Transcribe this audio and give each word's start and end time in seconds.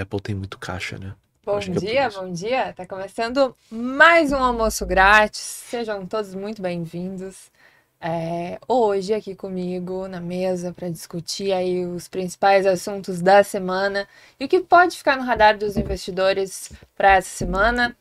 Apple 0.00 0.20
tem 0.20 0.34
muito 0.34 0.58
caixa, 0.58 0.98
né? 0.98 1.14
Bom 1.44 1.58
é 1.58 1.60
dia, 1.60 2.08
isso. 2.08 2.20
bom 2.20 2.32
dia. 2.32 2.72
Tá 2.72 2.86
começando 2.86 3.56
mais 3.70 4.32
um 4.32 4.36
almoço 4.36 4.84
grátis. 4.86 5.40
Sejam 5.40 6.06
todos 6.06 6.34
muito 6.34 6.60
bem-vindos. 6.60 7.50
É, 8.00 8.58
hoje 8.66 9.12
aqui 9.12 9.34
comigo 9.34 10.08
na 10.08 10.20
mesa 10.20 10.72
para 10.72 10.88
discutir 10.88 11.52
aí 11.52 11.84
os 11.84 12.08
principais 12.08 12.64
assuntos 12.66 13.20
da 13.20 13.42
semana 13.42 14.08
e 14.38 14.46
o 14.46 14.48
que 14.48 14.60
pode 14.60 14.96
ficar 14.96 15.18
no 15.18 15.22
radar 15.22 15.58
dos 15.58 15.76
investidores 15.76 16.72
para 16.96 17.16
essa 17.16 17.28
semana. 17.28 17.94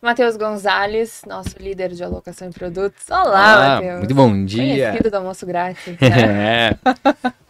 Matheus 0.00 0.36
Gonzalez, 0.36 1.22
nosso 1.26 1.58
líder 1.58 1.90
de 1.90 2.04
alocação 2.04 2.46
em 2.48 2.52
produtos. 2.52 3.04
Olá, 3.10 3.22
Olá, 3.24 3.74
Matheus. 3.74 3.98
muito 3.98 4.14
bom 4.14 4.44
dia. 4.44 4.90
Conhecido 4.90 5.10
do 5.10 5.16
almoço 5.16 5.44
grátis. 5.44 5.86
Né? 5.86 5.98
É. 6.78 6.78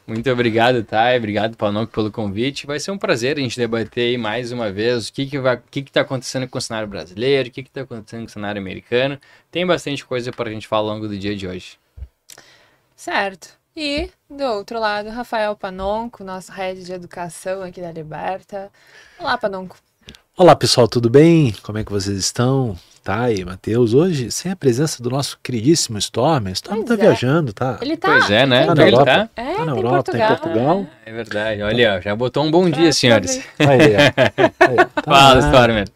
Muito 0.06 0.30
obrigado, 0.30 0.82
Thay. 0.82 1.18
Obrigado, 1.18 1.54
Panoc, 1.54 1.92
pelo 1.92 2.10
convite. 2.10 2.66
Vai 2.66 2.80
ser 2.80 2.90
um 2.90 2.96
prazer 2.96 3.36
a 3.36 3.40
gente 3.40 3.58
debater 3.58 4.08
aí 4.08 4.16
mais 4.16 4.50
uma 4.50 4.72
vez 4.72 5.08
o 5.08 5.12
que 5.12 5.26
que 5.26 5.38
vai, 5.38 5.56
o 5.56 5.62
que 5.70 5.82
que 5.82 5.92
tá 5.92 6.00
acontecendo 6.00 6.48
com 6.48 6.56
o 6.56 6.60
cenário 6.62 6.88
brasileiro, 6.88 7.50
o 7.50 7.52
que 7.52 7.62
que 7.62 7.70
tá 7.70 7.82
acontecendo 7.82 8.20
com 8.20 8.28
o 8.28 8.30
cenário 8.30 8.58
americano. 8.58 9.20
Tem 9.50 9.66
bastante 9.66 10.06
coisa 10.06 10.32
para 10.32 10.48
a 10.48 10.52
gente 10.52 10.66
falar 10.66 10.88
ao 10.88 10.94
longo 10.94 11.08
do 11.08 11.18
dia 11.18 11.36
de 11.36 11.46
hoje. 11.46 11.78
Certo. 12.96 13.58
E 13.76 14.10
do 14.30 14.44
outro 14.44 14.80
lado, 14.80 15.10
Rafael 15.10 15.54
Panonco, 15.54 16.24
nosso 16.24 16.50
head 16.52 16.82
de 16.82 16.92
educação 16.94 17.62
aqui 17.62 17.82
da 17.82 17.92
Liberta. 17.92 18.72
Olá, 19.18 19.36
Panonco. 19.36 19.76
Olá 20.38 20.54
pessoal, 20.54 20.86
tudo 20.86 21.10
bem? 21.10 21.52
Como 21.64 21.78
é 21.78 21.84
que 21.84 21.90
vocês 21.90 22.16
estão? 22.16 22.78
Tá 23.02 23.30
e 23.32 23.44
Matheus, 23.44 23.92
hoje 23.94 24.30
sem 24.30 24.52
a 24.52 24.56
presença 24.56 25.02
do 25.02 25.10
nosso 25.10 25.38
queridíssimo 25.42 25.98
Storm. 25.98 26.46
Storm 26.52 26.84
Pois 26.84 26.88
tá 26.88 26.94
é. 26.94 26.96
viajando, 27.08 27.52
tá? 27.52 27.78
Ele 27.80 27.96
tá. 27.96 28.08
pois 28.08 28.30
é, 28.30 28.46
né? 28.46 28.66
Tá 28.66 28.74
na 28.74 28.82
ele 28.86 28.94
Europa. 28.96 29.10
tá. 29.34 29.42
É, 29.42 29.54
Tá 29.56 29.64
na 29.64 29.72
Europa, 29.72 30.12
tá 30.12 30.18
em 30.18 30.26
Portugal. 30.28 30.86
É 31.06 31.12
verdade. 31.12 31.62
Olha, 31.62 31.96
ó, 31.96 32.00
já 32.00 32.14
botou 32.14 32.44
um 32.44 32.50
bom 32.50 32.64
dia, 32.70 32.82
Pra- 32.84 32.92
senhores. 32.92 33.40
Aí, 33.58 33.94
ó. 33.96 33.98
Aí, 34.68 34.76
tá 34.94 35.02
Fala, 35.02 35.34
lá. 35.40 35.46
Stormer. 35.46 35.88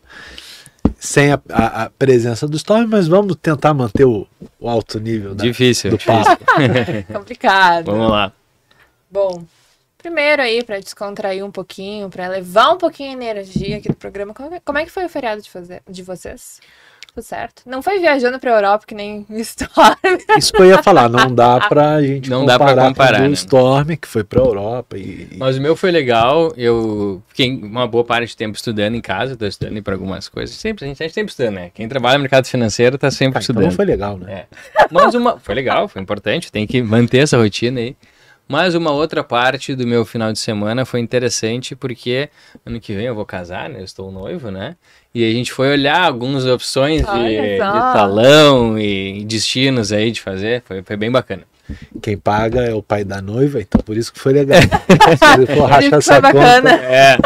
Sem 0.98 1.32
a, 1.32 1.40
a- 1.50 1.82
a 1.84 1.90
presença 1.90 2.48
do 2.48 2.56
Storm, 2.56 2.86
mas 2.88 3.06
vamos 3.06 3.36
tentar 3.36 3.72
manter 3.74 4.04
o, 4.06 4.26
o 4.58 4.68
alto 4.68 4.98
nível 4.98 5.34
da- 5.36 5.44
Difícil. 5.44 5.90
do 5.92 5.98
papo. 5.98 6.42
Complicado. 7.12 7.84
Vamos 7.92 8.10
lá. 8.10 8.32
Bom, 9.10 9.44
primeiro 10.02 10.42
aí, 10.42 10.62
pra 10.64 10.78
descontrair 10.80 11.44
um 11.44 11.50
pouquinho, 11.50 12.08
pra 12.10 12.28
levar 12.28 12.70
um 12.72 12.78
pouquinho 12.78 13.10
a 13.10 13.12
energia 13.12 13.76
aqui 13.78 13.88
do 13.88 13.96
programa, 13.96 14.34
como 14.34 14.54
é, 14.54 14.60
como 14.64 14.78
é 14.78 14.84
que 14.84 14.90
foi 14.90 15.04
o 15.04 15.08
feriado 15.08 15.40
de, 15.40 15.48
fazer, 15.50 15.82
de 15.88 16.02
vocês? 16.02 16.60
Tudo 17.14 17.24
certo? 17.24 17.62
Não 17.66 17.82
foi 17.82 17.98
viajando 17.98 18.38
pra 18.40 18.52
Europa 18.52 18.86
que 18.86 18.94
nem 18.94 19.26
o 19.28 19.36
Storm. 19.40 19.94
Isso 20.38 20.50
que 20.50 20.62
eu 20.62 20.66
ia 20.66 20.82
falar, 20.82 21.10
não 21.10 21.34
dá 21.34 21.60
pra 21.68 22.00
gente 22.02 22.30
Não 22.30 22.46
dá 22.46 22.56
pra 22.58 22.68
comparar, 22.68 22.88
comparar, 22.88 23.16
com 23.18 23.24
o 23.24 23.28
né? 23.28 23.32
Storm, 23.34 23.96
que 24.00 24.08
foi 24.08 24.24
pra 24.24 24.40
Europa 24.40 24.96
e, 24.96 25.28
e- 25.30 25.36
Mas 25.36 25.58
o 25.58 25.60
meu 25.60 25.76
foi 25.76 25.90
legal, 25.90 26.54
eu 26.56 27.22
fiquei 27.28 27.50
uma 27.54 27.86
boa 27.86 28.02
parte 28.02 28.28
de 28.28 28.36
tempo 28.38 28.56
estudando 28.56 28.94
em 28.94 29.00
casa, 29.02 29.36
tô 29.36 29.44
estudando 29.46 29.82
para 29.82 29.92
algumas 29.92 30.26
coisas. 30.26 30.56
Sempre, 30.56 30.86
a 30.86 30.88
gente, 30.88 31.02
a 31.02 31.06
gente 31.06 31.14
sempre 31.14 31.30
estuda, 31.32 31.50
né? 31.50 31.70
Quem 31.74 31.86
trabalha 31.86 32.16
no 32.16 32.22
mercado 32.22 32.46
financeiro 32.46 32.96
tá 32.96 33.10
sempre 33.10 33.28
então 33.32 33.40
estudando. 33.40 33.64
não 33.64 33.72
foi 33.72 33.84
legal, 33.84 34.16
né? 34.16 34.46
É. 34.78 34.86
Mas 34.90 35.14
uma. 35.14 35.38
Foi 35.38 35.54
legal, 35.54 35.88
foi 35.88 36.00
importante, 36.00 36.50
tem 36.50 36.66
que 36.66 36.80
manter 36.82 37.18
essa 37.18 37.36
rotina 37.36 37.78
aí. 37.78 37.94
Mas 38.48 38.74
uma 38.74 38.90
outra 38.90 39.24
parte 39.24 39.74
do 39.74 39.86
meu 39.86 40.04
final 40.04 40.32
de 40.32 40.38
semana 40.38 40.84
foi 40.84 41.00
interessante 41.00 41.74
porque 41.74 42.28
ano 42.66 42.80
que 42.80 42.94
vem 42.94 43.06
eu 43.06 43.14
vou 43.14 43.24
casar, 43.24 43.70
né? 43.70 43.80
Eu 43.80 43.84
estou 43.84 44.12
noivo, 44.12 44.50
né? 44.50 44.76
E 45.14 45.24
a 45.24 45.32
gente 45.32 45.52
foi 45.52 45.70
olhar 45.70 46.02
algumas 46.02 46.44
opções 46.46 47.00
de, 47.00 47.06
de 47.06 47.58
salão 47.92 48.78
e 48.78 49.24
destinos 49.24 49.92
aí 49.92 50.10
de 50.10 50.20
fazer. 50.20 50.62
Foi, 50.66 50.82
foi 50.82 50.96
bem 50.96 51.10
bacana. 51.10 51.44
Quem 52.00 52.16
paga 52.16 52.62
é 52.62 52.74
o 52.74 52.82
pai 52.82 53.04
da 53.04 53.20
noiva, 53.22 53.60
então 53.60 53.80
por 53.80 53.96
isso 53.96 54.12
que 54.12 54.18
foi 54.18 54.32
legal. 54.32 54.60
Se 55.38 55.46
for 55.54 55.68
rachar 55.68 55.94
essa 55.94 56.20
bacana. 56.20 56.70
conta, 56.70 56.84
É, 56.84 57.16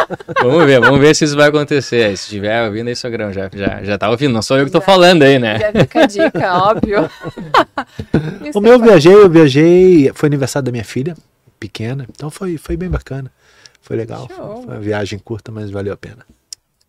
vamos 0.42 0.64
ver, 0.66 0.80
vamos 0.80 1.00
ver 1.00 1.14
se 1.14 1.24
isso 1.24 1.36
vai 1.36 1.48
acontecer. 1.48 2.16
Se 2.16 2.24
estiver 2.24 2.66
ouvindo 2.66 2.88
aí, 2.88 2.96
sogrão, 2.96 3.32
já, 3.32 3.48
já, 3.52 3.82
já 3.82 3.98
tá 3.98 4.10
ouvindo. 4.10 4.32
Não 4.32 4.42
sou 4.42 4.58
eu 4.58 4.64
que 4.66 4.70
tô 4.72 4.80
Já. 4.80 4.84
falando 4.84 5.22
aí, 5.22 5.38
né? 5.38 5.58
Já 5.58 5.72
fica 5.72 6.00
a 6.02 6.06
dica, 6.06 6.54
óbvio. 6.62 7.10
O 8.54 8.60
meu 8.60 8.72
eu 8.74 8.80
viajei, 8.80 9.14
eu 9.14 9.28
viajei, 9.28 10.10
foi 10.14 10.28
aniversário 10.28 10.64
da 10.66 10.72
minha 10.72 10.84
filha, 10.84 11.14
pequena, 11.58 12.06
então 12.10 12.30
foi, 12.30 12.56
foi 12.56 12.76
bem 12.76 12.88
bacana. 12.88 13.30
Foi 13.80 13.96
legal. 13.96 14.28
Show. 14.34 14.62
Foi 14.64 14.74
uma 14.74 14.80
viagem 14.80 15.18
curta, 15.18 15.52
mas 15.52 15.70
valeu 15.70 15.92
a 15.92 15.96
pena. 15.96 16.18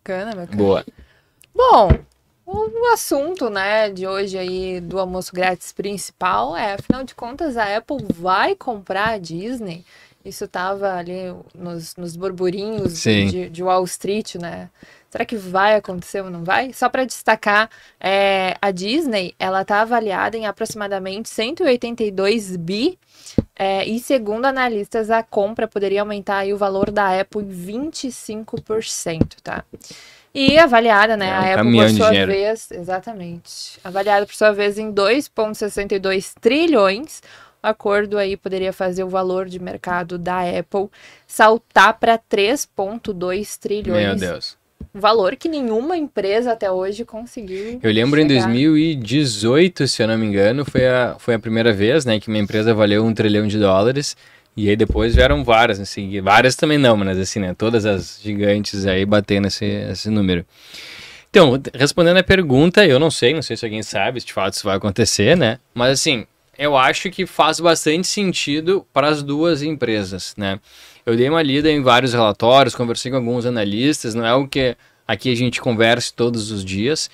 bacana, 0.04 0.34
bacana. 0.34 0.56
Boa. 0.56 0.84
Bom, 1.54 1.90
o 2.50 2.92
assunto, 2.92 3.50
né, 3.50 3.90
de 3.90 4.06
hoje 4.06 4.38
aí 4.38 4.80
do 4.80 4.98
almoço 4.98 5.32
grátis 5.32 5.72
principal 5.72 6.56
é, 6.56 6.74
afinal 6.74 7.04
de 7.04 7.14
contas, 7.14 7.56
a 7.56 7.76
Apple 7.76 7.98
vai 8.14 8.54
comprar 8.54 9.10
a 9.10 9.18
Disney? 9.18 9.84
Isso 10.24 10.48
tava 10.48 10.94
ali 10.94 11.34
nos, 11.54 11.94
nos 11.96 12.16
burburinhos 12.16 13.00
de, 13.30 13.48
de 13.48 13.62
Wall 13.62 13.84
Street, 13.84 14.34
né? 14.34 14.68
Será 15.10 15.24
que 15.24 15.36
vai 15.36 15.76
acontecer 15.76 16.20
ou 16.20 16.30
não 16.30 16.44
vai? 16.44 16.72
Só 16.72 16.88
para 16.88 17.04
destacar, 17.04 17.70
é, 17.98 18.56
a 18.60 18.70
Disney, 18.70 19.34
ela 19.38 19.64
tá 19.64 19.80
avaliada 19.80 20.36
em 20.36 20.44
aproximadamente 20.46 21.30
182 21.30 22.56
bi 22.56 22.98
é, 23.56 23.86
e 23.86 23.98
segundo 23.98 24.44
analistas, 24.44 25.10
a 25.10 25.22
compra 25.22 25.66
poderia 25.66 26.02
aumentar 26.02 26.46
o 26.46 26.56
valor 26.56 26.90
da 26.90 27.20
Apple 27.20 27.42
em 27.42 27.88
25%, 27.88 29.36
tá? 29.42 29.64
E 30.38 30.56
avaliada, 30.56 31.16
né? 31.16 31.26
É 31.26 31.32
a 31.32 31.54
Apple, 31.54 31.72
por 31.72 31.90
sua 31.90 32.10
dinheiro. 32.10 32.30
vez, 32.30 32.70
exatamente. 32.70 33.80
Avaliada 33.82 34.24
por 34.24 34.36
sua 34.36 34.52
vez 34.52 34.78
em 34.78 34.92
2,62 34.92 36.32
trilhões. 36.40 37.20
O 37.60 37.66
acordo 37.66 38.16
aí 38.16 38.36
poderia 38.36 38.72
fazer 38.72 39.02
o 39.02 39.08
valor 39.08 39.46
de 39.46 39.58
mercado 39.58 40.16
da 40.16 40.42
Apple 40.42 40.88
saltar 41.26 41.98
para 41.98 42.16
3,2 42.16 43.58
trilhões. 43.58 44.06
Meu 44.06 44.14
Deus. 44.14 44.56
Um 44.94 45.00
valor 45.00 45.34
que 45.34 45.48
nenhuma 45.48 45.96
empresa 45.96 46.52
até 46.52 46.70
hoje 46.70 47.04
conseguiu. 47.04 47.80
Eu 47.82 47.92
lembro 47.92 48.20
em 48.20 48.28
chegar. 48.28 48.44
2018, 48.44 49.88
se 49.88 50.04
eu 50.04 50.06
não 50.06 50.16
me 50.16 50.24
engano, 50.24 50.64
foi 50.64 50.86
a, 50.86 51.16
foi 51.18 51.34
a 51.34 51.38
primeira 51.40 51.72
vez, 51.72 52.04
né, 52.04 52.20
que 52.20 52.28
uma 52.28 52.38
empresa 52.38 52.72
valeu 52.72 53.04
um 53.04 53.12
trilhão 53.12 53.48
de 53.48 53.58
dólares. 53.58 54.16
E 54.58 54.68
aí 54.68 54.74
depois 54.74 55.14
vieram 55.14 55.44
várias, 55.44 55.78
assim, 55.78 56.20
várias 56.20 56.56
também 56.56 56.78
não, 56.78 56.96
mas 56.96 57.16
assim, 57.16 57.38
né, 57.38 57.54
todas 57.56 57.86
as 57.86 58.18
gigantes 58.20 58.86
aí 58.86 59.06
batendo 59.06 59.46
esse, 59.46 59.64
esse 59.64 60.10
número. 60.10 60.44
Então, 61.30 61.62
respondendo 61.72 62.16
a 62.16 62.24
pergunta, 62.24 62.84
eu 62.84 62.98
não 62.98 63.08
sei, 63.08 63.32
não 63.32 63.40
sei 63.40 63.56
se 63.56 63.64
alguém 63.64 63.84
sabe 63.84 64.18
se 64.18 64.26
de 64.26 64.32
fato 64.32 64.54
isso 64.54 64.64
vai 64.64 64.76
acontecer, 64.76 65.36
né, 65.36 65.60
mas 65.72 65.92
assim, 65.92 66.26
eu 66.58 66.76
acho 66.76 67.08
que 67.08 67.24
faz 67.24 67.60
bastante 67.60 68.08
sentido 68.08 68.84
para 68.92 69.06
as 69.06 69.22
duas 69.22 69.62
empresas, 69.62 70.34
né. 70.36 70.58
Eu 71.06 71.14
dei 71.14 71.28
uma 71.28 71.40
lida 71.40 71.70
em 71.70 71.80
vários 71.80 72.12
relatórios, 72.12 72.74
conversei 72.74 73.12
com 73.12 73.18
alguns 73.18 73.46
analistas, 73.46 74.12
não 74.12 74.26
é 74.26 74.34
o 74.34 74.48
que 74.48 74.76
aqui 75.06 75.30
a 75.30 75.36
gente 75.36 75.60
conversa 75.60 76.12
todos 76.16 76.50
os 76.50 76.64
dias, 76.64 77.08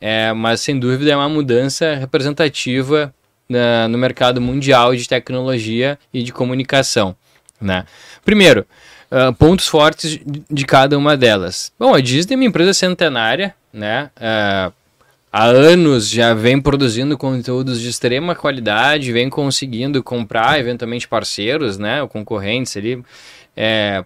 é, 0.00 0.32
mas 0.32 0.62
sem 0.62 0.76
dúvida 0.76 1.12
é 1.12 1.16
uma 1.16 1.28
mudança 1.28 1.94
representativa 1.94 3.14
no 3.48 3.96
mercado 3.96 4.40
mundial 4.40 4.94
de 4.94 5.08
tecnologia 5.08 5.98
e 6.12 6.22
de 6.22 6.32
comunicação. 6.32 7.16
Né? 7.60 7.84
Primeiro, 8.24 8.66
ah, 9.10 9.32
pontos 9.32 9.66
fortes 9.66 10.20
de, 10.50 10.64
cada 10.66 10.96
uma 10.98 11.16
delas. 11.16 11.72
Bom, 11.78 11.94
a 11.94 12.00
Disney 12.00 12.34
é 12.34 12.36
uma 12.36 12.44
empresa 12.44 12.74
centenária, 12.74 13.54
né? 13.72 14.10
Ah, 14.20 14.70
há 15.32 15.44
anos 15.44 16.08
já 16.08 16.34
vem 16.34 16.60
produzindo 16.60 17.16
conteúdos 17.16 17.80
de 17.80 17.88
extrema 17.88 18.34
qualidade, 18.34 19.12
vem 19.12 19.30
conseguindo 19.30 20.02
comprar 20.02 20.58
eventualmente 20.58 21.08
parceiros, 21.08 21.78
né, 21.78 22.02
ou 22.02 22.08
concorrentes 22.08 22.76
ali, 22.76 23.02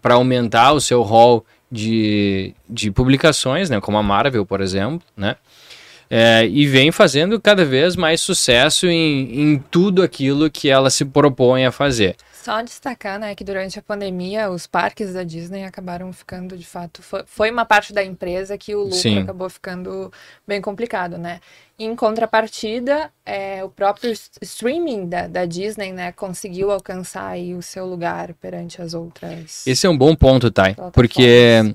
para 0.00 0.14
aumentar 0.14 0.72
o 0.72 0.80
seu 0.80 1.02
rol 1.02 1.46
de, 1.70 2.54
de 2.68 2.90
publicações, 2.90 3.70
né, 3.70 3.80
como 3.80 3.98
a 3.98 4.02
Marvel, 4.02 4.44
por 4.44 4.60
exemplo, 4.60 5.00
né, 5.16 5.36
é, 6.14 6.46
e 6.46 6.66
vem 6.66 6.92
fazendo 6.92 7.40
cada 7.40 7.64
vez 7.64 7.96
mais 7.96 8.20
sucesso 8.20 8.86
em, 8.86 9.40
em 9.40 9.58
tudo 9.70 10.02
aquilo 10.02 10.50
que 10.50 10.68
ela 10.68 10.90
se 10.90 11.06
propõe 11.06 11.64
a 11.64 11.72
fazer. 11.72 12.16
Só 12.34 12.60
destacar, 12.60 13.18
né, 13.18 13.34
que 13.34 13.42
durante 13.42 13.78
a 13.78 13.82
pandemia 13.82 14.50
os 14.50 14.66
parques 14.66 15.14
da 15.14 15.22
Disney 15.22 15.64
acabaram 15.64 16.12
ficando, 16.12 16.54
de 16.54 16.66
fato, 16.66 17.00
foi, 17.24 17.50
uma 17.50 17.64
parte 17.64 17.94
da 17.94 18.04
empresa 18.04 18.58
que 18.58 18.74
o 18.74 18.82
lucro 18.82 18.98
Sim. 18.98 19.20
acabou 19.20 19.48
ficando 19.48 20.12
bem 20.46 20.60
complicado, 20.60 21.16
né? 21.16 21.40
Em 21.78 21.96
contrapartida, 21.96 23.10
é, 23.24 23.64
o 23.64 23.70
próprio 23.70 24.12
streaming 24.42 25.08
da, 25.08 25.26
da 25.28 25.46
Disney, 25.46 25.92
né, 25.92 26.12
conseguiu 26.12 26.70
alcançar 26.70 27.28
aí 27.28 27.54
o 27.54 27.62
seu 27.62 27.86
lugar 27.86 28.34
perante 28.34 28.82
as 28.82 28.92
outras. 28.92 29.66
Esse 29.66 29.86
é 29.86 29.88
um 29.88 29.96
bom 29.96 30.14
ponto, 30.14 30.50
Thay, 30.50 30.76
porque 30.92 31.74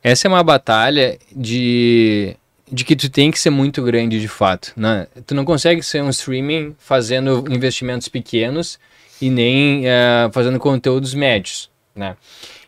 essa 0.00 0.28
é 0.28 0.30
uma 0.30 0.44
batalha 0.44 1.18
de, 1.34 2.36
de 2.70 2.84
que 2.84 2.96
tu 2.96 3.08
tem 3.08 3.30
que 3.30 3.38
ser 3.38 3.50
muito 3.50 3.82
grande 3.82 4.20
de 4.20 4.28
fato. 4.28 4.72
Né? 4.76 5.06
Tu 5.26 5.34
não 5.34 5.44
consegue 5.44 5.82
ser 5.82 6.02
um 6.02 6.10
streaming 6.10 6.74
fazendo 6.78 7.44
investimentos 7.50 8.08
pequenos 8.08 8.78
e 9.20 9.30
nem 9.30 9.86
eh, 9.86 10.28
fazendo 10.32 10.58
conteúdos 10.58 11.14
médios, 11.14 11.70
né? 11.94 12.16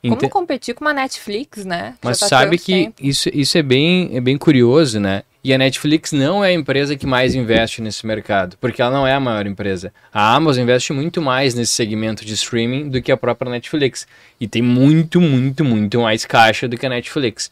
Como 0.09 0.31
competir 0.31 0.75
com 0.75 0.85
uma 0.85 0.93
Netflix, 0.93 1.65
né? 1.65 1.95
que 2.01 2.07
Mas 2.07 2.19
tá 2.19 2.29
sabe 2.29 2.59
que 2.59 2.73
tempo. 2.73 2.95
isso, 3.01 3.29
isso 3.33 3.59
é, 3.59 3.63
bem, 3.63 4.11
é 4.13 4.21
bem 4.21 4.39
curioso, 4.39 5.01
né? 5.01 5.23
E 5.43 5.55
a 5.55 5.59
Netflix 5.59 6.11
não 6.13 6.45
é 6.45 6.49
a 6.49 6.53
empresa 6.53 6.97
que 6.97 7.07
mais 7.07 7.35
investe 7.35 7.81
nesse 7.81 8.05
mercado, 8.05 8.57
porque 8.61 8.83
ela 8.83 8.91
não 8.91 9.07
é 9.07 9.13
a 9.13 9.21
maior 9.21 9.47
empresa. 9.47 9.93
A 10.13 10.35
Amazon 10.35 10.65
investe 10.65 10.93
muito 10.93 11.23
mais 11.23 11.55
nesse 11.55 11.73
segmento 11.73 12.25
de 12.25 12.35
streaming 12.35 12.89
do 12.89 13.01
que 13.01 13.13
a 13.13 13.17
própria 13.17 13.51
Netflix. 13.51 14.09
E 14.41 14.49
tem 14.49 14.61
muito, 14.61 15.21
muito, 15.21 15.65
muito 15.65 16.01
mais 16.01 16.25
caixa 16.25 16.67
do 16.67 16.77
que 16.77 16.85
a 16.85 16.89
Netflix. 16.89 17.51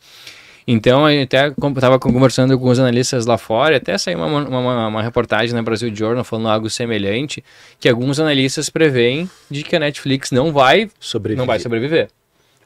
Então, 0.66 1.08
eu 1.10 1.22
até 1.22 1.48
estava 1.48 1.98
conversando 1.98 2.58
com 2.58 2.68
os 2.68 2.78
analistas 2.78 3.26
lá 3.26 3.36
fora, 3.36 3.76
até 3.76 3.98
saiu 3.98 4.18
uma, 4.18 4.48
uma, 4.48 4.88
uma, 4.88 5.02
reportagem 5.02 5.54
na 5.54 5.62
Brasil 5.62 5.94
Journal 5.94 6.24
falando 6.24 6.48
algo 6.48 6.70
semelhante, 6.70 7.44
que 7.78 7.88
alguns 7.88 8.18
analistas 8.18 8.70
preveem 8.70 9.28
de 9.50 9.62
que 9.62 9.76
a 9.76 9.78
Netflix 9.78 10.30
não 10.30 10.52
vai 10.52 10.90
sobreviver. 10.98 11.38
Não 11.38 11.46
vai 11.46 11.58
sobreviver. 11.58 12.08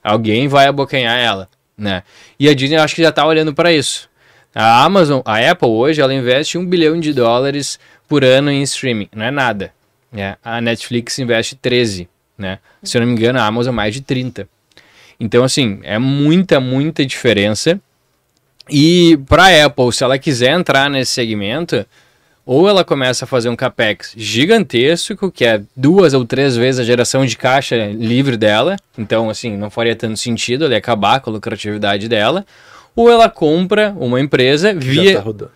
Alguém 0.03 0.47
vai 0.47 0.67
abocanhar 0.67 1.19
ela, 1.19 1.49
né? 1.77 2.05
E 2.39 2.49
a 2.49 2.55
Disney 2.55 2.77
eu 2.77 2.83
acho 2.83 2.95
que 2.95 3.03
já 3.03 3.09
está 3.09 3.27
olhando 3.27 3.53
para 3.53 3.73
isso. 3.73 4.09
A 4.55 4.85
Amazon, 4.85 5.21
a 5.25 5.51
Apple 5.51 5.69
hoje, 5.69 6.01
ela 6.01 6.15
investe 6.15 6.57
um 6.57 6.65
bilhão 6.65 6.99
de 6.99 7.13
dólares 7.13 7.81
por 8.09 8.25
ano 8.25 8.51
em 8.51 8.63
streaming, 8.63 9.09
não 9.15 9.25
é 9.25 9.31
nada. 9.31 9.73
Né? 10.11 10.37
A 10.43 10.61
Netflix 10.61 11.19
investe 11.19 11.57
13, 11.57 12.09
né? 12.37 12.59
Se 12.83 12.97
eu 12.97 13.01
não 13.01 13.09
me 13.09 13.13
engano, 13.13 13.39
a 13.39 13.45
Amazon 13.45 13.75
mais 13.75 13.93
de 13.93 14.01
30. 14.01 14.49
Então, 15.21 15.43
assim, 15.45 15.81
é 15.83 15.99
muita, 15.99 16.61
muita 16.61 17.05
diferença. 17.05 17.81
E 18.71 19.19
para 19.27 19.45
a 19.45 19.67
Apple, 19.67 19.93
se 19.93 20.05
ela 20.05 20.19
quiser 20.19 20.51
entrar 20.53 20.91
nesse 20.91 21.13
segmento, 21.13 21.85
ou 22.45 22.69
ela 22.69 22.85
começa 22.85 23.25
a 23.25 23.29
fazer 23.29 23.49
um 23.49 23.57
capex 23.57 24.15
gigantesco, 24.17 25.31
que 25.31 25.45
é 25.45 25.61
duas 25.77 26.15
ou 26.15 26.25
três 26.25 26.57
vezes 26.57 26.81
a 26.81 26.85
geração 26.85 27.27
de 27.27 27.37
caixa 27.37 27.77
livre 27.89 28.37
dela, 28.37 28.77
então 28.97 29.29
assim, 29.29 29.57
não 29.57 29.69
faria 29.69 29.95
tanto 29.95 30.19
sentido 30.19 30.65
ele 30.65 30.75
acabar 30.75 31.21
com 31.21 31.29
a 31.29 31.33
lucratividade 31.35 32.09
dela, 32.09 32.47
ou 32.97 33.11
ela 33.11 33.29
compra 33.29 33.95
uma 33.99 34.21
empresa 34.21 34.73
via. 34.73 35.13
Já 35.13 35.23
tá 35.23 35.49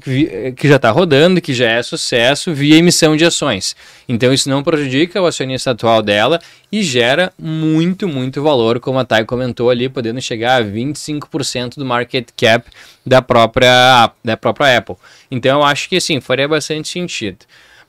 que 0.00 0.68
já 0.68 0.76
está 0.76 0.90
rodando, 0.90 1.40
que 1.40 1.54
já 1.54 1.70
é 1.70 1.82
sucesso, 1.82 2.52
via 2.52 2.76
emissão 2.76 3.16
de 3.16 3.24
ações. 3.24 3.74
Então 4.08 4.32
isso 4.32 4.48
não 4.48 4.62
prejudica 4.62 5.20
o 5.20 5.26
acionista 5.26 5.70
atual 5.70 6.02
dela 6.02 6.40
e 6.70 6.82
gera 6.82 7.32
muito, 7.38 8.06
muito 8.06 8.42
valor, 8.42 8.80
como 8.80 8.98
a 8.98 9.04
Thay 9.04 9.24
comentou 9.24 9.70
ali, 9.70 9.88
podendo 9.88 10.20
chegar 10.20 10.60
a 10.60 10.64
25% 10.64 11.76
do 11.76 11.84
market 11.84 12.28
cap 12.36 12.68
da 13.04 13.22
própria, 13.22 14.10
da 14.24 14.36
própria 14.36 14.78
Apple. 14.78 14.96
Então 15.30 15.60
eu 15.60 15.64
acho 15.64 15.88
que 15.88 15.96
assim, 15.96 16.20
faria 16.20 16.48
bastante 16.48 16.88
sentido. 16.88 17.38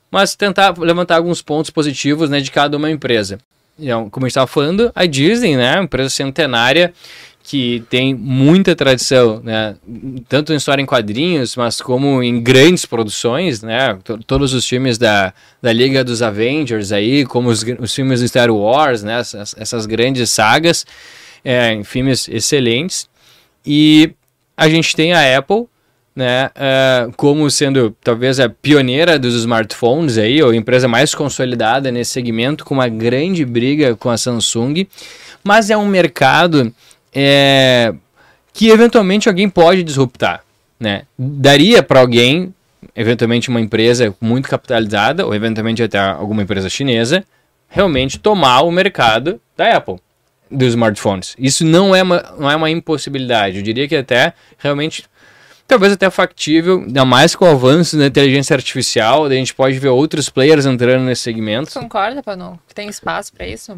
Mas 0.10 0.36
tentar 0.36 0.77
levantar 0.77 1.18
alguns 1.18 1.42
pontos 1.42 1.69
positivos 1.69 2.30
né, 2.30 2.39
de 2.39 2.50
cada 2.50 2.77
uma 2.77 2.89
empresa. 2.89 3.39
Então, 3.80 4.10
como 4.10 4.25
a 4.25 4.27
gente 4.27 4.31
estava 4.31 4.48
falando, 4.48 4.92
a 4.95 5.06
Disney, 5.06 5.56
né, 5.56 5.80
empresa 5.80 6.10
centenária, 6.10 6.94
que 7.48 7.82
tem 7.90 8.14
muita 8.14 8.76
tradição, 8.76 9.42
né? 9.42 9.78
Tanto 10.28 10.52
em 10.52 10.58
história 10.58 10.82
em 10.82 10.86
quadrinhos, 10.86 11.56
mas 11.56 11.80
como 11.80 12.22
em 12.22 12.42
grandes 12.44 12.86
produções, 12.86 13.62
né? 13.62 13.98
Todos 14.28 14.54
os 14.54 14.68
filmes 14.68 14.98
da, 14.98 15.34
da 15.62 15.72
Liga 15.72 16.04
dos 16.04 16.22
Avengers 16.22 16.92
aí, 16.92 17.26
como 17.26 17.48
os, 17.48 17.64
os 17.80 17.96
filmes 17.96 18.20
do 18.20 18.28
Star 18.28 18.52
Wars, 18.52 19.02
né? 19.02 19.22
Essas, 19.22 19.56
essas 19.58 19.86
grandes 19.86 20.30
sagas, 20.30 20.86
é, 21.42 21.82
filmes 21.86 22.28
excelentes. 22.28 23.08
E 23.66 24.12
a 24.58 24.68
gente 24.68 24.94
tem 24.94 25.14
a 25.14 25.38
Apple, 25.38 25.68
né? 26.14 26.48
Uh, 26.48 27.14
como 27.16 27.50
sendo 27.50 27.96
talvez 28.04 28.42
a 28.42 28.50
pioneira 28.50 29.18
dos 29.18 29.34
smartphones 29.36 30.18
aí, 30.18 30.44
ou 30.44 30.54
empresa 30.54 30.86
mais 30.86 31.16
consolidada 31.16 31.94
nesse 31.94 32.12
segmento, 32.12 32.66
com 32.66 32.74
uma 32.74 32.90
grande 32.90 33.46
briga 33.46 33.96
com 33.96 34.10
a 34.10 34.18
Samsung. 34.18 34.86
Mas 35.46 35.70
é 35.70 35.78
um 35.78 35.88
mercado 35.88 36.74
é, 37.19 37.96
que 38.54 38.69
eventualmente 38.69 39.28
alguém 39.28 39.50
pode 39.50 39.81
disruptar. 39.81 40.44
Né? 40.80 41.04
Daria 41.18 41.81
para 41.81 42.00
alguém, 42.00 42.54
eventualmente 42.96 43.50
uma 43.50 43.60
empresa 43.60 44.16
muito 44.22 44.48
capitalizada, 44.48 45.25
ou 45.25 45.34
eventualmente 45.34 45.81
até 45.81 45.98
alguma 45.98 46.44
empresa 46.44 46.69
chinesa, 46.69 47.25
realmente 47.68 48.19
tomar 48.19 48.62
o 48.62 48.69
mercado 48.69 49.42
da 49.58 49.75
Apple, 49.75 49.96
dos 50.52 50.69
smartphones. 50.69 51.36
Isso 51.40 51.66
não 51.66 51.96
é 51.96 52.04
uma, 52.04 52.36
não 52.38 52.52
é 52.52 52.56
uma 52.56 52.69
impossibilidade. 52.69 53.58
Eu 53.58 53.63
diria 53.63 53.88
que 53.88 53.96
até 53.96 54.34
realmente 54.60 55.06
talvez 55.68 55.92
até 55.92 56.12
factível, 56.12 56.84
ainda 56.86 57.04
mais 57.04 57.36
com 57.36 57.46
o 57.46 57.50
avanço 57.50 57.98
da 57.98 58.06
inteligência 58.06 58.56
artificial, 58.56 59.25
a 59.25 59.30
gente 59.31 59.56
pode 59.56 59.80
ver 59.80 59.90
outros 59.90 60.30
players 60.30 60.68
entrando 60.68 61.04
nesse 61.04 61.24
segmento. 61.24 61.74
Concorda, 61.74 62.22
Pano? 62.22 62.60
Tem 62.75 62.88
espaço 62.88 63.34
para 63.34 63.48
isso? 63.48 63.75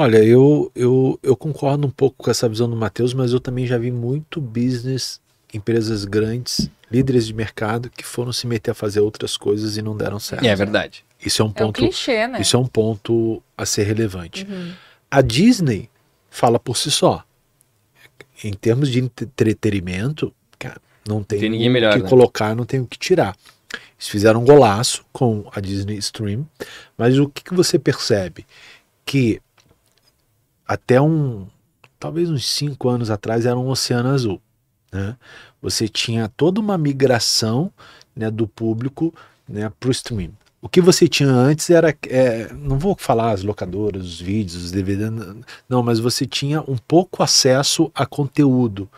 Olha, 0.00 0.16
eu, 0.24 0.72
eu, 0.74 1.20
eu 1.22 1.36
concordo 1.36 1.86
um 1.86 1.90
pouco 1.90 2.24
com 2.24 2.30
essa 2.30 2.48
visão 2.48 2.70
do 2.70 2.74
Matheus, 2.74 3.12
mas 3.12 3.34
eu 3.34 3.38
também 3.38 3.66
já 3.66 3.76
vi 3.76 3.90
muito 3.90 4.40
business, 4.40 5.20
empresas 5.52 6.06
grandes, 6.06 6.70
líderes 6.90 7.26
de 7.26 7.34
mercado 7.34 7.90
que 7.90 8.02
foram 8.02 8.32
se 8.32 8.46
meter 8.46 8.70
a 8.70 8.74
fazer 8.74 9.00
outras 9.00 9.36
coisas 9.36 9.76
e 9.76 9.82
não 9.82 9.94
deram 9.94 10.18
certo. 10.18 10.42
É 10.42 10.56
verdade. 10.56 11.04
Isso 11.22 11.42
é 11.42 11.44
um 11.44 11.52
ponto. 11.52 11.64
É 11.64 11.66
um 11.66 11.72
clichê, 11.72 12.26
né? 12.26 12.40
Isso 12.40 12.56
é 12.56 12.58
um 12.58 12.66
ponto 12.66 13.42
a 13.58 13.66
ser 13.66 13.82
relevante. 13.82 14.46
Uhum. 14.48 14.72
A 15.10 15.20
Disney 15.20 15.90
fala 16.30 16.58
por 16.58 16.78
si 16.78 16.90
só. 16.90 17.22
Em 18.42 18.54
termos 18.54 18.88
de 18.88 19.00
entretenimento, 19.00 20.32
cara, 20.58 20.80
não 21.06 21.22
tem, 21.22 21.40
tem 21.40 21.50
o 21.50 21.92
que 21.92 21.98
né? 22.02 22.08
colocar, 22.08 22.56
não 22.56 22.64
tem 22.64 22.80
o 22.80 22.86
que 22.86 22.98
tirar. 22.98 23.36
Eles 23.98 24.08
fizeram 24.08 24.40
um 24.40 24.46
golaço 24.46 25.04
com 25.12 25.44
a 25.54 25.60
Disney 25.60 25.98
Stream, 25.98 26.48
mas 26.96 27.18
o 27.18 27.28
que, 27.28 27.44
que 27.44 27.52
você 27.52 27.78
percebe? 27.78 28.46
Que 29.04 29.42
até 30.70 31.00
um, 31.00 31.48
talvez 31.98 32.30
uns 32.30 32.46
cinco 32.46 32.88
anos 32.88 33.10
atrás, 33.10 33.44
era 33.44 33.58
um 33.58 33.68
oceano 33.70 34.10
azul. 34.10 34.40
Né? 34.92 35.16
Você 35.60 35.88
tinha 35.88 36.28
toda 36.28 36.60
uma 36.60 36.78
migração 36.78 37.72
né, 38.14 38.30
do 38.30 38.46
público 38.46 39.12
né, 39.48 39.68
para 39.80 39.88
o 39.88 39.90
stream. 39.90 40.30
O 40.62 40.68
que 40.68 40.80
você 40.80 41.08
tinha 41.08 41.28
antes 41.28 41.70
era, 41.70 41.92
é, 42.08 42.52
não 42.52 42.78
vou 42.78 42.94
falar 42.96 43.32
as 43.32 43.42
locadoras, 43.42 44.04
os 44.04 44.20
vídeos, 44.20 44.66
os 44.66 44.70
DVD, 44.70 45.10
não, 45.68 45.82
mas 45.82 45.98
você 45.98 46.24
tinha 46.24 46.60
um 46.60 46.76
pouco 46.76 47.20
acesso 47.20 47.90
a 47.92 48.06
conteúdo. 48.06 48.88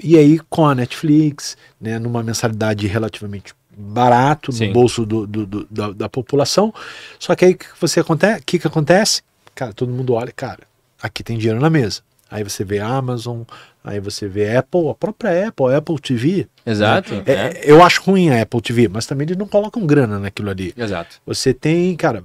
E 0.00 0.16
aí 0.16 0.38
com 0.38 0.68
a 0.68 0.74
Netflix, 0.74 1.56
né, 1.80 1.98
numa 1.98 2.22
mensalidade 2.22 2.86
relativamente 2.86 3.52
barato 3.76 4.52
Sim. 4.52 4.68
no 4.68 4.72
bolso 4.72 5.04
do, 5.04 5.26
do, 5.26 5.46
do, 5.46 5.66
da, 5.68 5.90
da, 5.90 6.08
população. 6.08 6.72
Só 7.18 7.34
que 7.34 7.44
aí 7.44 7.54
que 7.54 7.66
você 7.80 7.98
acontece, 7.98 8.42
que 8.44 8.60
que 8.60 8.68
acontece? 8.68 9.22
Cara, 9.52 9.72
todo 9.72 9.90
mundo 9.90 10.12
olha, 10.12 10.30
cara, 10.30 10.60
aqui 11.02 11.24
tem 11.24 11.36
dinheiro 11.36 11.60
na 11.60 11.68
mesa. 11.68 12.02
Aí 12.30 12.42
você 12.42 12.64
vê 12.64 12.78
Amazon, 12.78 13.42
aí 13.84 14.00
você 14.00 14.26
vê 14.26 14.56
Apple, 14.56 14.88
a 14.88 14.94
própria 14.94 15.48
Apple, 15.48 15.74
Apple 15.74 16.00
TV. 16.00 16.48
Exato. 16.64 17.16
Né? 17.16 17.22
É, 17.26 17.32
é. 17.32 17.60
Eu 17.64 17.82
acho 17.82 18.00
ruim 18.02 18.30
a 18.30 18.40
Apple 18.40 18.62
TV, 18.62 18.88
mas 18.88 19.04
também 19.04 19.26
eles 19.26 19.36
não 19.36 19.46
colocam 19.46 19.84
grana 19.84 20.18
naquilo 20.18 20.48
ali. 20.48 20.72
Exato. 20.74 21.20
Você 21.26 21.52
tem, 21.52 21.94
cara, 21.94 22.24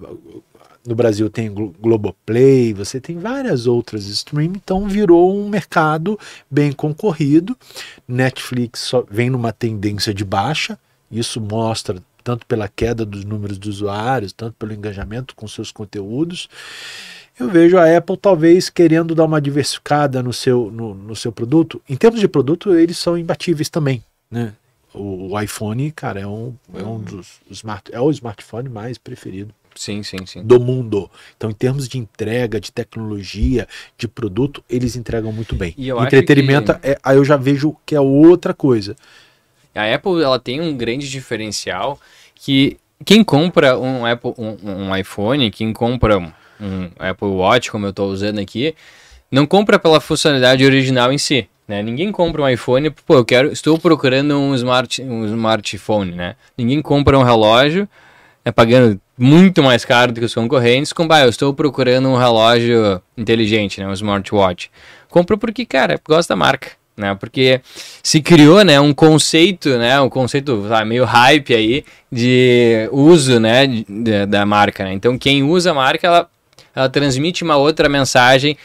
no 0.88 0.96
Brasil 0.96 1.30
tem 1.30 1.54
Globoplay, 1.54 2.74
você 2.74 3.02
tem 3.02 3.20
várias 3.20 3.68
outras 3.68 4.06
streaming, 4.06 4.54
então 4.56 4.88
virou 4.88 5.38
um 5.38 5.50
mercado 5.50 6.18
bem 6.50 6.72
concorrido. 6.72 7.58
Netflix 8.08 8.80
só 8.80 9.04
vem 9.12 9.30
numa 9.30 9.52
tendência 9.52 10.14
de 10.14 10.24
baixa, 10.24 10.80
isso 11.12 11.42
mostra 11.42 12.02
tanto 12.24 12.46
pela 12.46 12.70
queda 12.70 13.06
dos 13.06 13.26
números 13.26 13.60
de 13.60 13.68
usuários, 13.68 14.32
tanto 14.32 14.54
pelo 14.54 14.74
engajamento 14.74 15.36
com 15.36 15.48
seus 15.50 15.70
conteúdos 15.70 16.48
eu 17.40 17.50
vejo 17.50 17.78
a 17.78 17.98
Apple 17.98 18.18
talvez 18.18 18.70
querendo 18.70 19.14
dar 19.14 19.26
uma 19.26 19.42
diversificada 19.42 20.24
no 20.24 20.34
seu, 20.34 20.72
no, 20.72 20.94
no 20.94 21.16
seu 21.16 21.32
produto. 21.32 21.82
Em 21.88 21.96
termos 21.96 22.20
de 22.20 22.28
produto, 22.28 22.76
eles 22.76 22.98
são 22.98 23.18
imbatíveis 23.18 23.70
também, 23.70 24.04
né? 24.30 24.54
O, 24.94 25.34
o 25.34 25.40
iPhone, 25.40 25.92
cara, 25.92 26.20
é 26.20 26.28
um, 26.28 26.56
é 26.74 26.84
um 26.84 27.00
dos 27.00 27.40
smart, 27.52 27.92
é 27.94 28.00
o 28.00 28.10
smartphone 28.10 28.70
mais 28.70 28.98
preferido. 28.98 29.54
Sim, 29.76 30.02
sim, 30.02 30.26
sim. 30.26 30.42
Do 30.42 30.60
mundo. 30.60 31.10
Então, 31.36 31.52
em 31.52 31.54
termos 31.54 31.88
de 31.88 32.00
entrega, 32.00 32.60
de 32.60 32.72
tecnologia, 32.72 33.68
de 33.96 34.08
produto, 34.08 34.64
eles 34.68 34.96
entregam 34.96 35.32
muito 35.32 35.56
bem. 35.56 35.76
E 35.78 35.92
Entretenimento, 35.92 36.74
que... 36.74 36.88
é, 36.88 36.98
aí 37.04 37.18
eu 37.18 37.24
já 37.24 37.38
vejo 37.38 37.76
que 37.86 37.94
é 37.94 38.02
outra 38.02 38.56
coisa. 38.56 38.96
A 39.76 39.94
Apple, 39.94 40.24
ela 40.24 40.40
tem 40.40 40.60
um 40.60 40.76
grande 40.76 41.08
diferencial 41.08 42.00
que 42.34 42.78
quem 43.06 43.24
compra 43.24 43.78
um 43.78 44.04
Apple, 44.04 44.34
um, 44.36 44.58
um 44.64 44.96
iPhone, 44.96 45.52
quem 45.52 45.72
compra 45.72 46.34
um 46.60 46.90
Apple 47.00 47.28
Watch, 47.28 47.72
como 47.72 47.86
eu 47.86 47.92
estou 47.92 48.10
usando 48.10 48.40
aqui, 48.40 48.76
não 49.32 49.46
compra 49.46 49.78
pela 49.78 50.00
funcionalidade 50.00 50.66
original 50.66 51.12
em 51.12 51.18
si. 51.18 51.48
Né? 51.68 51.84
Ninguém 51.84 52.12
compra 52.12 52.42
um 52.42 52.48
iPhone, 52.48 52.90
pô, 52.90 53.16
eu 53.16 53.26
quero, 53.26 53.52
estou 53.52 53.78
procurando 53.78 54.40
um, 54.40 54.56
smart, 54.56 55.02
um 55.02 55.26
smartphone, 55.26 56.14
né? 56.14 56.36
Ninguém 56.58 56.82
compra 56.82 57.20
um 57.20 57.24
relógio, 57.24 57.90
é 58.46 58.52
pagando 58.54 59.00
muito 59.18 59.62
mais 59.62 59.84
caro 59.84 60.14
do 60.14 60.20
que 60.22 60.26
os 60.26 60.34
concorrentes, 60.34 60.94
com, 60.94 61.06
bah, 61.06 61.24
eu 61.24 61.30
estou 61.30 61.54
procurando 61.54 62.08
um 62.08 62.16
relógio 62.16 63.02
inteligente, 63.18 63.82
né? 63.82 63.88
Um 63.88 63.92
smartwatch. 63.92 64.72
Compra 65.10 65.38
porque, 65.38 65.66
cara, 65.66 66.00
gosta 66.08 66.34
da 66.34 66.38
marca, 66.38 66.72
né? 66.96 67.14
Porque 67.16 67.60
se 68.02 68.22
criou, 68.22 68.64
né, 68.64 68.80
um 68.80 68.94
conceito, 68.94 69.78
né, 69.78 70.00
um 70.00 70.10
conceito 70.10 70.64
meio 70.86 71.04
hype 71.04 71.54
aí 71.54 71.84
de 72.10 72.88
uso, 72.94 73.42
né, 73.42 73.68
de, 73.68 74.26
da 74.26 74.46
marca, 74.46 74.86
né? 74.86 74.94
Então 74.94 75.18
quem 75.18 75.44
usa 75.44 75.72
a 75.72 75.74
marca, 75.74 76.08
ela 76.08 76.30
ela 76.78 76.88
transmite 76.88 77.44
uma 77.44 77.58
outra 77.58 77.90
mensagem 77.90 78.56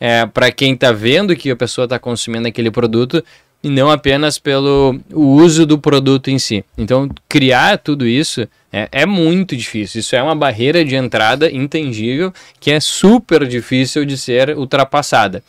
é, 0.00 0.24
para 0.24 0.50
quem 0.50 0.72
está 0.72 0.90
vendo 0.90 1.36
que 1.36 1.50
a 1.50 1.56
pessoa 1.56 1.84
está 1.84 1.98
consumindo 1.98 2.48
aquele 2.48 2.70
produto 2.70 3.22
e 3.62 3.68
não 3.68 3.90
apenas 3.90 4.38
pelo 4.38 4.98
uso 5.12 5.66
do 5.66 5.78
produto 5.78 6.30
em 6.30 6.38
si. 6.38 6.64
Então, 6.78 7.10
criar 7.28 7.76
tudo 7.76 8.06
isso 8.06 8.48
é, 8.72 8.88
é, 8.90 9.04
muito 9.04 9.54
difícil. 9.54 10.00
Isso 10.00 10.16
é 10.16 10.22
uma 10.22 10.34
barreira 10.34 10.82
de 10.82 10.94
entrada 10.94 11.50
intangível 11.50 12.32
que 12.58 12.70
é 12.70 12.80
super 12.80 13.46
difícil 13.46 14.06
de 14.06 14.16
ser 14.16 14.56
ultrapassada. 14.56 15.42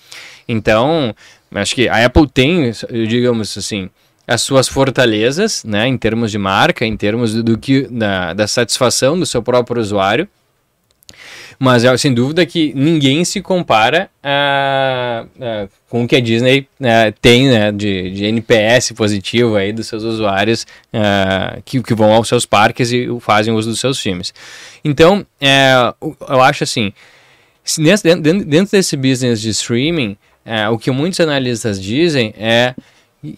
Então, 0.47 1.15
acho 1.53 1.73
que 1.73 1.87
a 1.87 2.03
Apple 2.05 2.27
tem, 2.27 2.71
digamos 3.07 3.57
assim, 3.57 3.89
as 4.27 4.41
suas 4.41 4.67
fortalezas, 4.67 5.63
né, 5.63 5.87
em 5.87 5.97
termos 5.97 6.31
de 6.31 6.37
marca, 6.37 6.85
em 6.85 6.97
termos 6.97 7.33
do, 7.33 7.43
do 7.43 7.57
que 7.57 7.87
da, 7.89 8.33
da 8.33 8.47
satisfação 8.47 9.17
do 9.17 9.25
seu 9.25 9.41
próprio 9.41 9.81
usuário. 9.81 10.27
Mas 11.59 11.83
sem 11.99 12.13
dúvida 12.13 12.45
que 12.45 12.73
ninguém 12.73 13.25
se 13.25 13.41
compara 13.41 14.09
a, 14.23 15.25
a, 15.41 15.67
com 15.89 16.05
o 16.05 16.07
que 16.07 16.15
a 16.15 16.21
Disney 16.21 16.65
a, 16.81 17.11
tem 17.11 17.49
né, 17.49 17.69
de, 17.69 18.11
de, 18.11 18.25
NPS 18.25 18.93
positivo 18.93 19.57
aí 19.57 19.73
dos 19.73 19.87
seus 19.87 20.03
usuários 20.03 20.65
que, 21.65 21.83
que 21.83 21.93
vão 21.93 22.13
aos 22.13 22.29
seus 22.29 22.45
parques 22.45 22.93
e 22.93 23.09
fazem 23.19 23.53
uso 23.53 23.71
dos 23.71 23.79
seus 23.81 23.99
filmes. 23.99 24.33
Então, 24.85 25.25
é, 25.41 25.73
eu 26.29 26.41
acho 26.41 26.63
assim, 26.63 26.93
dentro, 27.77 28.21
dentro 28.45 28.71
desse 28.71 28.95
business 28.95 29.41
de 29.41 29.49
streaming, 29.49 30.15
é, 30.45 30.69
o 30.69 30.77
que 30.77 30.89
muitos 30.89 31.19
analistas 31.19 31.81
dizem 31.81 32.33
é 32.37 32.73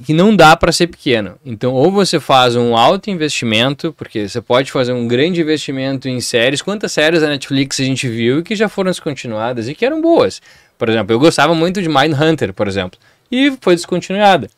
que 0.04 0.14
não 0.14 0.36
dá 0.36 0.56
para 0.56 0.72
ser 0.72 0.88
pequeno. 0.88 1.38
Então, 1.46 1.74
ou 1.74 1.92
você 1.92 2.20
faz 2.20 2.56
um 2.56 2.76
alto 2.78 3.10
investimento, 3.10 3.94
porque 3.94 4.28
você 4.28 4.40
pode 4.40 4.72
fazer 4.72 4.94
um 4.94 5.08
grande 5.08 5.42
investimento 5.42 6.08
em 6.08 6.22
séries. 6.22 6.62
Quantas 6.62 6.92
séries 6.92 7.22
da 7.22 7.28
Netflix 7.28 7.80
a 7.80 7.84
gente 7.84 8.08
viu 8.08 8.44
que 8.44 8.56
já 8.56 8.70
foram 8.70 8.92
descontinuadas 8.92 9.68
e 9.68 9.74
que 9.74 9.86
eram 9.86 10.02
boas? 10.02 10.42
Por 10.78 10.90
exemplo, 10.90 11.14
eu 11.14 11.20
gostava 11.20 11.54
muito 11.56 11.82
de 11.82 11.90
Mindhunter, 11.90 12.54
por 12.54 12.68
exemplo, 12.68 13.00
e 13.32 13.56
foi 13.62 13.76
descontinuada. 13.76 14.50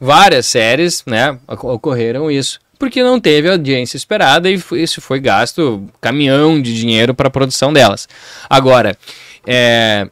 Várias 0.00 0.46
séries, 0.46 1.04
né, 1.06 1.38
ocorreram 1.46 2.28
isso, 2.28 2.58
porque 2.76 3.02
não 3.04 3.20
teve 3.20 3.48
a 3.48 3.52
audiência 3.52 3.96
esperada 3.96 4.50
e 4.50 4.60
isso 4.72 5.00
foi 5.00 5.20
gasto 5.20 5.84
caminhão 6.00 6.60
de 6.60 6.74
dinheiro 6.74 7.14
para 7.14 7.28
a 7.28 7.30
produção 7.30 7.72
delas. 7.72 8.08
Agora, 8.50 8.96
é, 9.46 10.08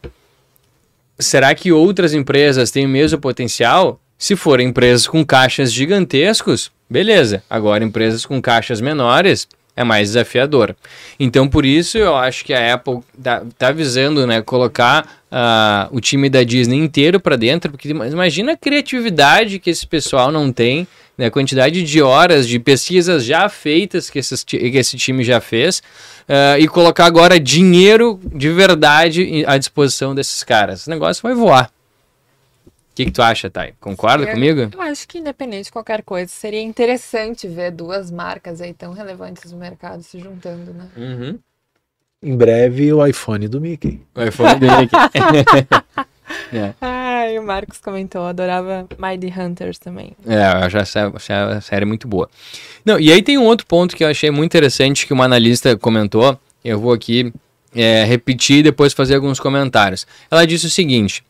será 1.19 1.53
que 1.53 1.71
outras 1.71 2.13
empresas 2.13 2.71
têm 2.71 2.85
o 2.85 2.89
mesmo 2.89 3.19
potencial? 3.19 4.00
Se 4.21 4.35
forem 4.35 4.67
empresas 4.67 5.07
com 5.07 5.25
caixas 5.25 5.73
gigantescos, 5.73 6.71
beleza. 6.87 7.41
Agora, 7.49 7.83
empresas 7.83 8.23
com 8.23 8.39
caixas 8.39 8.79
menores 8.79 9.47
é 9.75 9.83
mais 9.83 10.09
desafiador. 10.09 10.75
Então, 11.19 11.49
por 11.49 11.65
isso, 11.65 11.97
eu 11.97 12.15
acho 12.15 12.45
que 12.45 12.53
a 12.53 12.75
Apple 12.75 12.99
está 13.17 13.41
tá 13.57 13.71
visando 13.71 14.27
né, 14.27 14.39
colocar 14.43 15.23
uh, 15.31 15.89
o 15.89 15.99
time 15.99 16.29
da 16.29 16.43
Disney 16.43 16.77
inteiro 16.77 17.19
para 17.19 17.35
dentro, 17.35 17.71
porque 17.71 17.89
imagina 17.89 18.51
a 18.51 18.55
criatividade 18.55 19.57
que 19.57 19.71
esse 19.71 19.87
pessoal 19.87 20.31
não 20.31 20.53
tem, 20.53 20.87
né, 21.17 21.25
a 21.25 21.31
quantidade 21.31 21.81
de 21.81 21.99
horas 21.99 22.47
de 22.47 22.59
pesquisas 22.59 23.25
já 23.25 23.49
feitas 23.49 24.07
que, 24.07 24.19
esses, 24.19 24.43
que 24.43 24.55
esse 24.55 24.97
time 24.97 25.23
já 25.23 25.41
fez, 25.41 25.81
uh, 26.29 26.59
e 26.59 26.67
colocar 26.67 27.05
agora 27.05 27.39
dinheiro 27.39 28.19
de 28.35 28.49
verdade 28.49 29.43
à 29.47 29.57
disposição 29.57 30.13
desses 30.13 30.43
caras. 30.43 30.85
O 30.85 30.91
negócio 30.91 31.23
vai 31.23 31.33
voar. 31.33 31.71
O 32.91 32.93
que, 32.93 33.05
que 33.05 33.11
tu 33.11 33.21
acha, 33.21 33.49
Thay? 33.49 33.73
Concorda 33.79 34.25
eu, 34.25 34.33
comigo? 34.33 34.69
Eu 34.73 34.81
acho 34.81 35.07
que 35.07 35.17
independente 35.17 35.65
de 35.65 35.71
qualquer 35.71 36.03
coisa, 36.03 36.29
seria 36.29 36.61
interessante 36.61 37.47
ver 37.47 37.71
duas 37.71 38.11
marcas 38.11 38.59
aí 38.59 38.73
tão 38.73 38.91
relevantes 38.91 39.49
no 39.49 39.57
mercado 39.57 40.03
se 40.03 40.19
juntando, 40.19 40.73
né? 40.73 40.89
Uhum. 40.97 41.39
Em 42.21 42.35
breve, 42.35 42.91
o 42.91 43.05
iPhone 43.05 43.47
do 43.47 43.61
Mickey. 43.61 44.01
O 44.13 44.21
iPhone 44.21 44.59
do 44.59 44.67
Mickey. 44.77 44.95
é. 46.53 46.73
Ai, 46.81 47.39
o 47.39 47.43
Marcos 47.43 47.79
comentou, 47.79 48.25
adorava 48.25 48.85
Mighty 48.99 49.33
Hunters 49.39 49.79
também. 49.79 50.11
É, 50.27 50.65
eu 50.65 50.69
já 50.69 50.81
achei 50.81 51.01
a 51.01 51.61
série 51.61 51.85
muito 51.85 52.09
boa. 52.09 52.29
Não, 52.83 52.99
e 52.99 53.09
aí 53.09 53.23
tem 53.23 53.37
um 53.37 53.45
outro 53.45 53.65
ponto 53.65 53.95
que 53.95 54.03
eu 54.03 54.09
achei 54.09 54.29
muito 54.29 54.51
interessante 54.51 55.07
que 55.07 55.13
uma 55.13 55.23
analista 55.23 55.77
comentou. 55.77 56.37
Eu 56.63 56.77
vou 56.77 56.91
aqui 56.91 57.33
é, 57.73 58.03
repetir 58.03 58.57
e 58.57 58.63
depois 58.63 58.91
fazer 58.91 59.15
alguns 59.15 59.39
comentários. 59.39 60.05
Ela 60.29 60.45
disse 60.45 60.65
o 60.65 60.69
seguinte 60.69 61.23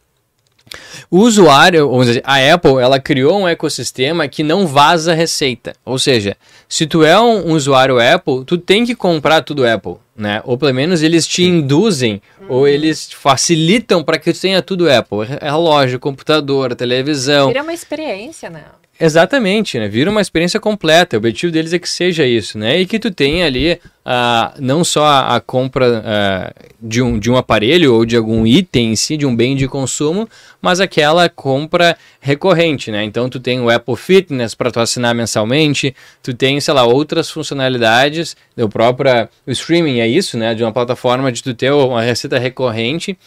o 1.10 1.20
usuário, 1.20 1.90
vamos 1.90 2.08
dizer, 2.08 2.24
a 2.26 2.54
Apple, 2.54 2.78
ela 2.78 3.00
criou 3.00 3.42
um 3.42 3.48
ecossistema 3.48 4.28
que 4.28 4.44
não 4.44 4.66
vaza 4.66 5.14
receita. 5.14 5.74
Ou 5.86 6.00
seja, 6.00 6.38
se 6.70 6.86
tu 6.86 7.04
é 7.04 7.20
um, 7.20 7.52
usuário 7.54 8.00
Apple, 8.00 8.46
tu 8.46 8.58
tem 8.58 8.86
que 8.86 8.96
comprar 8.96 9.42
tudo 9.42 9.68
Apple, 9.68 9.96
né? 10.16 10.42
Ou 10.46 10.58
pelo 10.58 10.74
menos 10.74 11.04
eles 11.04 11.28
te 11.28 11.44
induzem 11.44 12.22
uhum. 12.40 12.48
ou 12.50 12.68
eles 12.68 13.12
facilitam 13.12 14.04
para 14.04 14.18
que 14.18 14.32
tu 14.32 14.40
tenha 14.40 14.62
tudo 14.62 14.90
Apple. 14.90 15.20
Relógio, 15.42 16.00
computador, 16.00 16.76
televisão. 16.76 17.50
Vira 17.50 17.64
uma 17.64 17.74
experiência, 17.74 18.50
né? 18.50 18.64
Exatamente, 19.04 19.80
né? 19.80 19.88
Vira 19.88 20.12
uma 20.12 20.22
experiência 20.22 20.60
completa. 20.60 21.16
O 21.16 21.18
objetivo 21.18 21.52
deles 21.52 21.74
é 21.74 21.80
que 21.80 21.90
seja 21.90 22.24
isso, 22.24 22.56
né? 22.60 22.80
E 22.80 22.86
que 22.86 23.00
tu 23.00 23.10
tenha 23.10 23.48
ali 23.48 23.74
uh, 23.74 24.54
não 24.60 24.84
só 24.84 25.04
a, 25.04 25.36
a 25.38 25.40
compra 25.42 25.88
uh, 25.88 26.70
de, 26.80 27.02
um, 27.02 27.18
de 27.18 27.32
um 27.32 27.36
aparelho 27.36 27.96
ou 27.96 28.06
de 28.06 28.16
algum 28.16 28.46
item 28.46 28.92
em 28.92 28.96
si, 28.96 29.18
de 29.18 29.26
um 29.26 29.36
bem 29.36 29.56
de 29.56 29.68
consumo, 29.68 30.30
mas 30.62 30.80
aquela 30.80 31.28
compra 31.28 31.98
recorrente, 32.20 32.92
né? 32.92 33.04
Então 33.04 33.28
tu 33.28 33.40
tem 33.40 33.60
o 33.60 33.72
Apple 33.72 33.96
Fitness 33.96 34.54
para 34.54 34.70
tu 34.70 34.80
assinar 34.80 35.16
mensalmente, 35.16 35.96
tu 36.22 36.32
tem, 36.32 36.62
sei 36.62 36.74
lá, 36.76 36.84
outras 36.84 37.28
funcionalidades, 37.28 38.38
o 38.56 38.70
próprio 38.70 39.28
o 39.48 39.52
streaming 39.52 40.00
é 40.00 40.08
isso, 40.08 40.38
né? 40.38 40.54
De 40.54 40.62
uma 40.62 40.72
plataforma 40.72 41.32
de 41.32 41.42
tu 41.42 41.56
ter 41.56 41.72
uma 41.72 42.04
receita 42.04 42.38
recorrente 42.38 43.18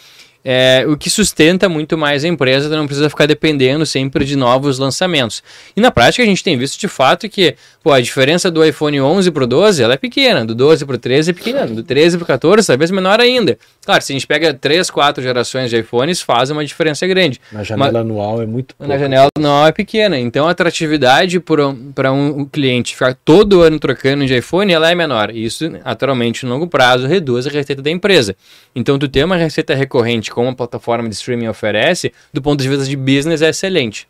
é, 0.44 0.84
o 0.86 0.96
que 0.96 1.08
sustenta 1.08 1.68
muito 1.68 1.96
mais 1.96 2.24
a 2.24 2.28
empresa, 2.28 2.68
não 2.68 2.86
precisa 2.86 3.08
ficar 3.08 3.26
dependendo 3.26 3.86
sempre 3.86 4.24
de 4.24 4.36
novos 4.36 4.78
lançamentos. 4.78 5.42
E 5.74 5.80
na 5.80 5.90
prática 5.90 6.22
a 6.22 6.26
gente 6.26 6.44
tem 6.44 6.58
visto 6.58 6.78
de 6.78 6.86
fato 6.86 7.28
que 7.28 7.56
pô, 7.84 7.92
a 7.92 8.00
diferença 8.00 8.50
do 8.50 8.64
iPhone 8.64 8.98
11 8.98 9.30
para 9.30 9.44
o 9.44 9.46
12 9.46 9.82
ela 9.82 9.92
é 9.92 9.96
pequena, 9.98 10.42
do 10.42 10.54
12 10.54 10.86
para 10.86 10.96
o 10.96 10.98
13 10.98 11.30
é 11.30 11.34
pequena, 11.34 11.66
do 11.66 11.82
13 11.82 12.16
para 12.16 12.24
o 12.24 12.26
14 12.26 12.66
talvez 12.66 12.90
menor 12.90 13.20
ainda. 13.20 13.58
Claro, 13.84 14.02
se 14.02 14.10
a 14.10 14.14
gente 14.14 14.26
pega 14.26 14.54
3, 14.54 14.88
4 14.88 15.22
gerações 15.22 15.68
de 15.68 15.76
iPhones, 15.76 16.22
faz 16.22 16.48
uma 16.48 16.64
diferença 16.64 17.06
grande. 17.06 17.38
Na 17.52 17.62
janela 17.62 17.92
Mas, 17.92 18.00
anual 18.00 18.40
é 18.40 18.46
muito 18.46 18.74
pouco. 18.74 18.90
Na 18.90 18.98
janela 18.98 19.28
anual 19.36 19.66
é 19.66 19.72
pequena, 19.72 20.18
então 20.18 20.48
a 20.48 20.52
atratividade 20.52 21.38
para 21.38 22.10
um, 22.10 22.40
um 22.40 22.44
cliente 22.46 22.94
ficar 22.94 23.14
todo 23.22 23.60
ano 23.60 23.78
trocando 23.78 24.24
de 24.24 24.34
iPhone 24.34 24.72
ela 24.72 24.90
é 24.90 24.94
menor. 24.94 25.30
Isso, 25.30 25.68
naturalmente, 25.68 26.46
no 26.46 26.52
longo 26.52 26.66
prazo, 26.66 27.06
reduz 27.06 27.46
a 27.46 27.50
receita 27.50 27.82
da 27.82 27.90
empresa. 27.90 28.34
Então, 28.74 28.98
tu 28.98 29.06
ter 29.06 29.24
uma 29.24 29.36
receita 29.36 29.74
recorrente 29.74 30.30
como 30.30 30.48
a 30.48 30.54
plataforma 30.54 31.06
de 31.06 31.14
streaming 31.14 31.48
oferece, 31.48 32.10
do 32.32 32.40
ponto 32.40 32.62
de 32.62 32.68
vista 32.68 32.86
de 32.86 32.96
business, 32.96 33.42
é 33.42 33.50
excelente. 33.50 34.08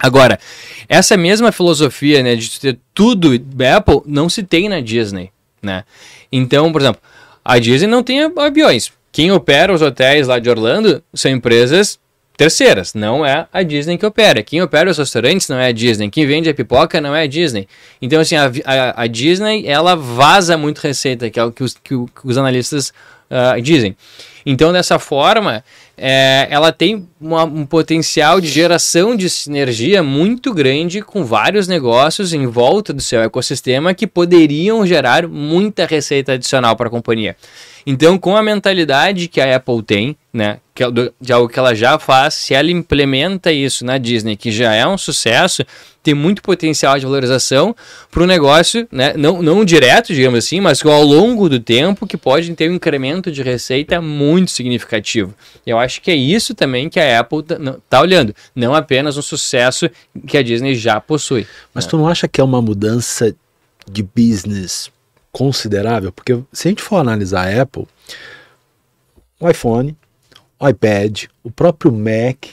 Agora, 0.00 0.40
essa 0.88 1.16
mesma 1.16 1.52
filosofia 1.52 2.22
né, 2.22 2.34
de 2.34 2.58
ter 2.58 2.78
tudo 2.94 3.34
Apple 3.76 4.00
não 4.06 4.30
se 4.30 4.42
tem 4.42 4.68
na 4.68 4.80
Disney. 4.80 5.30
Né? 5.62 5.84
Então, 6.32 6.72
por 6.72 6.80
exemplo, 6.80 7.02
a 7.44 7.58
Disney 7.58 7.86
não 7.86 8.02
tem 8.02 8.32
aviões. 8.36 8.90
Quem 9.12 9.30
opera 9.30 9.72
os 9.72 9.82
hotéis 9.82 10.26
lá 10.26 10.38
de 10.38 10.48
Orlando 10.48 11.02
são 11.12 11.30
empresas 11.30 11.98
terceiras, 12.36 12.94
não 12.94 13.26
é 13.26 13.46
a 13.52 13.62
Disney 13.62 13.98
que 13.98 14.06
opera. 14.06 14.42
Quem 14.42 14.62
opera 14.62 14.90
os 14.90 14.96
restaurantes 14.96 15.46
não 15.48 15.58
é 15.58 15.66
a 15.66 15.72
Disney. 15.72 16.08
Quem 16.08 16.26
vende 16.26 16.48
a 16.48 16.54
pipoca 16.54 16.98
não 16.98 17.14
é 17.14 17.24
a 17.24 17.26
Disney. 17.26 17.68
Então, 18.00 18.18
assim, 18.18 18.34
a, 18.36 18.50
a, 18.64 19.02
a 19.02 19.06
Disney, 19.06 19.66
ela 19.66 19.94
vaza 19.94 20.56
muito 20.56 20.78
receita, 20.78 21.28
que 21.28 21.38
é 21.38 21.44
o 21.44 21.52
que 21.52 21.62
os, 21.62 21.74
que, 21.74 21.94
que 21.94 22.20
os 22.24 22.38
analistas 22.38 22.94
uh, 23.30 23.60
dizem. 23.60 23.96
Então, 24.44 24.72
dessa 24.72 24.98
forma, 24.98 25.62
é, 25.96 26.48
ela 26.50 26.72
tem 26.72 27.06
uma, 27.20 27.44
um 27.44 27.66
potencial 27.66 28.40
de 28.40 28.48
geração 28.48 29.14
de 29.14 29.28
sinergia 29.28 30.02
muito 30.02 30.54
grande 30.54 31.02
com 31.02 31.24
vários 31.24 31.68
negócios 31.68 32.32
em 32.32 32.46
volta 32.46 32.92
do 32.92 33.02
seu 33.02 33.20
ecossistema 33.20 33.92
que 33.92 34.06
poderiam 34.06 34.86
gerar 34.86 35.28
muita 35.28 35.84
receita 35.84 36.32
adicional 36.32 36.74
para 36.74 36.86
a 36.86 36.90
companhia. 36.90 37.36
Então, 37.86 38.18
com 38.18 38.36
a 38.36 38.42
mentalidade 38.42 39.28
que 39.28 39.40
a 39.40 39.56
Apple 39.56 39.82
tem, 39.82 40.16
né, 40.32 40.58
é 40.78 40.84
de 41.20 41.32
algo 41.32 41.48
que 41.48 41.58
ela 41.58 41.74
já 41.74 41.98
faz, 41.98 42.34
se 42.34 42.54
ela 42.54 42.70
implementa 42.70 43.52
isso 43.52 43.84
na 43.84 43.98
Disney, 43.98 44.36
que 44.36 44.50
já 44.50 44.72
é 44.72 44.86
um 44.86 44.96
sucesso, 44.96 45.62
tem 46.02 46.14
muito 46.14 46.40
potencial 46.40 46.98
de 46.98 47.04
valorização 47.04 47.74
para 48.10 48.22
o 48.22 48.26
negócio, 48.26 48.88
né, 48.90 49.12
não, 49.16 49.42
não 49.42 49.64
direto, 49.64 50.14
digamos 50.14 50.38
assim, 50.38 50.60
mas 50.60 50.84
ao 50.84 51.02
longo 51.02 51.48
do 51.48 51.60
tempo, 51.60 52.06
que 52.06 52.16
pode 52.16 52.54
ter 52.54 52.70
um 52.70 52.74
incremento 52.74 53.19
de 53.28 53.42
receita 53.42 54.00
muito 54.00 54.52
significativo. 54.52 55.34
Eu 55.66 55.80
acho 55.80 56.00
que 56.00 56.12
é 56.12 56.14
isso 56.14 56.54
também 56.54 56.88
que 56.88 57.00
a 57.00 57.18
Apple 57.18 57.40
está 57.40 57.56
tá 57.88 58.00
olhando, 58.00 58.32
não 58.54 58.72
apenas 58.72 59.16
um 59.16 59.22
sucesso 59.22 59.90
que 60.28 60.38
a 60.38 60.42
Disney 60.42 60.76
já 60.76 61.00
possui. 61.00 61.44
Mas 61.74 61.86
né? 61.86 61.90
tu 61.90 61.96
não 61.96 62.06
acha 62.06 62.28
que 62.28 62.40
é 62.40 62.44
uma 62.44 62.62
mudança 62.62 63.34
de 63.90 64.02
business 64.04 64.90
considerável, 65.32 66.12
porque 66.12 66.38
se 66.52 66.68
a 66.68 66.70
gente 66.70 66.82
for 66.82 66.98
analisar 66.98 67.48
a 67.48 67.62
Apple, 67.62 67.88
o 69.40 69.48
iPhone, 69.48 69.96
o 70.58 70.68
iPad, 70.68 71.24
o 71.42 71.50
próprio 71.50 71.90
Mac, 71.90 72.46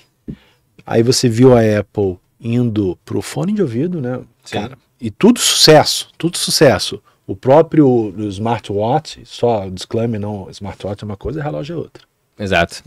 aí 0.85 1.03
você 1.03 1.27
viu 1.27 1.55
a 1.55 1.61
Apple 1.79 2.17
indo 2.39 2.97
pro 3.03 3.21
fone 3.21 3.53
de 3.53 3.61
ouvido, 3.61 3.99
né? 3.99 4.19
Sim. 4.43 4.61
Cara, 4.61 4.77
e 4.99 5.11
tudo 5.11 5.39
sucesso, 5.39 6.09
tudo 6.17 6.37
sucesso. 6.37 7.01
O 7.27 7.35
próprio 7.35 8.15
smartwatch, 8.29 9.21
só 9.25 9.67
disclaimer, 9.69 10.19
não, 10.19 10.47
smartwatch 10.49 11.03
é 11.03 11.05
uma 11.05 11.17
coisa 11.17 11.41
e 11.41 11.43
relógio 11.43 11.73
é 11.73 11.77
outra. 11.77 12.03
Exato. 12.39 12.81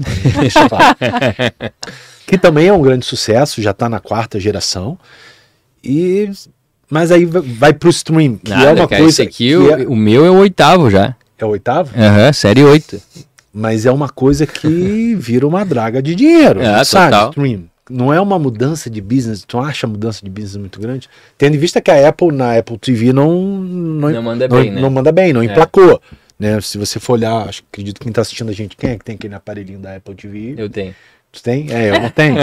que 2.27 2.39
também 2.39 2.69
é 2.69 2.73
um 2.73 2.81
grande 2.81 3.05
sucesso, 3.05 3.61
já 3.61 3.73
está 3.73 3.87
na 3.89 4.01
quarta 4.01 4.41
geração. 4.41 4.99
E 5.85 6.31
mas 6.89 7.13
aí 7.13 7.25
vai 7.25 7.73
pro 7.73 7.89
stream, 7.89 8.37
que 8.37 8.51
Nada, 8.51 8.65
é 8.65 8.73
uma 8.73 8.89
cara, 8.89 9.03
coisa. 9.03 9.23
aqui, 9.23 9.55
o, 9.55 9.71
é... 9.71 9.87
o 9.87 9.95
meu 9.95 10.25
é 10.25 10.31
o 10.31 10.39
oitavo 10.39 10.91
já. 10.91 11.15
É 11.39 11.45
o 11.45 11.49
oitavo? 11.49 11.93
Aham, 11.97 12.27
uhum, 12.27 12.33
série 12.33 12.65
8. 12.65 13.01
Mas 13.53 13.87
é 13.87 13.93
uma 13.93 14.09
coisa 14.09 14.47
que 14.47 15.15
vira 15.15 15.47
uma 15.47 15.65
draga 15.65 16.03
de 16.03 16.15
dinheiro, 16.15 16.61
é, 16.61 16.83
sabe? 16.85 17.13
Total. 17.13 17.31
Stream. 17.31 17.70
Não 17.91 18.13
é 18.13 18.21
uma 18.21 18.39
mudança 18.39 18.89
de 18.89 19.01
business, 19.01 19.45
tu 19.45 19.59
acha 19.59 19.87
a 19.87 19.91
mudança 19.91 20.25
de 20.25 20.31
business 20.31 20.57
muito 20.57 20.81
grande? 20.81 21.09
Tendo 21.37 21.57
em 21.57 21.59
vista 21.59 21.81
que 21.81 21.91
a 21.91 22.09
Apple 22.09 22.33
na 22.33 22.57
Apple 22.57 22.79
TV 22.79 23.13
não 23.13 23.41
não, 23.41 24.11
não 24.11 24.23
manda 24.23 24.49
bem, 24.49 24.67
não, 24.67 24.75
né? 24.75 24.81
não 24.81 24.91
manda 24.91 25.13
bem, 25.13 25.33
não 25.33 25.43
é. 25.43 25.47
emplacou. 25.47 26.01
Né? 26.39 26.59
Se 26.61 26.79
você 26.79 26.99
for 26.99 27.15
olhar, 27.15 27.49
acho, 27.49 27.63
acredito 27.71 27.99
que 27.99 28.05
quem 28.05 28.11
está 28.11 28.23
assistindo 28.23 28.49
a 28.49 28.55
gente, 28.55 28.77
quem 28.77 28.91
é 28.91 28.99
que 28.99 29.05
tem 29.05 29.15
aquele 29.15 29.35
aparelhinho 29.35 29.79
da 29.79 29.97
Apple 29.97 30.15
TV? 30.15 30.55
Eu 30.57 30.71
tenho. 30.71 30.95
Tu 31.33 31.43
tem? 31.43 31.73
É, 31.73 31.91
eu 31.91 32.01
não 32.01 32.11
tenho. 32.11 32.39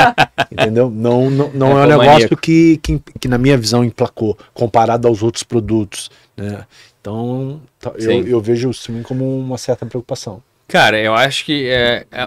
Entendeu? 0.50 0.90
Não, 0.90 1.30
não, 1.30 1.50
não 1.52 1.78
é, 1.78 1.82
é 1.82 1.84
um 1.84 1.98
negócio 1.98 2.36
que, 2.36 2.78
que, 2.82 3.00
que, 3.20 3.28
na 3.28 3.38
minha 3.38 3.56
visão, 3.56 3.84
emplacou, 3.84 4.36
comparado 4.52 5.06
aos 5.06 5.22
outros 5.22 5.44
produtos. 5.44 6.10
Né? 6.36 6.64
Então, 7.00 7.60
tá, 7.78 7.92
eu, 7.96 8.26
eu 8.26 8.40
vejo 8.40 8.68
o 8.68 8.70
streaming 8.72 9.02
como 9.02 9.38
uma 9.38 9.58
certa 9.58 9.86
preocupação. 9.86 10.42
Cara, 10.66 10.98
eu 10.98 11.14
acho 11.14 11.44
que 11.44 11.68
é, 11.68 12.06
é 12.10 12.26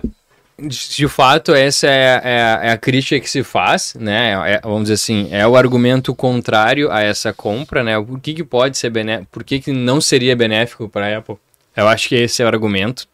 de 0.60 1.08
fato, 1.08 1.54
essa 1.54 1.88
é, 1.88 2.22
é, 2.24 2.68
é, 2.68 2.72
a 2.72 2.78
crítica 2.78 3.20
que 3.20 3.30
se 3.30 3.44
faz, 3.44 3.94
né? 4.00 4.32
É, 4.54 4.60
vamos 4.64 4.84
dizer 4.84 4.96
assim, 4.96 5.28
é 5.32 5.46
o 5.46 5.56
argumento 5.56 6.16
contrário 6.16 6.92
a 6.92 7.02
essa 7.02 7.32
compra, 7.32 7.84
né? 7.84 8.02
Por 8.02 8.20
que, 8.20 8.34
que 8.34 8.44
pode 8.44 8.76
ser 8.76 8.90
benéfico? 8.90 9.28
Por 9.32 9.44
que, 9.44 9.60
que 9.60 9.72
não 9.72 10.02
seria 10.02 10.36
benéfico 10.36 10.90
para 10.90 11.08
a 11.08 11.18
Apple? 11.20 11.36
Eu 11.76 11.88
acho 11.88 12.10
que 12.10 12.16
esse 12.16 12.42
é 12.42 12.46
o 12.46 12.48
argumento. 12.48 13.08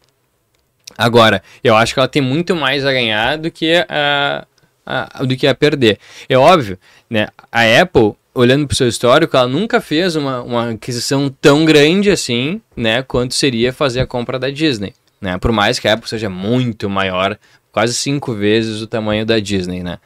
Agora, 0.96 1.42
eu 1.62 1.76
acho 1.76 1.92
que 1.92 2.00
ela 2.00 2.08
tem 2.08 2.22
muito 2.22 2.56
mais 2.56 2.86
a 2.86 2.92
ganhar 2.92 3.36
do 3.36 3.50
que 3.50 3.74
a, 3.90 4.46
a 4.86 5.24
do 5.24 5.36
que 5.36 5.46
a 5.46 5.54
perder. 5.54 5.98
É 6.26 6.38
óbvio, 6.38 6.78
né? 7.10 7.28
A 7.52 7.62
Apple, 7.82 8.14
olhando 8.34 8.66
para 8.66 8.72
o 8.72 8.76
seu 8.76 8.88
histórico, 8.88 9.36
ela 9.36 9.48
nunca 9.48 9.82
fez 9.82 10.16
uma, 10.16 10.40
uma 10.40 10.70
aquisição 10.70 11.28
tão 11.42 11.66
grande 11.66 12.10
assim, 12.10 12.62
né? 12.74 13.02
Quanto 13.02 13.34
seria 13.34 13.70
fazer 13.70 14.00
a 14.00 14.06
compra 14.06 14.38
da 14.38 14.48
Disney 14.48 14.94
né? 15.20 15.38
Por 15.38 15.52
mais 15.52 15.78
que 15.78 15.88
a 15.88 15.94
Apple 15.94 16.08
seja 16.08 16.28
muito 16.28 16.88
maior, 16.88 17.38
quase 17.72 17.94
cinco 17.94 18.34
vezes 18.34 18.80
o 18.80 18.86
tamanho 18.86 19.24
da 19.26 19.38
Disney, 19.38 19.82
né? 19.82 19.98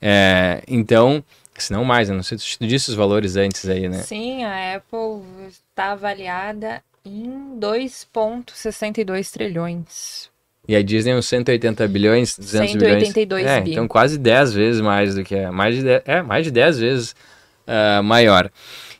É, 0.00 0.62
então, 0.66 1.22
se 1.56 1.72
não 1.72 1.84
mais, 1.84 2.08
eu 2.08 2.14
não 2.14 2.22
sei 2.22 2.38
se 2.38 2.58
tu 2.58 2.66
disse 2.66 2.90
os 2.90 2.94
valores 2.94 3.36
antes 3.36 3.68
aí, 3.68 3.88
né? 3.88 3.98
Sim, 3.98 4.44
a 4.44 4.76
Apple 4.76 5.22
está 5.48 5.92
avaliada 5.92 6.82
em 7.04 7.58
2,62 7.58 9.30
trilhões. 9.30 10.30
E 10.68 10.76
a 10.76 10.82
Disney 10.82 11.14
uns 11.14 11.26
180 11.26 11.88
bilhões, 11.88 12.38
200 12.38 12.72
182 12.72 13.42
bilhões. 13.42 13.46
É, 13.46 13.60
bi. 13.60 13.72
então 13.72 13.88
quase 13.88 14.18
10 14.18 14.52
vezes 14.52 14.80
mais 14.80 15.14
do 15.14 15.24
que 15.24 15.34
é, 15.34 15.50
mais 15.50 15.74
de 15.74 15.82
10, 15.82 16.02
é, 16.04 16.22
mais 16.22 16.44
de 16.44 16.50
10 16.50 16.78
vezes 16.78 17.14
uh, 17.66 18.02
maior. 18.02 18.50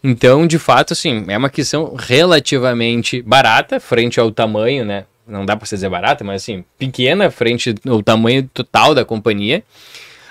Então, 0.02 0.46
de 0.46 0.58
fato, 0.58 0.94
assim, 0.94 1.24
é 1.28 1.36
uma 1.36 1.48
aquisição 1.48 1.94
relativamente 1.94 3.20
barata 3.20 3.78
frente 3.78 4.18
ao 4.18 4.30
tamanho, 4.30 4.84
né? 4.84 5.04
Não 5.30 5.46
dá 5.46 5.56
para 5.56 5.66
dizer 5.66 5.88
barata, 5.88 6.24
mas 6.24 6.42
assim, 6.42 6.64
pequena 6.78 7.30
frente 7.30 7.74
ao 7.88 8.02
tamanho 8.02 8.48
total 8.52 8.94
da 8.94 9.04
companhia. 9.04 9.62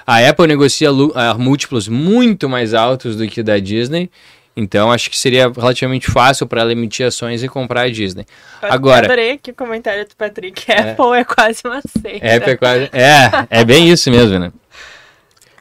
A 0.06 0.28
Apple 0.28 0.48
negocia 0.48 0.90
múltiplos 1.38 1.88
muito 1.88 2.50
mais 2.50 2.74
altos 2.74 3.16
do 3.16 3.28
que 3.28 3.44
da 3.44 3.60
Disney. 3.60 4.10
Então 4.56 4.92
acho 4.92 5.10
que 5.10 5.18
seria 5.18 5.50
relativamente 5.50 6.12
fácil 6.12 6.46
para 6.46 6.62
ela 6.62 6.72
emitir 6.72 7.06
ações 7.06 7.44
e 7.44 7.48
comprar 7.48 7.84
a 7.84 7.90
Disney. 7.90 8.26
Eu 8.62 8.74
Agora, 8.74 9.06
adorei 9.06 9.32
aqui 9.32 9.52
o 9.52 9.56
comentário 9.56 10.06
do 10.06 10.16
Patrick. 10.16 10.70
É. 10.70 10.92
Apple 10.92 11.18
é 11.18 11.24
quase 11.24 11.62
uma 11.64 11.82
seita. 11.82 12.36
Apple 12.36 12.52
é 12.52 12.58
quase. 12.58 12.90
É, 12.92 13.62
é 13.62 13.64
bem 13.64 13.90
isso 13.90 14.12
mesmo, 14.12 14.38
né? 14.38 14.52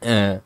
É. 0.01 0.39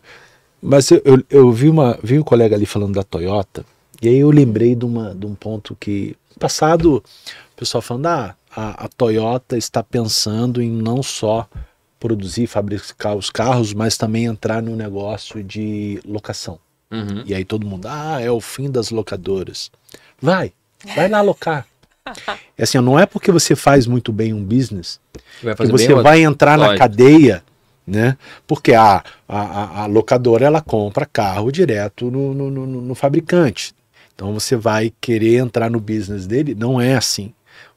Mas 0.61 0.91
eu, 0.91 1.01
eu, 1.03 1.23
eu, 1.29 1.51
vi, 1.51 1.67
uma, 1.67 1.97
vi 2.03 2.17
um 2.17 2.23
colega 2.23 2.55
ali 2.55 2.65
falando 2.65 2.93
da 2.93 3.03
Toyota, 3.03 3.65
e 4.01 4.07
aí 4.07 4.19
eu 4.19 4.29
lembrei 4.29 4.75
de, 4.75 4.85
uma, 4.85 5.13
de 5.13 5.25
um 5.25 5.35
ponto 5.35 5.75
que. 5.79 6.15
Passado, 6.39 6.97
o 6.97 7.55
pessoal 7.55 7.81
falando, 7.81 8.07
ah, 8.07 8.35
a, 8.55 8.85
a 8.85 8.87
Toyota 8.87 9.57
está 9.57 9.83
pensando 9.83 10.61
em 10.61 10.69
não 10.69 11.01
só 11.01 11.47
produzir, 11.99 12.47
fabricar 12.47 13.15
os 13.15 13.29
carros, 13.29 13.73
mas 13.73 13.97
também 13.97 14.25
entrar 14.25 14.61
no 14.61 14.75
negócio 14.75 15.43
de 15.43 16.01
locação. 16.05 16.59
Uhum. 16.91 17.23
E 17.25 17.33
aí 17.33 17.45
todo 17.45 17.65
mundo, 17.65 17.87
ah, 17.89 18.19
é 18.21 18.29
o 18.29 18.41
fim 18.41 18.69
das 18.69 18.91
locadoras. 18.91 19.71
Vai, 20.21 20.53
vai 20.95 21.07
lá 21.07 21.19
alocar. 21.19 21.65
É 22.55 22.63
assim, 22.63 22.77
não 22.79 22.99
é 22.99 23.05
porque 23.07 23.31
você 23.31 23.55
faz 23.55 23.87
muito 23.87 24.11
bem 24.11 24.31
um 24.31 24.43
business 24.43 24.99
que 25.39 25.65
você 25.65 25.95
vai 25.95 26.21
entrar 26.21 26.55
Lógico. 26.55 26.73
na 26.73 26.77
cadeia, 26.77 27.43
né? 27.87 28.15
Porque 28.45 28.73
a, 28.73 29.03
a, 29.27 29.81
a, 29.81 29.85
locadora 29.87 30.45
ela 30.45 30.61
compra 30.61 31.05
carro 31.05 31.51
direto 31.51 32.11
no, 32.11 32.33
no, 32.33 32.51
no, 32.51 32.65
no 32.67 32.93
fabricante. 32.93 33.73
Então 34.13 34.33
você 34.33 34.55
vai 34.55 34.93
querer 35.01 35.37
entrar 35.37 35.71
no 35.71 35.79
business 35.79 36.27
dele, 36.27 36.53
não 36.53 36.79
é 36.79 36.93
assim. 36.93 37.33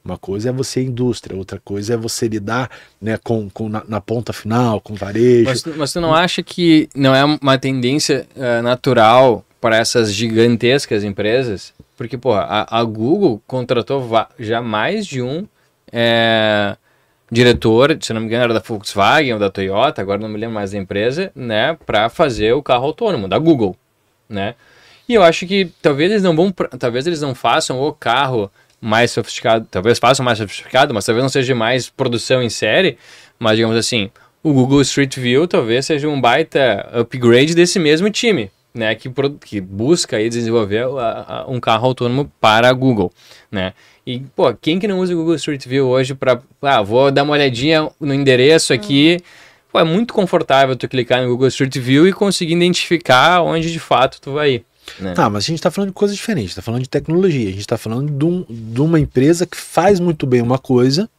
Uma 0.07 0.17
coisa 0.17 0.49
é 0.49 0.51
você 0.53 0.81
indústria, 0.81 1.35
outra 1.35 1.59
coisa 1.59 1.95
é 1.95 1.97
você 1.97 2.29
lidar 2.29 2.71
né, 3.01 3.19
com, 3.21 3.49
com 3.49 3.67
na, 3.67 3.83
na 3.85 3.99
ponta 3.99 4.31
final, 4.31 4.79
com 4.79 4.95
varejo. 4.95 5.43
Mas, 5.43 5.65
mas 5.65 5.95
não 5.95 6.15
acha 6.15 6.41
que 6.41 6.87
não 6.95 7.13
é 7.13 7.25
uma 7.25 7.57
tendência 7.57 8.25
uh, 8.33 8.63
natural 8.63 9.45
para 9.59 9.75
essas 9.75 10.13
gigantescas 10.13 11.03
empresas? 11.03 11.73
Porque, 11.97 12.17
pô, 12.17 12.31
a, 12.31 12.65
a 12.69 12.83
Google 12.85 13.41
contratou 13.45 14.01
já 14.39 14.61
mais 14.61 15.05
de 15.05 15.21
um 15.21 15.45
é, 15.91 16.77
diretor, 17.29 17.97
se 17.99 18.13
não 18.13 18.21
me 18.21 18.27
engano 18.27 18.45
era 18.45 18.53
da 18.53 18.61
Volkswagen 18.65 19.33
ou 19.33 19.39
da 19.39 19.49
Toyota, 19.49 20.01
agora 20.01 20.21
não 20.21 20.29
me 20.29 20.37
lembro 20.37 20.55
mais 20.55 20.71
da 20.71 20.77
empresa, 20.77 21.31
né, 21.35 21.77
para 21.85 22.07
fazer 22.07 22.53
o 22.53 22.63
carro 22.63 22.85
autônomo, 22.85 23.27
da 23.27 23.37
Google, 23.37 23.75
né? 24.29 24.55
E 25.09 25.13
eu 25.13 25.23
acho 25.23 25.47
que 25.47 25.71
talvez 25.81 26.11
eles 26.11 26.23
não 26.23 26.35
vão, 26.35 26.51
talvez 26.51 27.07
eles 27.07 27.21
não 27.21 27.33
façam 27.33 27.81
o 27.81 27.93
carro 27.93 28.51
mais 28.81 29.11
sofisticado, 29.11 29.67
talvez 29.69 29.99
façam 29.99 30.23
mais 30.23 30.37
sofisticado, 30.37 30.93
mas 30.93 31.05
talvez 31.05 31.23
não 31.23 31.29
seja 31.29 31.55
mais 31.55 31.89
produção 31.89 32.41
em 32.41 32.49
série, 32.49 32.97
mas 33.39 33.55
digamos 33.55 33.75
assim, 33.75 34.09
o 34.43 34.53
Google 34.53 34.81
Street 34.81 35.17
View 35.17 35.47
talvez 35.47 35.85
seja 35.85 36.07
um 36.07 36.19
baita 36.19 36.87
upgrade 36.93 37.55
desse 37.55 37.79
mesmo 37.79 38.09
time, 38.09 38.51
né, 38.73 38.93
que, 38.95 39.09
que 39.43 39.59
busca 39.59 40.17
aí 40.17 40.29
desenvolver 40.29 40.85
a, 40.99 41.25
a, 41.27 41.45
um 41.47 41.59
carro 41.59 41.87
autônomo 41.87 42.31
para 42.39 42.69
a 42.69 42.73
Google, 42.73 43.11
né? 43.51 43.73
E, 44.05 44.21
pô, 44.35 44.53
quem 44.53 44.79
que 44.79 44.87
não 44.87 44.99
usa 44.99 45.13
o 45.13 45.17
Google 45.17 45.35
Street 45.35 45.67
View 45.67 45.87
hoje 45.87 46.15
para, 46.15 46.39
ah, 46.61 46.81
vou 46.81 47.11
dar 47.11 47.23
uma 47.23 47.33
olhadinha 47.33 47.89
no 47.99 48.13
endereço 48.13 48.71
aqui, 48.71 49.19
pô, 49.69 49.79
é 49.79 49.83
muito 49.83 50.13
confortável 50.13 50.77
tu 50.77 50.87
clicar 50.87 51.21
no 51.21 51.27
Google 51.27 51.49
Street 51.49 51.77
View 51.77 52.07
e 52.07 52.13
conseguir 52.13 52.53
identificar 52.53 53.41
onde 53.41 53.69
de 53.69 53.79
fato 53.79 54.21
tu 54.21 54.31
vai 54.31 54.51
ir. 54.51 54.65
Né? 54.99 55.13
Tá, 55.13 55.29
mas 55.29 55.43
a 55.43 55.47
gente 55.47 55.59
está 55.59 55.71
falando 55.71 55.89
de 55.89 55.93
coisas 55.93 56.15
diferentes, 56.15 56.51
está 56.51 56.61
falando 56.61 56.81
de 56.81 56.89
tecnologia, 56.89 57.47
a 57.47 57.51
gente 57.51 57.59
está 57.59 57.77
falando 57.77 58.11
de, 58.11 58.25
um, 58.25 58.45
de 58.49 58.81
uma 58.81 58.99
empresa 58.99 59.45
que 59.45 59.57
faz 59.57 59.99
muito 59.99 60.25
bem 60.25 60.41
uma 60.41 60.57
coisa, 60.57 61.09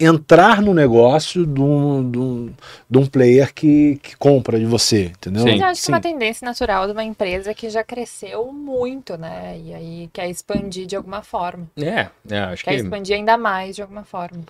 entrar 0.00 0.62
no 0.62 0.72
negócio 0.72 1.44
de 1.44 1.60
um, 1.60 2.10
de 2.10 2.18
um, 2.18 2.50
de 2.88 2.98
um 2.98 3.06
player 3.06 3.52
que, 3.52 4.00
que 4.02 4.16
compra 4.16 4.58
de 4.58 4.64
você, 4.64 5.06
entendeu? 5.06 5.42
Sim. 5.42 5.58
Eu 5.58 5.66
acho 5.66 5.82
que 5.84 5.90
é 5.90 5.94
uma 5.94 6.00
tendência 6.00 6.44
natural 6.44 6.86
de 6.86 6.92
uma 6.92 7.04
empresa 7.04 7.52
que 7.52 7.68
já 7.68 7.84
cresceu 7.84 8.50
muito, 8.50 9.18
né? 9.18 9.60
E 9.62 9.74
aí 9.74 10.10
quer 10.10 10.30
expandir 10.30 10.86
de 10.86 10.96
alguma 10.96 11.22
forma. 11.22 11.66
É, 11.76 12.08
é 12.30 12.38
acho 12.38 12.64
quer 12.64 12.76
que... 12.76 12.82
expandir 12.82 13.14
ainda 13.14 13.36
mais 13.36 13.76
de 13.76 13.82
alguma 13.82 14.02
forma. 14.02 14.40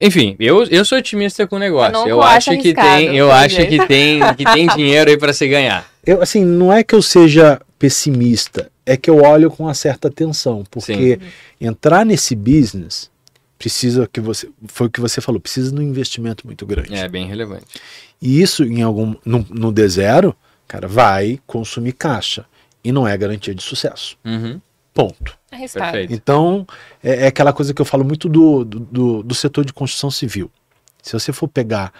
Enfim, 0.00 0.34
eu, 0.40 0.64
eu 0.64 0.84
sou 0.84 0.98
otimista 0.98 1.46
com 1.46 1.54
o 1.54 1.60
negócio. 1.60 1.96
Eu, 1.98 2.08
eu 2.08 2.22
acho 2.22 2.50
que 2.58 2.74
tem, 2.74 3.16
eu 3.16 3.30
acho 3.30 3.64
que 3.68 3.86
tem, 3.86 4.34
que 4.34 4.44
tem 4.44 4.66
dinheiro 4.74 5.08
aí 5.08 5.16
para 5.16 5.32
se 5.32 5.46
ganhar. 5.46 5.91
Eu 6.04 6.22
assim, 6.22 6.44
não 6.44 6.72
é 6.72 6.82
que 6.82 6.94
eu 6.94 7.02
seja 7.02 7.60
pessimista, 7.78 8.70
é 8.84 8.96
que 8.96 9.08
eu 9.08 9.22
olho 9.22 9.50
com 9.50 9.64
uma 9.64 9.74
certa 9.74 10.08
atenção, 10.08 10.64
porque 10.70 11.18
Sim. 11.20 11.26
entrar 11.60 12.04
nesse 12.04 12.34
business 12.34 13.10
precisa 13.58 14.08
que 14.12 14.20
você 14.20 14.48
foi 14.66 14.88
o 14.88 14.90
que 14.90 15.00
você 15.00 15.20
falou, 15.20 15.40
precisa 15.40 15.70
de 15.70 15.78
um 15.78 15.82
investimento 15.82 16.46
muito 16.46 16.66
grande. 16.66 16.94
É 16.94 17.08
bem 17.08 17.26
relevante. 17.26 17.66
E 18.20 18.40
isso 18.40 18.64
em 18.64 18.82
algum 18.82 19.14
no, 19.24 19.46
no 19.50 19.72
D0, 19.72 20.34
cara, 20.66 20.88
vai 20.88 21.38
consumir 21.46 21.92
caixa 21.92 22.44
e 22.82 22.90
não 22.90 23.06
é 23.06 23.16
garantia 23.16 23.54
de 23.54 23.62
sucesso. 23.62 24.16
Uhum. 24.24 24.60
Ponto. 24.92 25.38
Arriscado. 25.50 25.98
Então, 26.10 26.66
é, 27.02 27.24
é, 27.24 27.26
aquela 27.28 27.52
coisa 27.52 27.72
que 27.72 27.80
eu 27.80 27.86
falo 27.86 28.04
muito 28.04 28.28
do, 28.28 28.64
do, 28.64 29.22
do 29.22 29.34
setor 29.34 29.64
de 29.64 29.72
construção 29.72 30.10
civil. 30.10 30.50
Se 31.02 31.12
você 31.12 31.32
for 31.32 31.48
pegar 31.48 31.92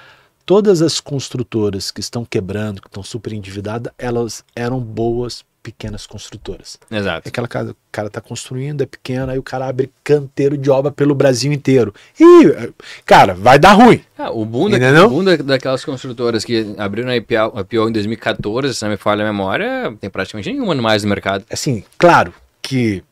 todas 0.45 0.83
as 0.83 1.01
construtoras 1.01 1.91
que 1.91 2.01
estão 2.01 2.25
quebrando, 2.25 2.81
que 2.81 2.89
estão 2.89 3.03
super 3.03 3.33
endividadas, 3.33 3.93
elas 3.99 4.45
eram 4.55 4.81
boas 4.81 5.45
pequenas 5.63 6.07
construtoras. 6.07 6.79
Exato. 6.91 7.27
É 7.27 7.29
aquela 7.29 7.47
casa, 7.47 7.71
o 7.71 7.77
cara 7.91 8.09
está 8.09 8.21
construindo, 8.21 8.83
é 8.83 8.87
pequeno, 8.87 9.31
aí 9.31 9.39
o 9.39 9.43
cara 9.43 9.67
abre 9.67 9.93
canteiro 10.03 10.59
de 10.59 10.69
obra 10.71 10.91
pelo 10.91 11.15
Brasil 11.15 11.53
inteiro. 11.53 11.95
E, 12.19 12.73
cara, 13.07 13.35
vai 13.35 13.59
dar 13.59 13.73
ruim. 13.75 14.03
Ah, 14.19 14.31
o 14.31 14.45
boom, 14.45 14.69
da, 14.71 15.07
o 15.07 15.09
boom 15.09 15.25
daquelas 15.45 15.85
construtoras 15.85 16.45
que 16.45 16.75
abriram 16.77 17.11
a 17.11 17.17
IPO, 17.17 17.53
a 17.55 17.61
IPO 17.61 17.89
em 17.89 17.93
2014, 17.93 18.75
se 18.75 18.83
não 18.83 18.91
me 18.91 18.97
falha 18.97 19.23
a 19.23 19.27
memória, 19.33 19.97
tem 20.01 20.11
praticamente 20.11 20.51
nenhuma 20.51 20.75
mais 20.75 21.05
no 21.05 21.09
mercado. 21.09 21.45
Assim, 21.49 21.85
claro, 21.97 22.35
que 22.61 23.05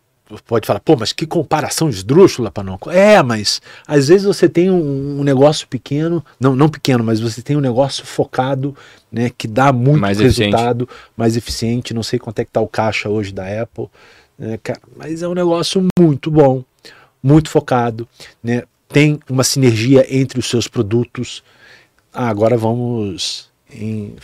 pode 0.47 0.67
falar, 0.67 0.81
pô, 0.81 0.97
mas 0.97 1.13
que 1.13 1.27
comparação 1.27 1.89
esdrúxula, 1.89 2.51
Panoco. 2.51 2.91
É, 2.91 3.23
mas 3.23 3.61
às 3.87 4.09
vezes 4.09 4.27
você 4.27 4.49
tem 4.49 4.71
um, 4.71 5.21
um, 5.21 5.25
negócio 5.25 5.67
pequeno, 5.67 6.25
não, 6.39 6.55
não 6.55 6.69
pequeno, 6.69 7.03
mas 7.03 7.21
você 7.21 7.43
tem 7.43 7.57
um 7.57 7.61
negócio 7.61 8.05
focado, 8.07 8.75
né, 9.11 9.31
que 9.37 9.49
dá 9.49 9.73
muito 9.73 10.01
mais 10.01 10.21
resultado, 10.21 10.85
eficiente. 10.85 11.13
mais 11.17 11.37
eficiente. 11.37 11.95
Não 11.95 12.03
sei 12.03 12.19
quanto 12.19 12.39
é 12.39 12.45
que 12.45 12.53
tá 12.53 12.61
o 12.61 12.69
caixa 12.69 13.09
hoje 13.09 13.33
da 13.33 13.63
Apple, 13.63 13.89
né, 14.39 14.59
mas 14.97 15.23
é 15.23 15.29
um 15.29 15.35
negócio 15.35 15.87
muito 15.99 16.31
bom, 16.31 16.63
muito 17.23 17.51
focado, 17.51 18.07
né? 18.43 18.63
Tem 18.89 19.21
uma 19.29 19.45
sinergia 19.45 20.05
entre 20.11 20.41
os 20.41 20.51
seus 20.51 20.67
produtos. 20.67 21.45
Ah, 22.13 22.29
agora 22.29 22.57
vamos 22.57 23.50
em 23.73 24.15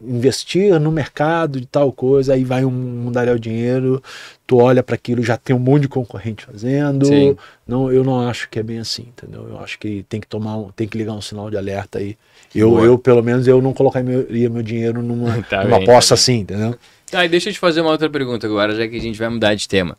investir 0.00 0.78
no 0.78 0.92
mercado 0.92 1.60
de 1.60 1.66
tal 1.66 1.92
coisa, 1.92 2.34
aí 2.34 2.44
vai 2.44 2.64
um 2.64 2.70
mundaréu 2.70 3.38
dinheiro, 3.38 4.02
tu 4.46 4.58
olha 4.58 4.82
para 4.82 4.94
aquilo, 4.94 5.22
já 5.22 5.36
tem 5.36 5.54
um 5.54 5.58
monte 5.58 5.82
de 5.82 5.88
concorrente 5.88 6.44
fazendo. 6.44 7.06
Sim. 7.06 7.36
Não, 7.66 7.90
eu 7.90 8.04
não 8.04 8.28
acho 8.28 8.48
que 8.48 8.58
é 8.58 8.62
bem 8.62 8.78
assim, 8.78 9.02
entendeu? 9.02 9.46
Eu 9.48 9.58
acho 9.58 9.78
que 9.78 10.04
tem 10.08 10.20
que 10.20 10.26
tomar, 10.26 10.58
tem 10.76 10.86
que 10.86 10.96
ligar 10.96 11.12
um 11.12 11.20
sinal 11.20 11.50
de 11.50 11.56
alerta 11.56 11.98
aí. 11.98 12.16
Eu, 12.54 12.84
eu 12.84 12.98
pelo 12.98 13.22
menos, 13.22 13.46
eu 13.46 13.62
não 13.62 13.72
colocaria 13.72 14.50
meu 14.50 14.62
dinheiro 14.62 15.02
numa, 15.02 15.42
tá 15.48 15.64
numa 15.64 15.78
bem, 15.78 15.88
aposta 15.88 16.10
tá 16.10 16.14
assim, 16.14 16.40
entendeu? 16.40 16.76
Tá, 17.10 17.24
e 17.24 17.28
deixa 17.28 17.48
eu 17.48 17.52
te 17.52 17.58
fazer 17.58 17.80
uma 17.80 17.90
outra 17.90 18.08
pergunta 18.08 18.46
agora, 18.46 18.74
já 18.74 18.86
que 18.86 18.96
a 18.96 19.00
gente 19.00 19.18
vai 19.18 19.28
mudar 19.28 19.54
de 19.54 19.68
tema. 19.68 19.96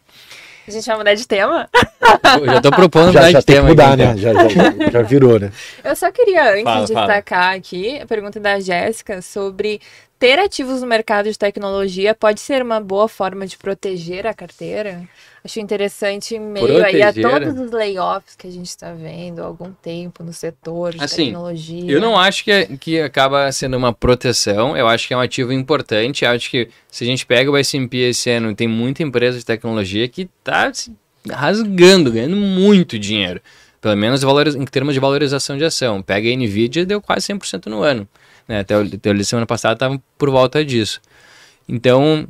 A 0.68 0.72
gente 0.72 0.86
vai 0.86 0.98
mudar 0.98 1.14
de 1.14 1.28
tema? 1.28 1.70
Eu 2.40 2.46
já 2.46 2.62
tô 2.62 2.72
propondo 2.72 3.12
já, 3.12 3.32
já 3.32 3.40
de 3.40 3.46
tema. 3.46 3.70
mudar, 3.70 3.94
aqui, 3.94 3.98
né? 3.98 4.18
Já, 4.18 4.34
já, 4.34 4.90
já, 4.92 5.02
virou, 5.02 5.40
né? 5.40 5.52
Eu 5.84 5.96
só 5.96 6.12
queria, 6.12 6.52
antes, 6.52 6.64
fala, 6.64 6.86
destacar 6.86 7.44
fala. 7.44 7.56
aqui 7.56 8.00
a 8.00 8.06
pergunta 8.06 8.40
da 8.40 8.60
Jéssica 8.60 9.22
sobre 9.22 9.80
ter 10.24 10.40
ativos 10.40 10.80
no 10.80 10.88
mercado 10.88 11.30
de 11.30 11.38
tecnologia 11.38 12.16
pode 12.16 12.40
ser 12.40 12.62
uma 12.62 12.80
boa 12.80 13.10
forma 13.10 13.46
de 13.46 13.58
proteger 13.58 14.26
a 14.26 14.34
carteira? 14.34 15.04
Acho 15.44 15.60
interessante 15.60 16.36
em 16.36 16.40
meio 16.40 16.66
Proteger. 16.66 16.96
aí 16.96 17.02
a 17.02 17.12
todos 17.12 17.60
os 17.60 17.72
layoffs 17.72 18.34
que 18.34 18.48
a 18.48 18.50
gente 18.50 18.70
está 18.70 18.94
vendo 18.94 19.42
há 19.42 19.46
algum 19.46 19.74
tempo 19.74 20.24
no 20.24 20.32
setor 20.32 20.94
de 20.94 21.04
assim, 21.04 21.26
tecnologia. 21.26 21.92
Eu 21.92 22.00
não 22.00 22.18
acho 22.18 22.46
que, 22.46 22.52
é, 22.52 22.66
que 22.80 23.02
acaba 23.02 23.52
sendo 23.52 23.76
uma 23.76 23.92
proteção, 23.92 24.78
eu 24.78 24.88
acho 24.88 25.06
que 25.06 25.14
é 25.14 25.18
um 25.18 25.20
ativo 25.20 25.52
importante. 25.52 26.24
Eu 26.24 26.32
acho 26.32 26.50
que 26.50 26.70
se 26.90 27.04
a 27.04 27.08
gente 27.08 27.26
pega 27.26 27.52
o 27.52 27.58
S&P 27.58 27.98
esse 27.98 28.30
ano, 28.30 28.56
tem 28.56 28.70
muita 28.70 29.04
empresa 29.04 29.38
de 29.38 29.44
tecnologia 29.44 30.08
que 30.08 30.30
está 30.40 30.72
rasgando, 31.30 32.12
ganhando 32.12 32.36
muito 32.36 32.98
dinheiro. 33.00 33.42
Pelo 33.82 33.98
menos 33.98 34.24
em 34.24 34.66
termos 34.66 34.94
de 34.94 35.00
valorização 35.00 35.58
de 35.58 35.66
ação. 35.66 36.02
Pega 36.02 36.30
a 36.30 36.36
Nvidia, 36.36 36.86
deu 36.86 37.02
quase 37.02 37.28
100% 37.28 37.66
no 37.68 37.84
ano. 37.84 38.08
Né? 38.48 38.60
Até, 38.62 38.76
até 38.76 39.12
a 39.12 39.24
semana 39.24 39.46
passada 39.46 39.74
estava 39.74 40.02
por 40.18 40.30
volta 40.30 40.64
disso. 40.64 41.02
Então, 41.68 42.28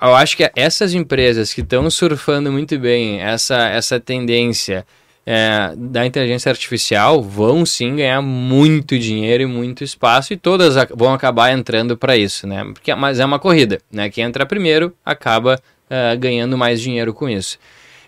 eu 0.00 0.14
acho 0.14 0.36
que 0.36 0.50
essas 0.54 0.92
empresas 0.92 1.52
que 1.52 1.62
estão 1.62 1.88
surfando 1.90 2.52
muito 2.52 2.78
bem 2.78 3.20
essa, 3.20 3.68
essa 3.68 3.98
tendência 3.98 4.86
é, 5.24 5.72
da 5.76 6.04
inteligência 6.04 6.50
artificial 6.50 7.22
vão 7.22 7.64
sim 7.64 7.96
ganhar 7.96 8.20
muito 8.20 8.98
dinheiro 8.98 9.42
e 9.42 9.46
muito 9.46 9.84
espaço 9.84 10.32
e 10.32 10.36
todas 10.36 10.74
vão 10.94 11.12
acabar 11.14 11.52
entrando 11.52 11.96
para 11.96 12.16
isso, 12.16 12.46
né? 12.46 12.64
Porque, 12.64 12.94
mas 12.94 13.20
é 13.20 13.24
uma 13.24 13.38
corrida, 13.38 13.80
né? 13.90 14.10
Quem 14.10 14.24
entra 14.24 14.44
primeiro 14.44 14.94
acaba 15.04 15.60
uh, 15.86 16.18
ganhando 16.18 16.58
mais 16.58 16.80
dinheiro 16.80 17.14
com 17.14 17.28
isso. 17.28 17.58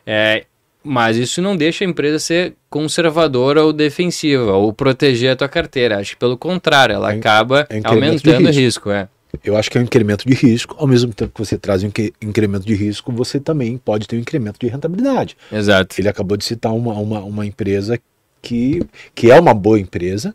É, 0.07 0.45
mas 0.83 1.17
isso 1.17 1.41
não 1.41 1.57
deixa 1.57 1.85
a 1.85 1.89
empresa 1.89 2.19
ser 2.19 2.55
conservadora 2.69 3.65
ou 3.65 3.73
defensiva 3.73 4.53
ou 4.53 4.73
proteger 4.73 5.33
a 5.33 5.37
tua 5.37 5.49
carteira. 5.49 5.99
Acho 5.99 6.13
que 6.13 6.17
pelo 6.17 6.37
contrário, 6.37 6.95
ela 6.95 7.13
é, 7.13 7.17
acaba 7.17 7.67
é 7.71 7.81
aumentando 7.85 8.49
o 8.49 8.51
risco. 8.51 8.91
É 8.91 9.09
eu 9.43 9.57
acho 9.57 9.71
que 9.71 9.79
é 9.79 9.81
um 9.81 9.85
incremento 9.85 10.27
de 10.27 10.35
risco, 10.35 10.77
ao 10.79 10.87
mesmo 10.87 11.13
tempo 11.13 11.33
que 11.33 11.45
você 11.45 11.57
traz 11.57 11.83
um 11.83 11.91
incremento 12.21 12.67
de 12.67 12.75
risco, 12.75 13.11
você 13.11 13.41
também 13.41 13.79
pode 13.79 14.07
ter 14.07 14.17
um 14.17 14.21
incremento 14.21 14.59
de 14.61 14.69
rentabilidade. 14.69 15.37
Exato. 15.51 15.95
Ele 15.99 16.09
acabou 16.09 16.37
de 16.37 16.45
citar 16.45 16.73
uma, 16.73 16.95
uma, 16.95 17.21
uma 17.21 17.47
empresa 17.47 17.99
que, 18.43 18.83
que 19.15 19.31
é 19.31 19.41
uma 19.41 19.55
boa 19.55 19.81
empresa, 19.81 20.35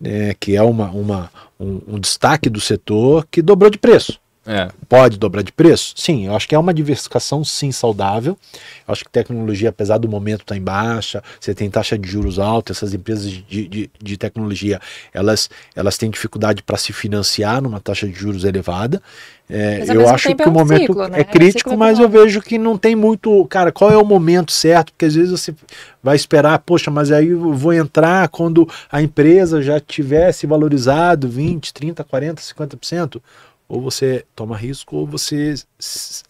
né, 0.00 0.34
que 0.38 0.54
é 0.54 0.62
uma, 0.62 0.90
uma, 0.90 1.30
um, 1.58 1.80
um 1.88 1.98
destaque 1.98 2.48
do 2.48 2.60
setor 2.60 3.26
que 3.30 3.42
dobrou 3.42 3.70
de 3.70 3.78
preço. 3.78 4.20
É. 4.46 4.68
Pode 4.88 5.18
dobrar 5.18 5.42
de 5.42 5.50
preço? 5.52 5.92
Sim, 5.96 6.26
eu 6.26 6.36
acho 6.36 6.48
que 6.48 6.54
é 6.54 6.58
uma 6.58 6.72
diversificação 6.72 7.44
sim 7.44 7.72
saudável. 7.72 8.38
Eu 8.86 8.92
acho 8.92 9.04
que 9.04 9.10
tecnologia, 9.10 9.70
apesar 9.70 9.98
do 9.98 10.08
momento 10.08 10.42
estar 10.42 10.54
tá 10.54 10.58
em 10.58 10.62
baixa, 10.62 11.22
você 11.40 11.52
tem 11.52 11.68
taxa 11.68 11.98
de 11.98 12.08
juros 12.08 12.38
alta, 12.38 12.72
essas 12.72 12.94
empresas 12.94 13.28
de, 13.30 13.68
de, 13.68 13.90
de 14.00 14.16
tecnologia, 14.16 14.80
elas, 15.12 15.50
elas 15.74 15.98
têm 15.98 16.10
dificuldade 16.10 16.62
para 16.62 16.76
se 16.76 16.92
financiar 16.92 17.60
numa 17.60 17.80
taxa 17.80 18.06
de 18.06 18.14
juros 18.14 18.44
elevada. 18.44 19.02
É, 19.48 19.84
eu 19.88 20.08
acho 20.08 20.34
que 20.34 20.42
é 20.42 20.46
um 20.46 20.50
o 20.50 20.52
momento 20.52 20.80
ciclo, 20.80 21.08
né? 21.08 21.18
é, 21.18 21.20
é 21.20 21.24
crítico, 21.24 21.70
é 21.72 21.76
mas 21.76 22.00
eu 22.00 22.08
vejo 22.08 22.40
que 22.40 22.58
não 22.58 22.76
tem 22.76 22.96
muito. 22.96 23.44
Cara, 23.46 23.70
qual 23.70 23.92
é 23.92 23.96
o 23.96 24.04
momento 24.04 24.50
certo? 24.50 24.92
Porque 24.92 25.04
às 25.04 25.14
vezes 25.14 25.30
você 25.30 25.54
vai 26.02 26.16
esperar, 26.16 26.58
poxa, 26.60 26.90
mas 26.90 27.12
aí 27.12 27.28
eu 27.28 27.52
vou 27.52 27.72
entrar 27.72 28.28
quando 28.28 28.68
a 28.90 29.00
empresa 29.00 29.62
já 29.62 29.78
tivesse 29.78 30.48
valorizado 30.48 31.28
20, 31.28 31.72
30, 31.72 32.02
40, 32.02 32.42
50% 32.42 33.20
ou 33.68 33.80
você 33.80 34.24
toma 34.34 34.56
risco 34.56 34.96
ou 34.96 35.06
você 35.06 35.54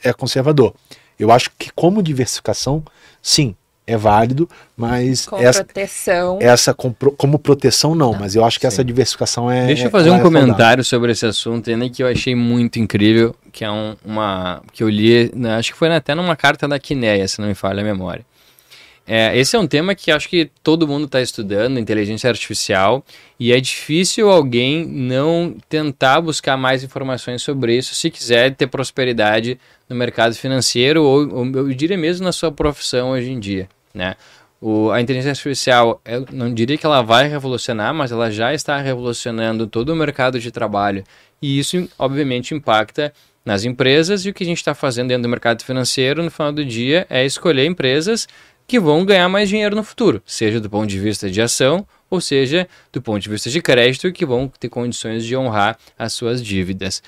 é 0.03 0.12
conservador. 0.12 0.75
Eu 1.18 1.31
acho 1.31 1.51
que 1.59 1.70
como 1.75 2.03
diversificação, 2.03 2.83
sim, 3.22 3.55
é 3.87 3.96
válido, 3.96 4.49
mas 4.77 5.27
com 5.27 5.38
essa 5.38 5.64
proteção, 5.64 6.38
essa 6.40 6.75
com, 6.75 6.92
como 7.16 7.38
proteção 7.38 7.94
não, 7.94 8.12
não, 8.12 8.18
mas 8.18 8.35
eu 8.35 8.44
acho 8.44 8.59
que 8.59 8.62
sim. 8.62 8.68
essa 8.68 8.85
diversificação 8.85 9.51
é. 9.51 9.66
Deixa 9.66 9.85
eu 9.85 9.90
fazer 9.90 10.11
um 10.11 10.16
é 10.16 10.20
comentário 10.20 10.83
sobre 10.83 11.12
esse 11.12 11.25
assunto, 11.25 11.70
ainda 11.70 11.88
que 11.88 12.03
eu 12.03 12.09
achei 12.09 12.35
muito 12.35 12.81
incrível, 12.81 13.35
que 13.53 13.64
é 13.64 13.70
um, 13.70 13.96
uma 14.05 14.61
que 14.72 14.83
eu 14.83 14.88
li, 14.88 15.31
né, 15.35 15.55
acho 15.57 15.72
que 15.72 15.79
foi 15.79 15.94
até 15.94 16.14
numa 16.14 16.35
carta 16.35 16.66
da 16.66 16.79
Quineia, 16.79 17.27
se 17.29 17.40
não 17.40 17.46
me 17.46 17.55
falha 17.55 17.81
a 17.81 17.85
memória. 17.85 18.27
É, 19.07 19.38
esse 19.38 19.55
é 19.55 19.59
um 19.59 19.69
tema 19.69 19.95
que 19.95 20.11
acho 20.11 20.29
que 20.29 20.51
todo 20.64 20.88
mundo 20.88 21.05
está 21.05 21.21
estudando, 21.21 21.79
inteligência 21.79 22.29
artificial, 22.29 23.05
e 23.38 23.53
é 23.53 23.61
difícil 23.61 24.29
alguém 24.29 24.85
não 24.85 25.55
tentar 25.69 26.21
buscar 26.21 26.57
mais 26.57 26.83
informações 26.83 27.40
sobre 27.40 27.77
isso 27.77 27.95
se 27.95 28.11
quiser 28.11 28.57
ter 28.57 28.66
prosperidade 28.66 29.61
no 29.88 29.95
mercado 29.95 30.35
financeiro 30.35 31.05
ou, 31.05 31.33
ou 31.33 31.47
eu 31.47 31.69
diria 31.73 31.97
mesmo 31.97 32.25
na 32.25 32.33
sua 32.33 32.51
profissão 32.51 33.11
hoje 33.11 33.31
em 33.31 33.38
dia, 33.38 33.69
né? 33.95 34.16
O, 34.61 34.90
a 34.90 35.01
inteligência 35.01 35.31
artificial, 35.31 36.01
eu 36.05 36.27
não 36.33 36.53
diria 36.53 36.79
que 36.79 36.87
ela 36.87 37.03
vai 37.03 37.29
revolucionar, 37.29 37.95
mas 37.95 38.11
ela 38.11 38.31
já 38.31 38.55
está 38.55 38.79
revolucionando 38.79 39.66
todo 39.66 39.90
o 39.90 39.97
mercado 39.97 40.40
de 40.40 40.51
trabalho 40.51 41.05
e 41.40 41.59
isso, 41.59 41.88
obviamente, 41.99 42.55
impacta 42.55 43.12
nas 43.45 43.64
empresas 43.64 44.25
e 44.25 44.31
o 44.31 44.35
que 44.35 44.42
a 44.42 44.47
gente 44.47 44.59
está 44.59 44.75
fazendo 44.75 45.09
dentro 45.09 45.23
do 45.23 45.29
mercado 45.29 45.62
financeiro 45.62 46.23
no 46.23 46.31
final 46.31 46.51
do 46.51 46.64
dia 46.64 47.07
é 47.09 47.25
escolher 47.25 47.66
empresas 47.66 48.27
que 48.66 48.81
vão 48.81 49.05
ganhar 49.05 49.29
mais 49.29 49.48
dinheiro 49.48 49.76
no 49.76 49.85
futuro, 49.85 50.22
seja 50.26 50.61
do 50.61 50.68
ponto 50.68 50.87
de 50.87 50.98
vista 50.98 51.31
de 51.31 51.40
ação, 51.40 51.87
ou 52.11 52.20
seja, 52.20 52.68
do 52.92 53.00
ponto 53.00 53.20
de 53.20 53.29
vista 53.29 53.50
de 53.50 53.61
crédito, 53.61 54.12
que 54.12 54.26
vão 54.26 54.50
ter 54.61 54.68
condições 54.68 55.24
de 55.24 55.37
honrar 55.37 55.79
as 55.98 56.12
suas 56.12 56.42
dívidas. 56.42 57.02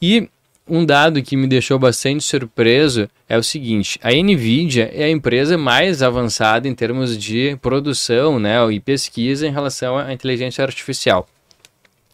E 0.00 0.28
um 0.66 0.84
dado 0.86 1.22
que 1.22 1.36
me 1.36 1.46
deixou 1.46 1.78
bastante 1.78 2.22
surpreso 2.22 3.08
é 3.28 3.36
o 3.36 3.42
seguinte: 3.42 3.98
a 4.02 4.10
Nvidia 4.10 4.90
é 4.94 5.04
a 5.04 5.10
empresa 5.10 5.58
mais 5.58 6.02
avançada 6.02 6.68
em 6.68 6.74
termos 6.74 7.18
de 7.18 7.56
produção 7.60 8.38
né, 8.38 8.56
e 8.72 8.78
pesquisa 8.78 9.46
em 9.46 9.50
relação 9.50 9.98
à 9.98 10.12
inteligência 10.12 10.64
artificial. 10.64 11.28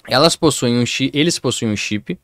Elas 0.09 0.37
possuem 0.37 0.79
um 0.79 0.87
chip, 0.87 1.17
eles 1.17 1.39
possuem 1.39 1.73
um 1.73 1.77
chip 1.77 2.19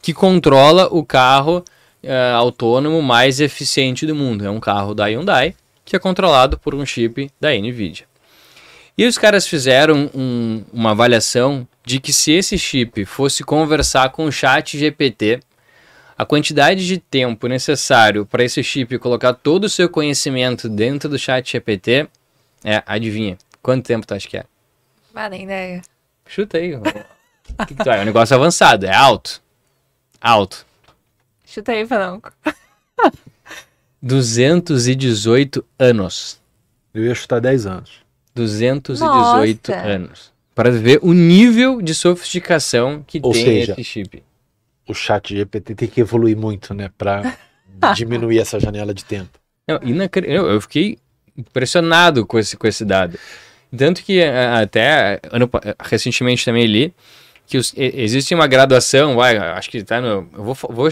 que 0.00 0.12
controla 0.12 0.88
o 0.90 1.04
carro 1.04 1.64
uh, 2.02 2.36
autônomo 2.36 3.00
mais 3.00 3.40
eficiente 3.40 4.04
do 4.04 4.14
mundo. 4.14 4.44
É 4.44 4.50
um 4.50 4.58
carro 4.58 4.94
da 4.94 5.06
Hyundai 5.06 5.54
que 5.84 5.96
é 5.96 5.98
controlado 5.98 6.58
por 6.58 6.74
um 6.74 6.84
chip 6.84 7.30
da 7.40 7.50
NVIDIA. 7.50 8.06
E 8.96 9.06
os 9.06 9.16
caras 9.16 9.46
fizeram 9.46 10.10
um, 10.14 10.64
uma 10.72 10.90
avaliação 10.90 11.66
de 11.84 11.98
que 11.98 12.12
se 12.12 12.32
esse 12.32 12.58
chip 12.58 13.04
fosse 13.04 13.42
conversar 13.42 14.10
com 14.10 14.26
o 14.26 14.32
chat 14.32 14.78
GPT, 14.78 15.40
a 16.16 16.24
quantidade 16.24 16.86
de 16.86 16.98
tempo 16.98 17.48
necessário 17.48 18.26
para 18.26 18.44
esse 18.44 18.62
chip 18.62 18.98
colocar 18.98 19.32
todo 19.32 19.64
o 19.64 19.68
seu 19.68 19.88
conhecimento 19.88 20.68
dentro 20.68 21.08
do 21.08 21.18
chat 21.18 21.50
GPT 21.50 22.06
é, 22.62 22.82
adivinha, 22.86 23.38
quanto 23.62 23.86
tempo 23.86 24.06
tu 24.06 24.14
acha 24.14 24.28
que 24.28 24.36
é? 24.36 24.44
Ah, 25.14 25.28
nem 25.28 25.44
ideia. 25.44 25.82
Chuta 26.26 26.58
aí. 26.58 26.74
o 26.76 26.82
que, 27.66 27.74
que 27.74 27.82
tu 27.82 27.90
é? 27.90 27.98
É 27.98 28.02
um 28.02 28.04
negócio 28.04 28.36
avançado, 28.36 28.86
é 28.86 28.94
alto. 28.94 29.42
Alto. 30.20 30.64
Chuta 31.44 31.72
aí, 31.72 31.86
Franco. 31.86 32.32
218 34.02 35.64
anos. 35.78 36.40
Eu 36.92 37.04
ia 37.04 37.14
chutar 37.14 37.40
10 37.40 37.66
anos. 37.66 37.90
218 38.34 39.70
Nossa. 39.70 39.86
anos. 39.86 40.32
Para 40.54 40.70
ver 40.70 40.98
o 41.02 41.12
nível 41.12 41.80
de 41.80 41.94
sofisticação 41.94 43.02
que 43.06 43.20
Ou 43.22 43.32
tem 43.32 43.44
seja, 43.44 43.72
esse 43.72 43.84
chip. 43.84 44.22
O 44.86 44.92
chat 44.92 45.34
GPT 45.34 45.74
tem 45.74 45.88
que 45.88 46.00
evoluir 46.00 46.36
muito, 46.36 46.74
né? 46.74 46.90
Para 46.98 47.36
diminuir 47.94 48.38
essa 48.38 48.58
janela 48.58 48.92
de 48.92 49.04
tempo. 49.04 49.38
Não, 49.68 49.78
eu, 50.26 50.50
eu 50.50 50.60
fiquei 50.60 50.98
impressionado 51.36 52.26
com 52.26 52.38
esse, 52.38 52.56
com 52.56 52.66
esse 52.66 52.84
dado. 52.84 53.18
Tanto 53.74 54.02
que 54.02 54.22
até 54.22 55.20
ano, 55.30 55.48
recentemente 55.80 56.44
também 56.44 56.66
li 56.66 56.94
que 57.46 57.56
os, 57.56 57.72
existe 57.76 58.34
uma 58.34 58.46
graduação, 58.46 59.16
vai, 59.16 59.36
acho 59.36 59.70
que 59.70 59.78
está 59.78 60.00
no. 60.00 60.28
Eu 60.32 60.44
vou, 60.44 60.56
vou 60.70 60.88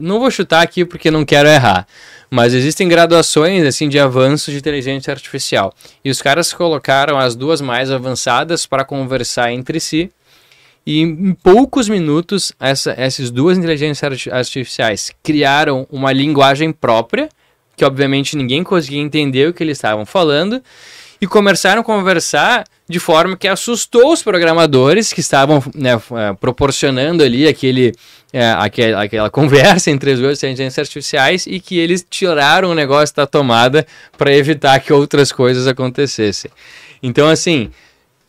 não 0.00 0.18
vou 0.18 0.30
chutar 0.30 0.62
aqui 0.62 0.84
porque 0.84 1.10
não 1.10 1.24
quero 1.24 1.48
errar, 1.48 1.86
mas 2.30 2.54
existem 2.54 2.88
graduações 2.88 3.64
assim 3.64 3.88
de 3.88 3.98
avanço 3.98 4.50
de 4.50 4.58
inteligência 4.58 5.12
artificial. 5.12 5.74
E 6.04 6.10
os 6.10 6.22
caras 6.22 6.52
colocaram 6.52 7.18
as 7.18 7.34
duas 7.34 7.60
mais 7.60 7.90
avançadas 7.90 8.66
para 8.66 8.84
conversar 8.84 9.52
entre 9.52 9.80
si. 9.80 10.10
E 10.86 11.00
em 11.00 11.34
poucos 11.34 11.88
minutos, 11.88 12.52
essa, 12.58 12.94
essas 12.96 13.30
duas 13.30 13.58
inteligências 13.58 14.28
artificiais 14.30 15.12
criaram 15.22 15.86
uma 15.90 16.12
linguagem 16.12 16.72
própria, 16.72 17.28
que 17.76 17.84
obviamente 17.84 18.36
ninguém 18.36 18.64
conseguia 18.64 19.00
entender 19.00 19.48
o 19.48 19.52
que 19.52 19.62
eles 19.62 19.76
estavam 19.76 20.06
falando, 20.06 20.62
e 21.20 21.26
começaram 21.26 21.82
a 21.82 21.84
conversar 21.84 22.64
de 22.88 22.98
forma 22.98 23.36
que 23.36 23.46
assustou 23.46 24.12
os 24.12 24.22
programadores 24.22 25.12
que 25.12 25.20
estavam 25.20 25.62
né, 25.74 25.92
é, 25.92 26.32
proporcionando 26.32 27.22
ali 27.22 27.46
aquele, 27.46 27.92
é, 28.32 28.50
aquela, 28.52 29.28
conversa 29.30 29.90
entre 29.90 30.12
as 30.12 30.18
duas 30.18 30.38
inteligências 30.38 30.78
artificiais 30.78 31.46
e 31.46 31.60
que 31.60 31.78
eles 31.78 32.04
tiraram 32.08 32.70
o 32.70 32.74
negócio 32.74 33.14
da 33.14 33.26
tomada 33.26 33.86
para 34.16 34.34
evitar 34.34 34.78
que 34.80 34.92
outras 34.92 35.32
coisas 35.32 35.66
acontecessem. 35.66 36.50
Então, 37.02 37.28
assim, 37.28 37.70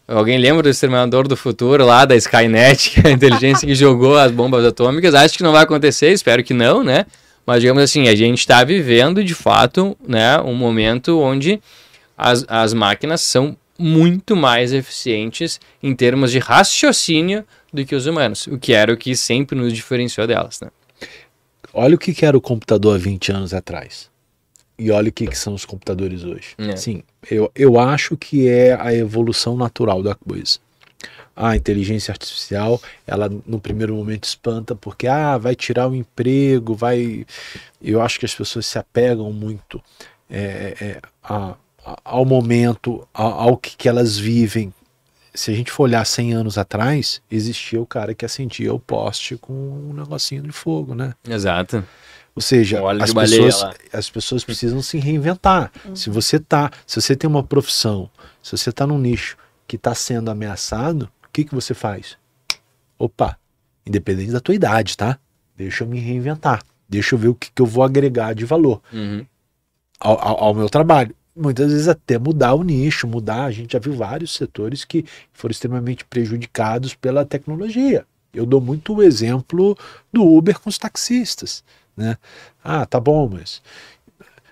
alguém 0.08 0.38
lembra 0.38 0.64
do 0.64 0.70
Exterminador 0.70 1.28
do 1.28 1.38
Futuro 1.38 1.86
lá 1.86 2.06
da 2.06 2.16
Skynet, 2.16 2.90
que 2.90 3.08
a 3.08 3.12
inteligência 3.12 3.68
que 3.68 3.76
jogou 3.76 4.18
as 4.18 4.32
bombas 4.32 4.66
atômicas? 4.66 5.14
Acho 5.14 5.38
que 5.38 5.44
não 5.44 5.52
vai 5.52 5.64
acontecer, 5.64 6.12
espero 6.12 6.44
que 6.44 6.54
não, 6.54 6.84
né? 6.84 7.06
Mas 7.46 7.62
digamos 7.62 7.82
assim, 7.82 8.08
a 8.08 8.16
gente 8.16 8.40
está 8.40 8.64
vivendo 8.64 9.24
de 9.24 9.34
fato 9.34 9.98
né, 10.08 10.40
um 10.40 10.54
momento 10.54 11.20
onde 11.20 11.60
as, 12.18 12.46
as 12.48 12.74
máquinas 12.74 13.22
são 13.22 13.58
muito 13.78 14.36
mais 14.36 14.72
eficientes 14.72 15.60
em 15.82 15.96
termos 15.96 16.32
de 16.32 16.38
raciocínio 16.38 17.44
do 17.72 17.86
que 17.86 17.96
os 17.96 18.06
humanos, 18.06 18.48
o 18.48 18.58
que 18.58 18.74
era 18.74 18.94
o 18.94 18.98
que 18.98 19.16
sempre 19.16 19.58
nos 19.58 19.74
diferenciou 19.74 20.28
delas. 20.28 20.60
Né? 20.62 20.70
Olha 21.74 21.96
o 21.96 21.98
que 21.98 22.26
era 22.26 22.38
o 22.38 22.42
computador 22.42 22.96
há 22.96 22.98
20 22.98 23.32
anos 23.32 23.54
atrás. 23.54 24.10
E 24.78 24.90
olha 24.90 25.10
o 25.10 25.12
que, 25.12 25.28
que 25.28 25.38
são 25.38 25.54
os 25.54 25.64
computadores 25.64 26.24
hoje. 26.24 26.56
É. 26.58 26.76
Sim, 26.76 27.04
eu, 27.30 27.52
eu 27.54 27.80
acho 27.80 28.18
que 28.18 28.48
é 28.48 28.74
a 28.74 28.94
evolução 28.94 29.56
natural 29.56 30.02
da 30.02 30.16
coisa. 30.16 30.58
A 31.36 31.56
inteligência 31.56 32.12
artificial, 32.12 32.82
ela 33.06 33.30
no 33.46 33.60
primeiro 33.60 33.96
momento 33.96 34.26
espanta 34.26 34.76
porque 34.76 35.08
ah, 35.08 35.38
vai 35.38 35.56
tirar 35.56 35.88
o 35.88 35.96
emprego, 35.96 36.74
vai. 36.74 37.26
Eu 37.82 38.02
acho 38.02 38.20
que 38.20 38.26
as 38.26 38.34
pessoas 38.34 38.66
se 38.66 38.78
apegam 38.78 39.32
muito 39.32 39.82
é, 40.30 40.76
é, 40.82 41.02
a, 41.24 41.56
ao 42.04 42.26
momento, 42.26 43.08
ao, 43.14 43.32
ao 43.32 43.58
que, 43.58 43.78
que 43.78 43.88
elas 43.88 44.18
vivem. 44.18 44.74
Se 45.34 45.52
a 45.52 45.54
gente 45.54 45.72
for 45.72 45.84
olhar 45.84 46.06
100 46.06 46.34
anos 46.34 46.58
atrás, 46.58 47.22
existia 47.32 47.82
o 47.82 47.86
cara 47.86 48.13
que 48.13 48.26
acendia 48.26 48.74
o 48.74 48.80
poste 48.80 49.38
com 49.38 49.54
um 49.54 49.94
negocinho 49.94 50.44
de 50.44 50.52
fogo, 50.52 50.94
né? 50.94 51.13
Exato. 51.28 51.86
Ou 52.36 52.41
seja, 52.41 52.82
as 53.02 53.13
pessoas, 53.13 53.76
as 53.94 54.10
pessoas 54.10 54.44
precisam 54.44 54.82
se 54.82 54.98
reinventar. 54.98 55.72
Uhum. 55.86 55.96
Se 55.96 56.10
você 56.10 56.39
tá, 56.39 56.72
se 56.86 57.02
você 57.02 57.15
tem 57.15 57.30
uma 57.30 57.44
profissão, 57.44 58.10
se 58.41 58.58
você 58.58 58.70
está 58.70 58.88
num 58.88 58.98
nicho 58.98 59.38
que 59.67 59.76
está 59.76 59.94
sendo 59.94 60.30
ameaçado, 60.30 61.10
o 61.26 61.30
que, 61.32 61.44
que 61.44 61.56
você 61.56 61.74
faz? 61.74 62.17
Opa, 62.98 63.38
independente 63.86 64.32
da 64.32 64.39
tua 64.39 64.56
idade, 64.56 64.96
tá? 64.98 65.17
Deixa 65.56 65.84
eu 65.84 65.88
me 65.88 66.00
reinventar. 66.00 66.62
Deixa 66.88 67.15
eu 67.15 67.20
ver 67.20 67.28
o 67.30 67.36
que, 67.36 67.52
que 67.52 67.62
eu 67.62 67.65
vou 67.65 67.84
agregar 67.84 68.34
de 68.34 68.46
valor 68.46 68.82
uhum. 68.91 69.26
ao, 70.00 70.20
ao, 70.20 70.44
ao 70.46 70.54
meu 70.54 70.70
trabalho 70.70 71.15
muitas 71.36 71.72
vezes 71.72 71.88
até 71.88 72.17
mudar 72.17 72.54
o 72.54 72.63
nicho, 72.63 73.08
mudar. 73.08 73.46
A 73.46 73.52
gente 73.52 73.74
já 73.74 73.80
viu 73.80 73.94
vários 73.94 74.34
setores 74.34 74.86
que 74.86 75.06
foram 75.34 75.52
extremamente 75.52 76.06
prejudicados 76.06 76.94
pela 76.94 77.26
tecnologia. 77.26 78.06
Eu 78.34 78.46
dou 78.46 78.62
muito 78.62 78.96
o 78.96 79.04
exemplo 79.04 79.78
do 80.12 80.24
Uber 80.24 80.60
com 80.60 80.70
os 80.70 80.78
taxistas. 80.78 81.63
Né? 81.96 82.17
Ah, 82.63 82.86
tá 82.86 83.00
bom, 83.00 83.30
mas 83.32 83.62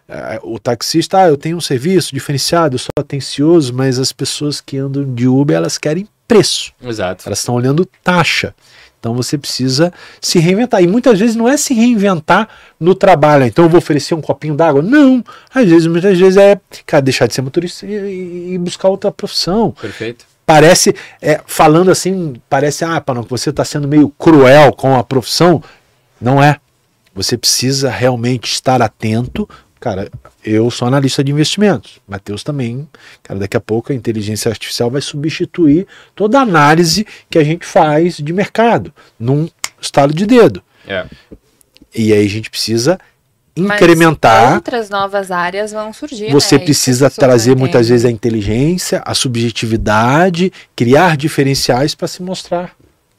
é, 0.08 0.40
o 0.42 0.58
taxista, 0.58 1.20
ah, 1.20 1.28
eu 1.28 1.38
tenho 1.38 1.56
um 1.56 1.62
serviço 1.62 2.14
diferenciado, 2.14 2.76
eu 2.76 2.80
sou 2.80 2.90
atencioso, 3.00 3.72
mas 3.74 4.00
as 4.00 4.12
pessoas 4.12 4.60
que 4.60 4.76
andam 4.76 5.14
de 5.14 5.28
Uber, 5.28 5.56
elas 5.56 5.78
querem 5.78 6.08
preço. 6.28 6.74
Exato. 6.82 7.28
Elas 7.28 7.40
estão 7.40 7.54
olhando 7.54 7.86
taxa. 8.04 8.56
Então 9.00 9.14
você 9.14 9.38
precisa 9.38 9.94
se 10.22 10.40
reinventar. 10.40 10.84
E 10.84 10.88
muitas 10.88 11.18
vezes 11.18 11.36
não 11.36 11.48
é 11.48 11.56
se 11.56 11.74
reinventar 11.74 12.50
no 12.80 12.94
trabalho. 12.94 13.46
Então 13.46 13.66
eu 13.66 13.70
vou 13.70 13.78
oferecer 13.78 14.14
um 14.14 14.22
copinho 14.22 14.56
d'água. 14.56 14.82
Não. 14.82 15.24
Às 15.54 15.70
vezes, 15.70 15.88
muitas 15.88 16.18
vezes 16.18 16.38
é 16.38 16.60
cara, 16.86 17.02
deixar 17.02 17.28
de 17.28 17.34
ser 17.34 17.42
motorista 17.42 17.86
e, 17.86 18.54
e 18.54 18.58
buscar 18.58 18.90
outra 18.90 19.12
profissão. 19.12 19.72
Perfeito. 19.80 20.26
Parece, 20.46 20.96
é, 21.22 21.40
falando 21.46 21.92
assim, 21.92 22.36
parece, 22.50 22.84
ah, 22.84 23.02
não, 23.08 23.24
você 23.24 23.52
está 23.52 23.64
sendo 23.64 23.88
meio 23.88 24.10
cruel 24.10 24.74
com 24.74 24.96
a 24.96 25.04
profissão. 25.04 25.64
Não 26.20 26.44
é. 26.44 26.58
Você 27.16 27.38
precisa 27.38 27.90
realmente 27.90 28.52
estar 28.52 28.82
atento 28.82 29.48
Cara, 29.80 30.10
eu 30.44 30.70
sou 30.70 30.88
analista 30.88 31.24
de 31.24 31.32
investimentos. 31.32 32.00
Matheus 32.08 32.44
também. 32.44 32.88
Cara, 33.24 33.40
daqui 33.40 33.56
a 33.56 33.62
pouco 33.62 33.92
a 33.92 33.96
inteligência 33.96 34.50
artificial 34.50 34.92
vai 34.92 35.02
substituir 35.02 35.88
toda 36.14 36.40
a 36.40 36.42
análise 36.42 37.08
que 37.30 37.40
a 37.40 37.44
gente 37.44 37.66
faz 37.66 38.18
de 38.18 38.34
mercado 38.34 38.94
num 39.18 39.50
estalo 39.82 40.14
de 40.14 40.26
dedo. 40.26 40.62
É. 40.86 41.06
E 41.96 42.12
aí 42.12 42.26
a 42.26 42.30
gente 42.30 42.50
precisa 42.50 43.00
incrementar. 43.56 44.48
Mas 44.48 44.56
outras 44.56 44.90
novas 44.90 45.32
áreas 45.32 45.72
vão 45.72 45.94
surgir. 45.94 46.32
Você 46.32 46.58
né? 46.58 46.64
precisa 46.64 47.10
trazer 47.10 47.56
muitas 47.56 47.90
vezes 47.90 48.06
a 48.06 48.12
inteligência, 48.12 49.02
a 49.06 49.14
subjetividade, 49.14 50.52
criar 50.76 51.16
diferenciais 51.16 51.96
para 51.96 52.08
se 52.08 52.22
mostrar 52.22 52.76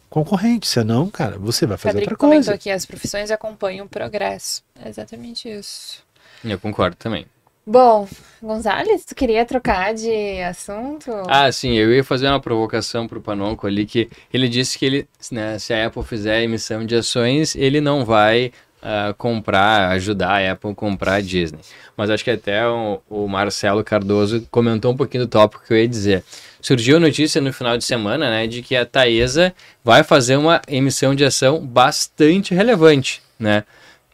concorrente. 0.08 0.66
Senão, 0.66 1.08
cara, 1.08 1.38
você 1.38 1.66
vai 1.66 1.78
fazer 1.78 1.92
Federico 1.94 2.14
outra 2.14 2.28
coisa. 2.28 2.50
comentou 2.50 2.58
que 2.58 2.70
as 2.70 2.84
profissões 2.84 3.30
acompanham 3.30 3.86
o 3.86 3.88
progresso. 3.88 4.62
É 4.82 4.88
exatamente 4.88 5.48
isso. 5.48 6.02
Eu 6.44 6.58
concordo 6.58 6.96
também. 6.96 7.26
Bom, 7.66 8.08
Gonzalez, 8.42 9.04
tu 9.04 9.14
queria 9.14 9.44
trocar 9.44 9.94
de 9.94 10.42
assunto? 10.42 11.12
Ah, 11.28 11.52
sim, 11.52 11.74
eu 11.74 11.92
ia 11.92 12.02
fazer 12.02 12.26
uma 12.26 12.40
provocação 12.40 13.06
pro 13.06 13.20
Panonco 13.20 13.66
ali, 13.66 13.86
que 13.86 14.08
ele 14.32 14.48
disse 14.48 14.78
que 14.78 14.84
ele, 14.84 15.08
né, 15.30 15.58
se 15.58 15.72
a 15.72 15.86
Apple 15.86 16.02
fizer 16.02 16.42
emissão 16.42 16.84
de 16.84 16.96
ações, 16.96 17.54
ele 17.54 17.80
não 17.80 18.04
vai 18.04 18.50
uh, 18.82 19.14
comprar, 19.14 19.90
ajudar 19.90 20.40
a 20.40 20.52
Apple 20.52 20.70
a 20.70 20.74
comprar 20.74 21.14
a 21.14 21.20
Disney. 21.20 21.60
Mas 21.96 22.10
acho 22.10 22.24
que 22.24 22.30
até 22.30 22.66
o, 22.66 23.00
o, 23.08 23.28
Marcelo 23.28 23.84
Cardoso 23.84 24.46
comentou 24.50 24.92
um 24.92 24.96
pouquinho 24.96 25.24
do 25.24 25.30
tópico 25.30 25.62
que 25.64 25.72
eu 25.72 25.76
ia 25.76 25.86
dizer. 25.86 26.24
Surgiu 26.60 26.96
a 26.96 27.00
notícia 27.00 27.40
no 27.40 27.52
final 27.52 27.76
de 27.76 27.84
semana, 27.84 28.30
né, 28.30 28.46
de 28.46 28.62
que 28.62 28.74
a 28.74 28.86
Taesa 28.86 29.54
vai 29.84 30.02
fazer 30.02 30.36
uma 30.36 30.60
emissão 30.66 31.14
de 31.14 31.24
ação 31.24 31.64
bastante 31.64 32.54
relevante, 32.54 33.22
né? 33.38 33.64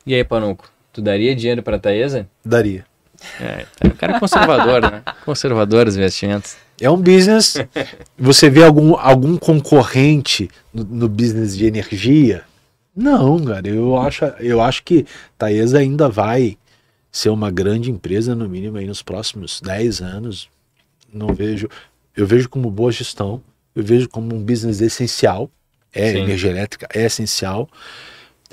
E 0.04 0.14
aí, 0.14 0.22
Panonco, 0.22 0.68
Tu 0.96 1.02
daria 1.02 1.36
dinheiro 1.36 1.62
para 1.62 1.76
a 1.76 1.78
Taesa? 1.78 2.26
Daria. 2.42 2.86
É, 3.38 3.66
o 3.86 3.90
cara 3.90 4.16
é 4.16 4.18
conservador, 4.18 4.80
né? 4.80 5.02
Conservador 5.26 5.86
os 5.86 5.94
investimentos. 5.94 6.56
É 6.80 6.90
um 6.90 6.96
business. 6.96 7.58
Você 8.18 8.48
vê 8.48 8.64
algum, 8.64 8.96
algum 8.96 9.36
concorrente 9.36 10.48
no, 10.72 10.84
no, 10.84 11.06
business 11.06 11.54
de 11.54 11.66
energia? 11.66 12.44
Não, 12.96 13.44
cara. 13.44 13.68
Eu 13.68 13.98
acho, 13.98 14.24
eu 14.40 14.62
acho 14.62 14.82
que 14.84 15.04
Taesa 15.36 15.80
ainda 15.80 16.08
vai 16.08 16.56
ser 17.12 17.28
uma 17.28 17.50
grande 17.50 17.90
empresa, 17.90 18.34
no 18.34 18.48
mínimo, 18.48 18.78
aí 18.78 18.86
nos 18.86 19.02
próximos 19.02 19.60
10 19.60 20.00
anos. 20.00 20.48
Não 21.12 21.34
vejo. 21.34 21.68
Eu 22.16 22.26
vejo 22.26 22.48
como 22.48 22.70
boa 22.70 22.90
gestão. 22.90 23.42
Eu 23.74 23.84
vejo 23.84 24.08
como 24.08 24.34
um 24.34 24.42
business 24.42 24.80
essencial. 24.80 25.50
É, 25.92 26.12
Sim. 26.12 26.22
energia 26.22 26.50
elétrica 26.52 26.88
é 26.94 27.04
essencial 27.04 27.68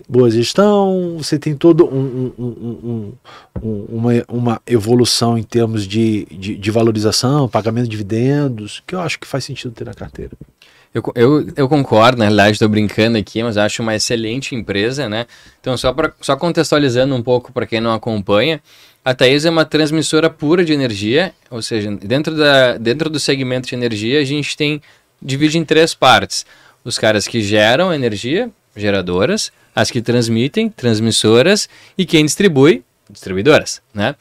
boa 0.08 0.30
gestão, 0.30 1.16
você 1.18 1.38
tem 1.38 1.56
todo 1.56 1.86
um, 1.86 2.32
um, 2.38 3.14
um, 3.62 3.86
uma, 3.90 4.12
uma 4.28 4.62
evolução 4.66 5.38
em 5.38 5.44
termos 5.44 5.88
de, 5.88 6.26
de, 6.32 6.56
de, 6.56 6.72
valorização, 6.72 7.48
pagamento 7.48 7.86
de 7.86 7.92
dividendos, 7.92 8.84
que 8.86 8.96
eu 8.96 9.00
acho 9.02 9.20
que 9.20 9.28
faz 9.28 9.44
sentido 9.44 9.72
ter 9.74 9.86
na 9.86 9.94
carteira. 9.94 10.32
Eu, 10.94 11.04
eu, 11.16 11.48
eu 11.56 11.70
concordo, 11.70 12.20
na 12.20 12.26
realidade 12.26 12.52
estou 12.52 12.70
brincando 12.70 13.18
aqui, 13.18 13.42
mas 13.42 13.58
acho 13.58 13.82
uma 13.82 13.96
excelente 13.96 14.54
empresa, 14.54 15.10
né? 15.10 15.26
Então, 15.60 15.76
só, 15.76 15.92
pra, 15.92 16.14
só 16.22 16.36
contextualizando 16.36 17.16
um 17.16 17.22
pouco 17.24 17.52
para 17.52 17.66
quem 17.66 17.82
não 17.82 17.94
acompanha, 17.94 18.62
a 19.04 19.14
Taesa 19.14 19.48
é 19.48 19.52
uma 19.52 19.66
transmissora 19.66 20.30
pura 20.30 20.64
de 20.64 20.72
energia, 20.72 21.34
ou 21.50 21.62
seja, 21.62 21.92
dentro, 21.92 22.36
da, 22.36 22.78
dentro 22.78 23.10
do 23.10 23.20
segmento 23.20 23.68
de 23.68 23.76
energia 23.76 24.20
a 24.20 24.24
gente 24.24 24.56
tem 24.56 24.82
divide 25.22 25.58
em 25.58 25.66
três 25.66 25.94
partes. 25.96 26.46
Os 26.84 27.00
caras 27.00 27.28
que 27.28 27.42
geram 27.42 27.94
energia, 27.94 28.52
geradoras, 28.76 29.52
as 29.76 29.90
que 29.90 30.02
transmitem, 30.02 30.70
transmissoras, 30.70 31.68
e 31.98 32.06
quem 32.06 32.26
distribui, 32.26 32.84
distribuidoras, 33.10 33.82
né? 33.94 34.16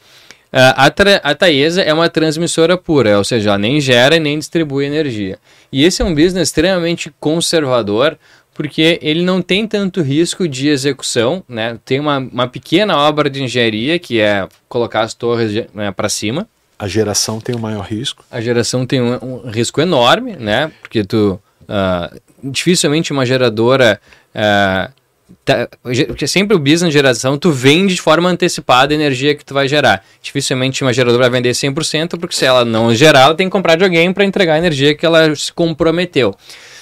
A, 0.55 0.85
a 0.85 1.35
Taesa 1.35 1.81
é 1.81 1.91
uma 1.91 2.07
transmissora 2.09 2.77
pura, 2.77 3.17
ou 3.17 3.23
seja, 3.23 3.49
ela 3.49 3.57
nem 3.57 3.81
gera 3.81 4.15
e 4.17 4.19
nem 4.19 4.37
distribui 4.37 4.85
energia. 4.85 5.39
E 5.71 5.83
esse 5.83 6.03
é 6.03 6.05
um 6.05 6.13
business 6.13 6.49
extremamente 6.49 7.11
conservador, 7.19 8.19
porque 8.53 8.99
ele 9.01 9.23
não 9.23 9.41
tem 9.41 9.67
tanto 9.67 10.03
risco 10.03 10.47
de 10.47 10.67
execução, 10.67 11.43
né? 11.49 11.79
Tem 11.83 11.99
uma, 11.99 12.19
uma 12.19 12.47
pequena 12.47 12.95
obra 12.95 13.31
de 13.31 13.41
engenharia, 13.41 13.97
que 13.97 14.21
é 14.21 14.47
colocar 14.69 15.01
as 15.01 15.15
torres 15.15 15.65
né, 15.73 15.91
para 15.91 16.07
cima. 16.07 16.47
A 16.77 16.87
geração 16.87 17.41
tem 17.41 17.55
o 17.55 17.59
maior 17.59 17.81
risco. 17.81 18.23
A 18.29 18.39
geração 18.39 18.85
tem 18.85 19.01
um, 19.01 19.17
um 19.23 19.49
risco 19.49 19.81
enorme, 19.81 20.35
né? 20.35 20.71
Porque 20.81 21.03
tu... 21.03 21.39
Uh, 21.63 22.21
dificilmente 22.43 23.11
uma 23.11 23.25
geradora... 23.25 23.99
Uh, 24.35 25.02
tá, 25.45 25.67
porque 26.07 26.27
sempre 26.27 26.55
o 26.55 26.59
business 26.59 26.93
geração, 26.93 27.37
tu 27.37 27.51
vende 27.51 27.95
de 27.95 28.01
forma 28.01 28.29
antecipada 28.29 28.93
a 28.93 28.95
energia 28.95 29.35
que 29.35 29.43
tu 29.43 29.53
vai 29.53 29.67
gerar. 29.67 30.03
Dificilmente 30.21 30.83
uma 30.83 30.93
geradora 30.93 31.29
vai 31.29 31.41
vender 31.41 31.51
100%, 31.51 32.19
porque 32.19 32.35
se 32.35 32.45
ela 32.45 32.63
não 32.65 32.93
gerar, 32.93 33.21
ela 33.21 33.35
tem 33.35 33.47
que 33.47 33.51
comprar 33.51 33.75
de 33.75 33.83
alguém 33.83 34.11
para 34.13 34.25
entregar 34.25 34.55
a 34.55 34.57
energia 34.57 34.95
que 34.95 35.05
ela 35.05 35.35
se 35.35 35.51
comprometeu. 35.51 36.35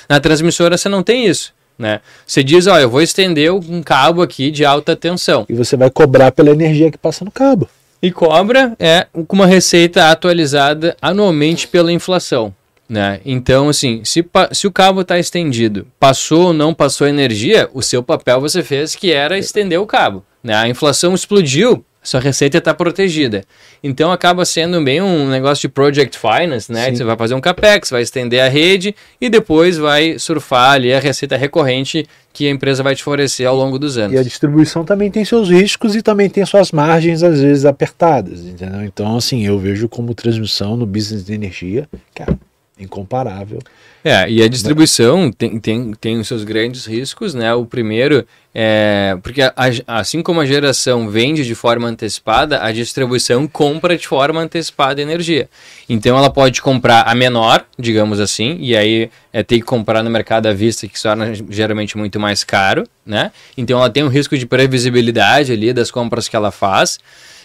Na 0.10 0.20
transmissora 0.20 0.78
você 0.78 0.90
não 0.90 1.04
tem 1.04 1.26
isso. 1.26 1.54
Né? 1.78 2.00
Você 2.28 2.44
diz, 2.44 2.68
ó, 2.68 2.78
eu 2.78 2.90
vou 2.90 3.02
estender 3.02 3.52
um 3.52 3.82
cabo 3.82 4.22
aqui 4.22 4.52
de 4.52 4.64
alta 4.64 4.96
tensão. 4.96 5.46
E 5.50 5.54
você 5.54 5.76
vai 5.76 5.90
cobrar 5.90 6.32
pela 6.32 6.52
energia 6.52 6.92
que 6.92 6.98
passa 6.98 7.26
no 7.26 7.32
cabo. 7.32 7.68
E 8.02 8.12
cobra 8.12 8.76
é 8.80 9.08
com 9.28 9.36
uma 9.36 9.48
receita 9.48 10.10
atualizada 10.10 10.96
anualmente 11.02 11.68
pela 11.68 11.92
inflação. 11.92 12.54
Né? 12.92 13.22
Então, 13.24 13.70
assim, 13.70 14.04
se, 14.04 14.22
se 14.52 14.68
o 14.68 14.72
cabo 14.72 15.00
está 15.00 15.18
estendido, 15.18 15.88
passou 15.98 16.48
ou 16.48 16.54
não 16.54 16.74
passou 16.74 17.08
energia, 17.08 17.70
o 17.74 17.82
seu 17.82 18.04
papel 18.04 18.42
você 18.42 18.62
fez 18.62 18.96
que 18.96 19.14
era 19.14 19.40
estender 19.40 19.80
o 19.80 19.86
cabo. 19.86 20.26
Né? 20.44 20.54
A 20.54 20.68
inflação 20.68 21.16
explodiu, 21.16 21.86
sua 22.04 22.20
receita 22.20 22.58
está 22.58 22.74
protegida. 22.74 23.46
Então 23.82 24.12
acaba 24.12 24.44
sendo 24.44 24.84
bem 24.84 25.02
um 25.02 25.30
negócio 25.30 25.62
de 25.62 25.70
project 25.70 26.18
finance, 26.18 26.70
né? 26.70 26.94
Você 26.94 27.06
vai 27.06 27.16
fazer 27.16 27.34
um 27.34 27.40
capex, 27.40 27.92
vai 27.92 28.02
estender 28.02 28.42
a 28.42 28.50
rede 28.50 28.94
e 29.22 29.30
depois 29.30 29.78
vai 29.78 30.20
surfar 30.20 30.72
ali 30.72 30.94
a 30.94 31.00
receita 31.00 31.38
recorrente 31.38 32.06
que 32.34 32.46
a 32.46 32.52
empresa 32.52 32.84
vai 32.84 32.94
te 32.94 33.08
oferecer 33.08 33.46
ao 33.46 33.56
longo 33.56 33.80
dos 33.80 33.98
anos. 33.98 34.16
E 34.16 34.18
a 34.18 34.24
distribuição 34.24 34.84
também 34.84 35.10
tem 35.10 35.24
seus 35.24 35.50
riscos 35.50 35.96
e 35.96 36.02
também 36.02 36.30
tem 36.30 36.46
suas 36.46 36.74
margens 36.74 37.24
às 37.24 37.40
vezes 37.40 37.64
apertadas, 37.64 38.42
entendeu? 38.42 38.84
Então 38.84 39.16
assim, 39.16 39.46
eu 39.46 39.58
vejo 39.58 39.88
como 39.88 40.14
transmissão 40.14 40.76
no 40.76 40.86
business 40.86 41.24
de 41.24 41.34
energia, 41.34 41.88
cara, 42.14 42.38
incomparável. 42.84 43.60
É, 44.04 44.28
e 44.30 44.42
a 44.42 44.48
distribuição 44.48 45.32
tem, 45.32 45.60
tem, 45.60 45.94
tem 45.94 46.20
os 46.20 46.28
seus 46.28 46.44
grandes 46.44 46.86
riscos, 46.86 47.36
né? 47.36 47.54
O 47.54 47.66
primeiro 47.66 48.26
é. 48.54 49.16
Porque 49.22 49.44
a, 49.44 49.54
assim 49.88 50.24
como 50.24 50.42
a 50.42 50.46
geração 50.46 51.08
vende 51.08 51.46
de 51.46 51.54
forma 51.54 51.88
antecipada, 51.88 52.64
a 52.64 52.72
distribuição 52.72 53.48
compra 53.48 53.96
de 53.96 54.08
forma 54.08 54.42
antecipada 54.42 55.02
energia. 55.02 55.48
Então 55.88 56.18
ela 56.18 56.32
pode 56.32 56.62
comprar 56.64 57.04
a 57.04 57.14
menor, 57.14 57.64
digamos 57.78 58.20
assim, 58.20 58.58
e 58.60 58.76
aí 58.76 59.12
é 59.32 59.44
ter 59.44 59.60
que 59.60 59.66
comprar 59.66 60.02
no 60.02 60.10
mercado 60.10 60.48
à 60.48 60.54
vista, 60.54 60.88
que 60.88 61.00
torna 61.00 61.34
geralmente 61.50 61.96
muito 61.96 62.20
mais 62.20 62.44
caro, 62.44 62.84
né? 63.06 63.32
Então 63.56 63.78
ela 63.78 63.90
tem 63.90 64.04
um 64.04 64.10
risco 64.10 64.36
de 64.36 64.48
previsibilidade 64.48 65.52
ali 65.52 65.72
das 65.72 65.92
compras 65.92 66.28
que 66.28 66.36
ela 66.36 66.50
faz, 66.50 67.00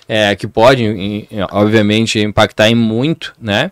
é, 0.09 0.35
que 0.35 0.47
pode, 0.47 1.29
obviamente, 1.53 2.19
impactar 2.19 2.71
em 2.71 2.75
muito, 2.75 3.35
né? 3.41 3.71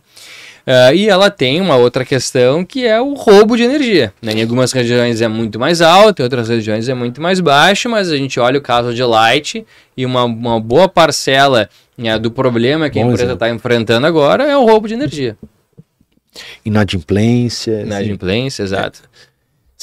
Uh, 0.67 0.95
e 0.95 1.09
ela 1.11 1.31
tem 1.31 1.61
uma 1.61 1.77
outra 1.77 2.07
questão 2.07 2.65
que 2.65 2.87
é 2.87 2.99
o 2.99 3.13
roubo 3.13 3.55
de 3.55 3.65
energia. 3.65 4.15
Né? 4.23 4.33
Em 4.33 4.43
algumas 4.43 4.73
regiões 4.73 5.21
é 5.21 5.29
muito 5.29 5.59
mais 5.59 5.83
alto, 5.83 6.21
em 6.21 6.23
outras 6.23 6.49
regiões 6.49 6.89
é 6.89 6.95
muito 6.95 7.21
mais 7.21 7.39
baixo, 7.39 7.91
mas 7.91 8.11
a 8.11 8.17
gente 8.17 8.41
olha 8.41 8.59
o 8.59 8.63
caso 8.63 8.95
de 8.95 9.03
Light 9.03 9.67
e 9.95 10.07
uma, 10.07 10.25
uma 10.25 10.59
boa 10.59 10.89
parcela 10.89 11.69
né, 11.99 12.19
do 12.19 12.31
problema 12.31 12.89
que 12.89 12.99
Bom 12.99 13.11
a 13.11 13.13
empresa 13.13 13.35
está 13.35 13.51
enfrentando 13.51 14.07
agora 14.07 14.45
é 14.45 14.57
o 14.57 14.65
roubo 14.65 14.89
de 14.89 14.95
energia. 14.95 15.37
Inadimplência. 16.65 17.83
Inadimplência, 17.83 18.63
exato. 18.63 19.03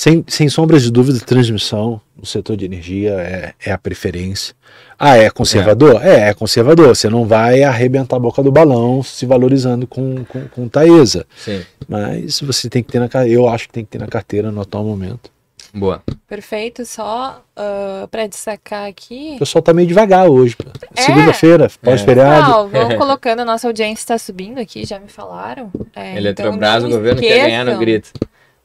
Sem, 0.01 0.25
sem 0.27 0.49
sombras 0.49 0.81
de 0.81 0.91
dúvida, 0.91 1.19
transmissão 1.19 2.01
no 2.17 2.25
setor 2.25 2.57
de 2.57 2.65
energia 2.65 3.11
é, 3.11 3.53
é 3.63 3.71
a 3.71 3.77
preferência. 3.77 4.55
Ah, 4.97 5.15
é 5.15 5.29
conservador? 5.29 6.03
É. 6.03 6.21
é. 6.21 6.29
é, 6.29 6.33
conservador. 6.33 6.87
Você 6.87 7.07
não 7.07 7.23
vai 7.23 7.61
arrebentar 7.61 8.15
a 8.15 8.19
boca 8.19 8.41
do 8.41 8.51
balão 8.51 9.03
se 9.03 9.27
valorizando 9.27 9.85
com, 9.85 10.25
com, 10.25 10.47
com 10.47 10.67
Taesa. 10.67 11.27
Sim. 11.37 11.63
Mas 11.87 12.39
você 12.39 12.67
tem 12.67 12.81
que 12.81 12.91
ter 12.91 12.97
na 12.97 13.27
eu 13.27 13.47
acho 13.47 13.67
que 13.67 13.73
tem 13.73 13.85
que 13.85 13.91
ter 13.91 13.99
na 13.99 14.07
carteira 14.07 14.51
no 14.51 14.61
atual 14.61 14.83
momento. 14.83 15.29
Boa. 15.71 16.01
Perfeito. 16.27 16.83
Só 16.83 17.39
uh, 17.55 18.07
para 18.07 18.25
destacar 18.25 18.89
aqui. 18.89 19.33
O 19.35 19.39
pessoal 19.39 19.61
tá 19.61 19.71
meio 19.71 19.87
devagar 19.87 20.27
hoje. 20.27 20.57
É. 20.95 21.01
Segunda-feira, 21.03 21.69
pós-feriado. 21.79 22.49
Não, 22.49 22.69
vamos 22.69 22.95
colocando, 22.95 23.41
a 23.41 23.45
nossa 23.45 23.67
audiência 23.67 24.01
está 24.01 24.17
subindo 24.17 24.57
aqui, 24.57 24.83
já 24.83 24.97
me 24.97 25.09
falaram. 25.09 25.71
É, 25.95 26.17
Eletrobras, 26.17 26.83
então 26.85 26.89
o 26.89 26.97
governo 26.97 27.21
quer 27.21 27.45
ganhar 27.45 27.65
no 27.65 27.77
grito. 27.77 28.11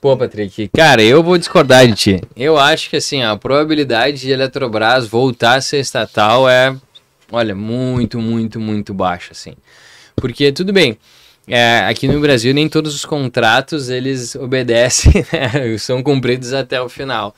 Pô, 0.06 0.16
Patrick, 0.16 0.68
cara, 0.68 1.02
eu 1.02 1.20
vou 1.20 1.36
discordar 1.36 1.84
de 1.84 1.94
ti. 1.96 2.20
Eu 2.36 2.56
acho 2.56 2.88
que 2.88 2.94
assim, 2.94 3.24
a 3.24 3.36
probabilidade 3.36 4.20
de 4.20 4.30
Eletrobras 4.30 5.04
voltar 5.04 5.56
a 5.56 5.60
ser 5.60 5.78
estatal 5.80 6.48
é, 6.48 6.76
olha, 7.32 7.56
muito, 7.56 8.20
muito, 8.20 8.60
muito 8.60 8.94
baixa, 8.94 9.32
assim. 9.32 9.54
Porque, 10.14 10.52
tudo 10.52 10.72
bem, 10.72 10.96
é, 11.48 11.80
aqui 11.88 12.06
no 12.06 12.20
Brasil 12.20 12.54
nem 12.54 12.68
todos 12.68 12.94
os 12.94 13.04
contratos 13.04 13.88
eles 13.88 14.36
obedecem, 14.36 15.12
né? 15.32 15.76
são 15.76 16.00
cumpridos 16.04 16.52
até 16.52 16.80
o 16.80 16.88
final. 16.88 17.34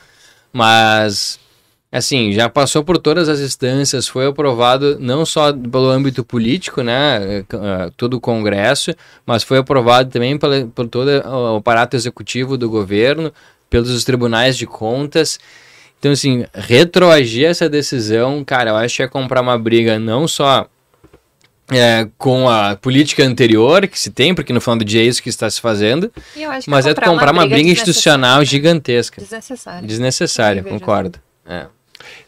Mas 0.52 1.40
assim, 1.90 2.32
já 2.32 2.48
passou 2.48 2.84
por 2.84 2.98
todas 2.98 3.28
as 3.28 3.40
instâncias, 3.40 4.06
foi 4.06 4.26
aprovado 4.26 4.98
não 5.00 5.24
só 5.24 5.52
pelo 5.52 5.88
âmbito 5.88 6.22
político, 6.22 6.82
né, 6.82 7.40
eh, 7.40 7.90
todo 7.96 8.14
o 8.14 8.20
Congresso, 8.20 8.94
mas 9.24 9.42
foi 9.42 9.58
aprovado 9.58 10.10
também 10.10 10.38
por 10.38 10.86
todo 10.88 11.08
o 11.08 11.56
aparato 11.56 11.96
executivo 11.96 12.58
do 12.58 12.68
governo, 12.68 13.32
pelos 13.70 14.04
tribunais 14.04 14.56
de 14.56 14.66
contas. 14.66 15.38
Então, 15.98 16.12
assim, 16.12 16.44
retroagir 16.54 17.46
essa 17.46 17.68
decisão, 17.68 18.44
cara, 18.44 18.70
eu 18.70 18.76
acho 18.76 18.96
que 18.96 19.02
é 19.02 19.08
comprar 19.08 19.40
uma 19.40 19.58
briga 19.58 19.98
não 19.98 20.28
só 20.28 20.68
é, 21.72 22.08
com 22.16 22.48
a 22.48 22.76
política 22.76 23.24
anterior 23.24 23.86
que 23.88 23.98
se 23.98 24.10
tem, 24.10 24.34
porque 24.34 24.52
no 24.52 24.60
final 24.60 24.76
do 24.78 24.84
dia 24.84 25.02
é 25.02 25.04
isso 25.04 25.22
que 25.22 25.28
está 25.28 25.50
se 25.50 25.60
fazendo, 25.60 26.12
mas 26.66 26.86
é 26.86 26.94
comprar 26.94 27.32
uma, 27.32 27.32
uma 27.32 27.42
briga, 27.42 27.56
briga 27.56 27.70
institucional 27.70 28.44
gigantesca. 28.44 29.20
Desnecessária. 29.20 29.86
Desnecessária, 29.88 30.62
concordo. 30.62 31.18
É. 31.44 31.66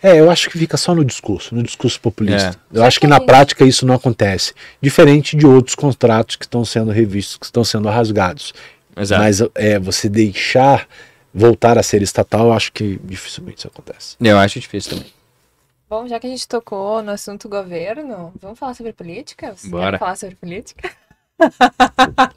É, 0.03 0.19
eu 0.19 0.31
acho 0.31 0.49
que 0.51 0.59
fica 0.59 0.77
só 0.77 0.95
no 0.95 1.05
discurso, 1.05 1.55
no 1.55 1.63
discurso 1.63 2.01
populista. 2.01 2.59
É. 2.75 2.79
Eu 2.79 2.85
acho 2.85 3.01
que 3.01 3.07
na 3.07 3.21
prática 3.21 3.65
isso 3.65 3.87
não 3.87 3.95
acontece. 3.95 4.55
Diferente 4.81 5.37
de 5.37 5.47
outros 5.47 5.75
contratos 5.75 6.37
que 6.37 6.45
estão 6.45 6.65
sendo 6.65 6.91
revistos, 6.91 7.37
que 7.37 7.47
estão 7.47 7.65
sendo 7.65 7.89
rasgados. 7.89 8.53
Exato. 8.97 9.23
Mas 9.23 9.41
é, 9.55 9.79
você 9.79 10.09
deixar 10.09 10.87
voltar 11.33 11.79
a 11.79 11.83
ser 11.83 12.03
estatal, 12.03 12.47
eu 12.47 12.53
acho 12.53 12.73
que 12.73 13.01
dificilmente 13.05 13.59
isso 13.59 13.69
acontece. 13.69 14.17
Eu 14.21 14.39
acho 14.39 14.59
difícil 14.61 14.97
também. 14.97 15.13
Bom, 15.89 16.07
já 16.07 16.21
que 16.21 16.27
a 16.27 16.31
gente 16.31 16.47
tocou 16.47 17.03
no 17.03 17.11
assunto 17.11 17.49
governo, 17.49 18.33
vamos 18.41 18.59
falar 18.59 18.75
sobre 18.75 18.93
política? 18.93 19.55
Você 19.57 19.69
Bora. 19.69 19.99
falar 19.99 20.17
sobre 20.17 20.37
política? 20.37 20.91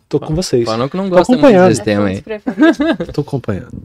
Tô 0.09 0.19
com 0.19 0.33
vocês. 0.33 0.65
Falando 0.65 0.89
que 0.89 0.97
não 0.97 1.09
gosta 1.09 1.35
muito 1.35 1.67
desse 1.67 1.83
tema 1.83 2.07
aí. 2.07 2.23
Tô 3.13 3.21
acompanhando. 3.21 3.83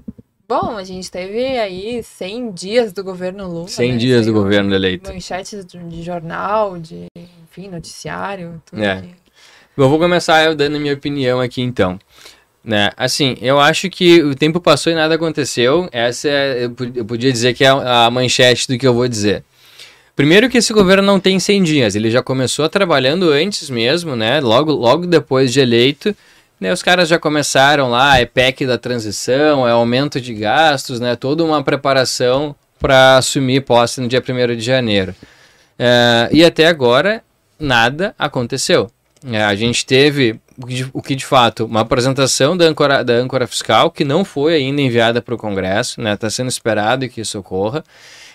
Bom, 0.51 0.79
a 0.79 0.83
gente 0.83 1.11
teve 1.11 1.59
aí 1.59 2.03
100 2.03 2.53
dias 2.53 2.91
do 2.95 3.05
governo 3.05 3.47
Lula. 3.47 3.69
100 3.69 3.93
né? 3.93 3.99
dias 3.99 4.25
do 4.25 4.33
governo 4.33 4.75
eleito. 4.75 5.13
Manchetes 5.13 5.63
de 5.67 6.03
jornal, 6.03 6.79
de, 6.79 7.05
enfim, 7.43 7.69
noticiário, 7.69 8.59
tudo. 8.65 8.83
É. 8.83 9.05
Eu 9.77 9.91
vou 9.91 9.99
começar 9.99 10.43
eu 10.47 10.55
dando 10.55 10.77
a 10.77 10.81
minha 10.81 10.95
opinião 10.95 11.39
aqui 11.39 11.61
então. 11.61 11.99
Né? 12.65 12.91
Assim, 12.97 13.37
eu 13.43 13.61
acho 13.61 13.91
que 13.91 14.23
o 14.23 14.35
tempo 14.35 14.59
passou 14.59 14.91
e 14.91 14.97
nada 14.97 15.17
aconteceu. 15.17 15.87
Essa 15.93 16.31
é, 16.31 16.65
eu 16.65 17.05
podia 17.05 17.31
dizer 17.31 17.53
que 17.53 17.63
é 17.63 17.69
a 17.69 18.11
manchete 18.11 18.69
do 18.69 18.79
que 18.79 18.87
eu 18.87 18.95
vou 18.95 19.07
dizer. 19.07 19.45
Primeiro 20.17 20.49
que 20.49 20.57
esse 20.57 20.73
governo 20.73 21.03
não 21.03 21.21
tem 21.21 21.39
100 21.39 21.63
dias, 21.63 21.95
ele 21.95 22.11
já 22.11 22.23
começou 22.23 22.67
trabalhando 22.71 23.31
antes 23.31 23.69
mesmo, 23.69 24.17
né? 24.17 24.41
Logo, 24.41 24.73
logo 24.73 25.07
depois 25.07 25.53
de 25.53 25.61
eleito, 25.61 26.17
né, 26.61 26.73
os 26.73 26.83
caras 26.83 27.09
já 27.09 27.19
começaram 27.19 27.91
lá, 27.91 28.19
é 28.19 28.27
PEC 28.27 28.67
da 28.67 28.79
transição, 28.79 29.67
é 29.67 29.71
aumento 29.71 30.21
de 30.21 30.35
gastos, 30.35 31.01
né, 31.01 31.15
toda 31.17 31.45
uma 31.45 31.63
preparação 31.63 32.55
para 32.79 33.17
assumir 33.17 33.63
posse 33.63 34.01
no 34.01 34.09
dia 34.09 34.23
1 34.27 34.57
de 34.57 34.63
janeiro. 34.63 35.15
É, 35.79 36.29
e 36.33 36.45
até 36.45 36.67
agora, 36.67 37.23
nada 37.59 38.15
aconteceu. 38.19 38.91
É, 39.31 39.43
a 39.43 39.55
gente 39.55 39.85
teve 39.85 40.41
o 40.93 41.01
que 41.01 41.15
de 41.15 41.25
fato, 41.25 41.65
uma 41.67 41.81
apresentação 41.81 42.57
da 42.57 42.65
âncora, 42.65 43.05
da 43.05 43.15
âncora 43.15 43.47
fiscal 43.47 43.91
que 43.91 44.05
não 44.05 44.25
foi 44.25 44.55
ainda 44.55 44.81
enviada 44.81 45.23
para 45.23 45.35
o 45.35 45.39
Congresso, 45.39 46.01
está 46.01 46.03
né, 46.03 46.17
tá 46.17 46.29
sendo 46.29 46.49
esperado 46.49 47.09
que 47.09 47.21
isso 47.21 47.39
ocorra. 47.39 47.85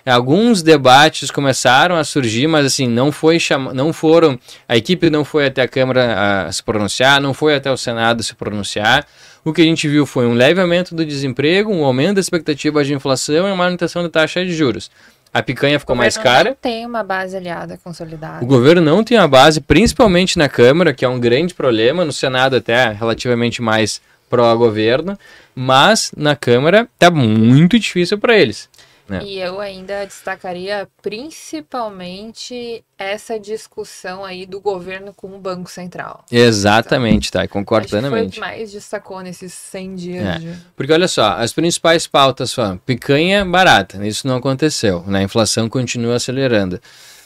Alguns 0.05 0.61
debates 0.61 1.31
começaram 1.31 1.95
a 1.95 2.03
surgir, 2.03 2.47
mas 2.47 2.65
assim, 2.65 2.87
não 2.87 3.11
foi 3.11 3.39
chama... 3.39 3.73
não 3.73 3.93
foram, 3.93 4.37
a 4.67 4.75
equipe 4.75 5.09
não 5.09 5.23
foi 5.23 5.45
até 5.45 5.61
a 5.61 5.67
Câmara 5.67 6.45
a 6.47 6.51
se 6.51 6.61
pronunciar, 6.61 7.21
não 7.21 7.33
foi 7.33 7.55
até 7.55 7.71
o 7.71 7.77
Senado 7.77 8.21
se 8.21 8.35
pronunciar. 8.35 9.05
O 9.45 9.53
que 9.53 9.61
a 9.61 9.65
gente 9.65 9.87
viu 9.87 10.05
foi 10.05 10.25
um 10.25 10.33
leve 10.33 10.59
aumento 10.59 10.93
do 10.93 11.05
desemprego, 11.05 11.71
um 11.71 11.85
aumento 11.85 12.15
da 12.15 12.21
expectativa 12.21 12.83
de 12.83 12.93
inflação 12.93 13.35
e 13.47 13.51
uma 13.51 13.55
manutenção 13.55 14.03
da 14.03 14.09
taxa 14.09 14.43
de 14.43 14.53
juros. 14.53 14.89
A 15.33 15.41
picanha 15.41 15.79
ficou 15.79 15.95
mais 15.95 16.15
cara. 16.15 16.51
Não 16.51 16.57
tem 16.61 16.85
uma 16.85 17.03
base 17.03 17.35
aliada 17.35 17.79
consolidada. 17.83 18.43
O 18.43 18.47
governo 18.47 18.81
não 18.81 19.03
tem 19.03 19.17
uma 19.17 19.27
base, 19.27 19.59
principalmente 19.59 20.37
na 20.37 20.47
Câmara, 20.47 20.93
que 20.93 21.03
é 21.03 21.09
um 21.09 21.19
grande 21.19 21.55
problema. 21.55 22.05
No 22.05 22.13
Senado 22.13 22.55
até 22.55 22.91
relativamente 22.91 23.61
mais 23.61 23.99
pró-governo, 24.29 25.17
mas 25.55 26.11
na 26.15 26.35
Câmara 26.35 26.87
tá 26.99 27.09
muito 27.09 27.79
difícil 27.79 28.17
para 28.17 28.37
eles. 28.37 28.69
Né? 29.07 29.21
E 29.23 29.39
eu 29.39 29.59
ainda 29.59 30.05
destacaria 30.05 30.87
principalmente 31.01 32.83
essa 32.97 33.37
discussão 33.37 34.23
aí 34.23 34.45
do 34.45 34.61
governo 34.61 35.13
com 35.13 35.35
o 35.35 35.39
Banco 35.39 35.69
Central. 35.69 36.23
Exatamente, 36.31 37.27
então, 37.27 37.41
tá, 37.41 37.47
concordo 37.47 37.89
plenamente. 37.89 38.21
Foi 38.21 38.27
o 38.27 38.31
que 38.31 38.39
mais 38.39 38.71
destacou 38.71 39.21
nesses 39.21 39.53
100 39.53 39.95
dias. 39.95 40.25
É. 40.25 40.39
De... 40.39 40.57
Porque 40.75 40.93
olha 40.93 41.07
só, 41.07 41.33
as 41.33 41.51
principais 41.51 42.07
pautas 42.07 42.53
foram 42.53 42.77
picanha 42.77 43.43
barata, 43.45 44.05
isso 44.07 44.25
não 44.25 44.37
aconteceu, 44.37 45.03
né? 45.05 45.19
a 45.19 45.23
inflação 45.23 45.67
continua 45.67 46.15
acelerando 46.15 46.79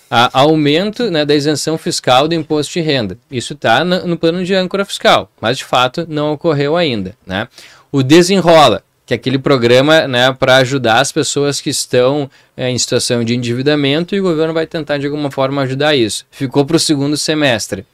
a 0.09 0.39
aumento 0.39 1.11
né, 1.11 1.25
da 1.25 1.35
isenção 1.35 1.77
fiscal 1.77 2.27
do 2.27 2.33
imposto 2.33 2.73
de 2.73 2.81
renda. 2.81 3.17
Isso 3.29 3.53
está 3.53 3.83
no, 3.83 4.07
no, 4.07 4.17
plano 4.17 4.43
de 4.43 4.55
âncora 4.55 4.85
fiscal, 4.85 5.29
mas 5.39 5.57
de 5.57 5.65
fato 5.65 6.05
não 6.07 6.33
ocorreu 6.33 6.77
ainda. 6.77 7.15
Né? 7.25 7.47
O 7.91 8.01
desenrola, 8.01 8.83
que 9.07 9.13
aquele 9.13 9.39
programa 9.39 10.05
né, 10.05 10.33
para 10.33 10.57
ajudar 10.57 10.99
as 10.99 11.13
pessoas 11.13 11.61
que 11.61 11.69
estão 11.69 12.29
é, 12.57 12.69
em 12.69 12.77
situação 12.77 13.23
de 13.23 13.33
endividamento 13.33 14.13
e 14.13 14.19
o 14.19 14.23
governo 14.23 14.53
vai 14.53 14.67
tentar 14.67 14.97
de 14.97 15.05
alguma 15.05 15.31
forma 15.31 15.61
ajudar 15.61 15.95
isso. 15.95 16.25
Ficou 16.29 16.65
para 16.65 16.75
o 16.75 16.79
segundo 16.79 17.15
semestre. 17.15 17.85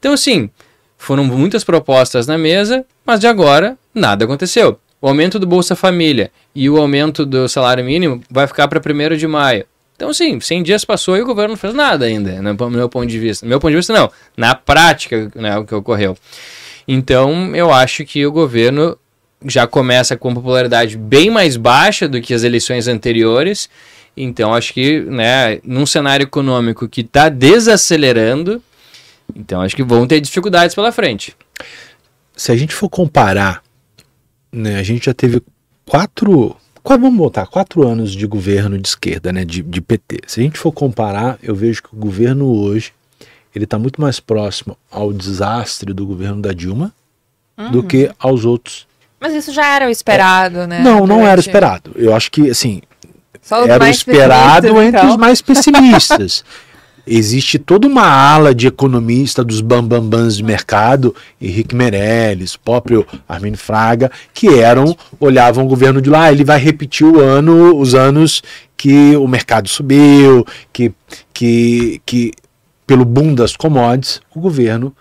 Então, 0.00 0.12
assim, 0.12 0.50
foram 0.96 1.22
muitas 1.22 1.62
propostas 1.62 2.26
na 2.26 2.36
mesa, 2.36 2.84
mas 3.06 3.20
de 3.20 3.28
agora 3.28 3.78
nada 3.94 4.24
aconteceu. 4.24 4.80
O 5.00 5.06
aumento 5.06 5.38
do 5.38 5.46
Bolsa 5.46 5.76
Família 5.76 6.32
e 6.52 6.68
o 6.68 6.76
aumento 6.76 7.24
do 7.24 7.48
salário 7.48 7.84
mínimo 7.84 8.20
vai 8.28 8.48
ficar 8.48 8.66
para 8.66 8.80
1 8.80 9.16
de 9.16 9.28
maio. 9.28 9.64
Então, 9.94 10.12
sim, 10.12 10.40
100 10.40 10.64
dias 10.64 10.84
passou 10.84 11.16
e 11.16 11.22
o 11.22 11.26
governo 11.26 11.50
não 11.50 11.56
fez 11.56 11.72
nada 11.72 12.04
ainda, 12.04 12.42
no 12.42 12.70
meu 12.70 12.88
ponto 12.88 13.06
de 13.06 13.18
vista. 13.18 13.46
No 13.46 13.50
meu 13.50 13.60
ponto 13.60 13.70
de 13.70 13.76
vista, 13.76 13.92
não. 13.92 14.10
Na 14.36 14.56
prática, 14.56 15.30
né, 15.36 15.56
o 15.56 15.64
que 15.64 15.74
ocorreu. 15.74 16.16
Então, 16.86 17.54
eu 17.54 17.72
acho 17.72 18.04
que 18.04 18.26
o 18.26 18.32
governo 18.32 18.98
já 19.44 19.66
começa 19.66 20.16
com 20.16 20.34
popularidade 20.34 20.96
bem 20.96 21.30
mais 21.30 21.56
baixa 21.56 22.08
do 22.08 22.20
que 22.20 22.34
as 22.34 22.42
eleições 22.42 22.88
anteriores. 22.88 23.68
Então, 24.16 24.52
acho 24.52 24.74
que, 24.74 25.00
né, 25.00 25.60
num 25.62 25.86
cenário 25.86 26.24
econômico 26.24 26.88
que 26.88 27.02
está 27.02 27.28
desacelerando, 27.28 28.62
então 29.34 29.60
acho 29.60 29.76
que 29.76 29.84
vão 29.84 30.06
ter 30.06 30.20
dificuldades 30.20 30.74
pela 30.74 30.90
frente. 30.90 31.36
Se 32.36 32.50
a 32.50 32.56
gente 32.56 32.74
for 32.74 32.88
comparar, 32.88 33.62
né, 34.52 34.76
a 34.78 34.82
gente 34.82 35.06
já 35.06 35.14
teve 35.14 35.42
quatro 35.84 36.56
vamos 36.84 37.18
botar 37.18 37.46
quatro 37.46 37.86
anos 37.86 38.12
de 38.12 38.26
governo 38.26 38.78
de 38.78 38.88
esquerda, 38.88 39.30
né, 39.30 39.44
de, 39.44 39.62
de 39.62 39.80
PT. 39.80 40.20
Se 40.26 40.40
a 40.40 40.42
gente 40.42 40.58
for 40.58 40.72
comparar, 40.72 41.38
eu 41.42 41.54
vejo 41.54 41.82
que 41.82 41.94
o 41.94 41.98
governo 41.98 42.46
hoje 42.46 42.92
ele 43.54 43.64
está 43.64 43.78
muito 43.78 44.00
mais 44.00 44.20
próximo 44.20 44.76
ao 44.90 45.12
desastre 45.12 45.92
do 45.92 46.06
governo 46.06 46.40
da 46.40 46.52
Dilma 46.52 46.94
uhum. 47.58 47.70
do 47.70 47.82
que 47.82 48.10
aos 48.18 48.44
outros. 48.46 48.87
Mas 49.20 49.34
isso 49.34 49.52
já 49.52 49.66
era 49.66 49.86
o 49.86 49.90
esperado, 49.90 50.60
é, 50.60 50.66
né? 50.66 50.80
Não, 50.80 51.06
não 51.06 51.26
era 51.26 51.40
esperado. 51.40 51.92
Eu 51.96 52.14
acho 52.14 52.30
que 52.30 52.50
assim 52.50 52.80
era 53.66 53.84
o 53.84 53.88
esperado 53.88 54.82
entre 54.82 55.00
então. 55.00 55.10
os 55.10 55.16
mais 55.16 55.40
pessimistas. 55.42 56.44
existe 57.06 57.58
toda 57.58 57.86
uma 57.86 58.06
ala 58.06 58.54
de 58.54 58.66
economista 58.66 59.42
dos 59.42 59.60
bambambans 59.60 60.36
de 60.36 60.44
mercado, 60.44 61.14
Henrique 61.40 61.74
Meirelles, 61.74 62.56
próprio 62.56 63.06
Armin 63.26 63.54
Fraga, 63.54 64.10
que 64.34 64.48
eram, 64.58 64.94
olhavam 65.18 65.64
o 65.64 65.68
governo 65.68 66.02
de 66.02 66.10
lá, 66.10 66.30
ele 66.30 66.44
vai 66.44 66.58
repetir 66.58 67.06
o 67.06 67.20
ano, 67.20 67.76
os 67.76 67.94
anos 67.94 68.42
que 68.76 69.16
o 69.16 69.26
mercado 69.26 69.68
subiu, 69.68 70.46
que, 70.72 70.92
que, 71.32 72.02
que 72.04 72.32
pelo 72.86 73.04
boom 73.04 73.34
das 73.34 73.56
commodities, 73.56 74.20
o 74.34 74.40
governo, 74.40 74.94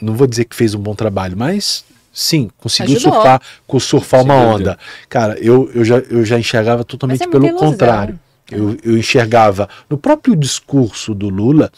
não 0.00 0.14
vou 0.14 0.26
dizer 0.26 0.46
que 0.46 0.56
fez 0.56 0.74
um 0.74 0.80
bom 0.80 0.94
trabalho, 0.94 1.36
mas 1.36 1.84
sim, 2.12 2.50
conseguiu 2.58 2.96
Ajudou. 2.96 3.14
surfar, 3.14 3.42
surfar 3.80 4.22
uma 4.22 4.34
onda. 4.34 4.78
Cara, 5.08 5.38
eu, 5.40 5.70
eu, 5.74 5.84
já, 5.84 5.98
eu 5.98 6.24
já 6.24 6.38
enxergava 6.38 6.84
totalmente 6.84 7.22
é 7.22 7.28
pelo 7.28 7.52
contrário. 7.54 8.18
Eu, 8.50 8.76
eu 8.84 8.98
enxergava 8.98 9.68
no 9.88 9.96
próprio 9.96 10.36
discurso 10.36 11.14
do 11.14 11.28
Lula 11.28 11.70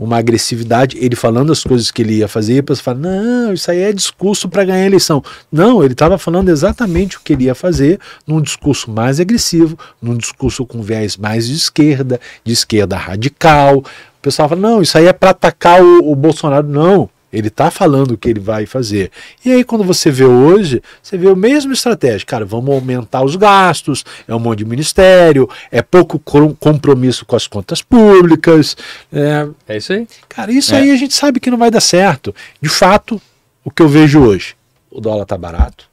uma 0.00 0.16
agressividade, 0.16 0.96
ele 0.98 1.14
falando 1.14 1.52
as 1.52 1.62
coisas 1.62 1.90
que 1.90 2.00
ele 2.00 2.14
ia 2.14 2.26
fazer, 2.26 2.54
e 2.54 2.58
a 2.60 2.62
pessoa 2.62 2.82
fala, 2.82 2.98
não, 3.00 3.52
isso 3.52 3.70
aí 3.70 3.80
é 3.80 3.92
discurso 3.92 4.48
para 4.48 4.64
ganhar 4.64 4.84
a 4.84 4.86
eleição. 4.86 5.22
Não, 5.52 5.84
ele 5.84 5.92
estava 5.92 6.16
falando 6.16 6.48
exatamente 6.48 7.18
o 7.18 7.20
que 7.20 7.34
ele 7.34 7.44
ia 7.44 7.54
fazer, 7.54 8.00
num 8.26 8.40
discurso 8.40 8.90
mais 8.90 9.20
agressivo, 9.20 9.78
num 10.00 10.16
discurso 10.16 10.64
com 10.64 10.80
viés 10.80 11.18
mais 11.18 11.46
de 11.46 11.54
esquerda, 11.54 12.18
de 12.42 12.50
esquerda 12.50 12.96
radical. 12.96 13.76
O 13.76 14.22
pessoal 14.22 14.48
fala, 14.48 14.60
não, 14.62 14.80
isso 14.80 14.96
aí 14.96 15.06
é 15.06 15.12
para 15.12 15.30
atacar 15.30 15.82
o, 15.82 16.10
o 16.10 16.16
Bolsonaro. 16.16 16.66
Não, 16.66 17.10
ele 17.32 17.48
está 17.48 17.70
falando 17.70 18.12
o 18.12 18.18
que 18.18 18.28
ele 18.28 18.40
vai 18.40 18.66
fazer. 18.66 19.10
E 19.44 19.52
aí, 19.52 19.64
quando 19.64 19.84
você 19.84 20.10
vê 20.10 20.24
hoje, 20.24 20.82
você 21.02 21.16
vê 21.16 21.28
a 21.28 21.36
mesma 21.36 21.72
estratégia. 21.72 22.26
Cara, 22.26 22.44
vamos 22.44 22.74
aumentar 22.74 23.22
os 23.22 23.36
gastos, 23.36 24.04
é 24.26 24.34
um 24.34 24.38
monte 24.38 24.58
de 24.58 24.64
ministério, 24.64 25.48
é 25.70 25.80
pouco 25.82 26.18
compromisso 26.18 27.24
com 27.24 27.36
as 27.36 27.46
contas 27.46 27.82
públicas. 27.82 28.76
É, 29.12 29.48
é 29.68 29.76
isso 29.76 29.92
aí. 29.92 30.08
Cara, 30.28 30.52
isso 30.52 30.74
é. 30.74 30.78
aí 30.78 30.90
a 30.90 30.96
gente 30.96 31.14
sabe 31.14 31.38
que 31.38 31.50
não 31.50 31.58
vai 31.58 31.70
dar 31.70 31.80
certo. 31.80 32.34
De 32.60 32.68
fato, 32.68 33.20
o 33.64 33.70
que 33.70 33.82
eu 33.82 33.88
vejo 33.88 34.20
hoje, 34.20 34.56
o 34.90 35.00
dólar 35.00 35.22
está 35.22 35.38
barato, 35.38 35.88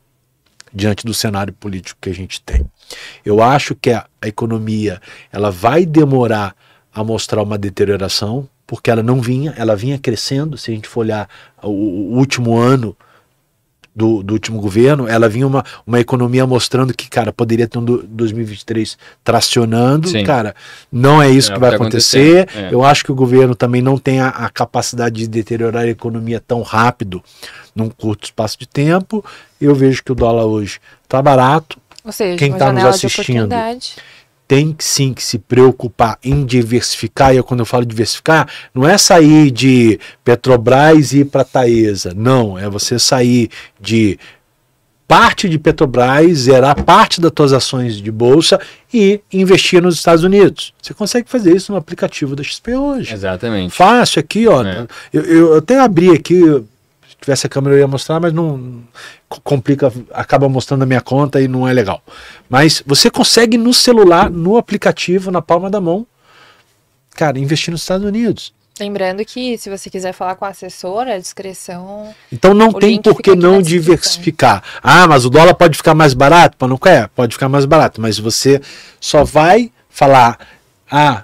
diante 0.73 1.05
do 1.05 1.13
cenário 1.13 1.53
político 1.53 1.99
que 2.01 2.09
a 2.09 2.13
gente 2.13 2.41
tem. 2.41 2.65
Eu 3.25 3.41
acho 3.41 3.75
que 3.75 3.91
a, 3.91 4.05
a 4.21 4.27
economia 4.27 5.01
ela 5.31 5.51
vai 5.51 5.85
demorar 5.85 6.55
a 6.93 7.03
mostrar 7.03 7.43
uma 7.43 7.57
deterioração, 7.57 8.49
porque 8.67 8.91
ela 8.91 9.01
não 9.01 9.21
vinha, 9.21 9.53
ela 9.57 9.75
vinha 9.75 9.97
crescendo. 9.97 10.57
Se 10.57 10.69
a 10.69 10.75
gente 10.75 10.89
for 10.89 10.99
olhar 10.99 11.29
o, 11.63 11.69
o 11.69 12.17
último 12.17 12.57
ano 12.57 12.95
do, 13.95 14.21
do, 14.21 14.33
último 14.33 14.61
governo, 14.61 15.07
ela 15.07 15.27
vinha 15.27 15.47
uma, 15.47 15.65
uma 15.87 15.99
economia 15.99 16.45
mostrando 16.45 16.93
que, 16.93 17.09
cara, 17.09 17.33
poderia 17.33 17.67
ter 17.67 17.79
um 17.79 17.83
2023 17.83 18.95
tracionando. 19.23 20.09
Sim. 20.09 20.23
Cara, 20.23 20.53
não 20.91 21.23
é 21.23 21.31
isso 21.31 21.49
é 21.51 21.55
que 21.55 21.59
vai 21.59 21.73
acontecer. 21.73 22.47
É. 22.53 22.71
Eu 22.71 22.83
acho 22.83 23.03
que 23.03 23.11
o 23.11 23.15
governo 23.15 23.55
também 23.55 23.81
não 23.81 23.97
tem 23.97 24.19
a, 24.19 24.27
a, 24.27 24.49
capacidade 24.49 25.15
de 25.15 25.27
deteriorar 25.27 25.85
a 25.85 25.89
economia 25.89 26.39
tão 26.39 26.61
rápido 26.61 27.23
num 27.73 27.89
curto 27.89 28.25
espaço 28.25 28.59
de 28.59 28.67
tempo. 28.67 29.25
Eu 29.59 29.73
vejo 29.73 30.03
que 30.03 30.11
o 30.11 30.15
dólar 30.15 30.45
hoje 30.45 30.79
está 31.03 31.19
barato. 31.19 31.79
Ou 32.03 32.11
seja, 32.11 32.37
Quem 32.37 32.51
está 32.51 32.71
nos 32.71 32.83
assistindo 32.83 33.49
tem 34.47 34.75
sim 34.79 35.13
que 35.13 35.21
se 35.21 35.37
preocupar 35.37 36.17
em 36.23 36.45
diversificar, 36.45 37.35
e 37.35 37.43
quando 37.43 37.59
eu 37.59 37.65
falo 37.65 37.85
diversificar, 37.85 38.47
não 38.73 38.87
é 38.87 38.97
sair 38.97 39.51
de 39.51 39.99
Petrobras 40.23 41.11
e 41.11 41.19
ir 41.19 41.25
para 41.25 41.43
Taesa, 41.43 42.13
não, 42.15 42.57
é 42.57 42.69
você 42.69 42.97
sair 42.97 43.49
de 43.79 44.17
parte 45.07 45.47
de 45.47 45.57
Petrobras, 45.57 46.39
zerar 46.39 46.83
parte 46.83 47.21
das 47.21 47.31
suas 47.35 47.53
ações 47.53 47.95
de 47.95 48.11
bolsa 48.11 48.59
e 48.93 49.21
investir 49.31 49.81
nos 49.81 49.95
Estados 49.95 50.23
Unidos. 50.23 50.73
Você 50.81 50.93
consegue 50.93 51.29
fazer 51.29 51.55
isso 51.55 51.71
no 51.71 51.77
aplicativo 51.77 52.35
da 52.35 52.43
XP 52.43 52.75
hoje. 52.75 53.13
Exatamente. 53.13 53.73
Fácil 53.73 54.19
aqui, 54.19 54.47
ó. 54.47 54.63
É. 54.63 54.85
Eu, 55.13 55.23
eu, 55.23 55.47
eu 55.47 55.57
até 55.57 55.79
abri 55.79 56.11
aqui, 56.11 56.41
tivesse 57.19 57.47
a 57.47 57.49
câmera 57.49 57.75
eu 57.75 57.79
ia 57.79 57.87
mostrar, 57.87 58.19
mas 58.19 58.33
não 58.33 58.83
complica, 59.43 59.91
acaba 60.13 60.47
mostrando 60.47 60.83
a 60.83 60.85
minha 60.85 61.01
conta 61.01 61.41
e 61.41 61.47
não 61.47 61.67
é 61.67 61.73
legal. 61.73 62.01
Mas 62.49 62.83
você 62.85 63.09
consegue 63.09 63.57
no 63.57 63.73
celular, 63.73 64.29
no 64.29 64.57
aplicativo, 64.57 65.31
na 65.31 65.41
palma 65.41 65.69
da 65.69 65.81
mão, 65.81 66.05
cara, 67.15 67.39
investir 67.39 67.71
nos 67.71 67.81
Estados 67.81 68.05
Unidos. 68.05 68.53
Lembrando 68.79 69.25
que 69.25 69.57
se 69.57 69.69
você 69.69 69.89
quiser 69.89 70.13
falar 70.13 70.35
com 70.35 70.45
a 70.45 70.49
assessora, 70.49 71.15
a 71.15 71.19
discreção. 71.19 72.13
Então 72.31 72.53
não 72.53 72.71
tem 72.71 73.01
por 73.01 73.21
que 73.21 73.35
não 73.35 73.59
diversificar. 73.59 74.63
Ah, 74.83 75.07
mas 75.07 75.25
o 75.25 75.29
dólar 75.29 75.55
pode 75.55 75.75
ficar 75.75 75.95
mais 75.95 76.13
barato? 76.13 76.67
Não 76.67 76.77
quer? 76.77 77.07
Pode 77.09 77.33
ficar 77.33 77.49
mais 77.49 77.65
barato, 77.65 77.99
mas 77.99 78.19
você 78.19 78.61
só 78.99 79.23
vai 79.23 79.71
falar, 79.89 80.37
ah, 80.91 81.23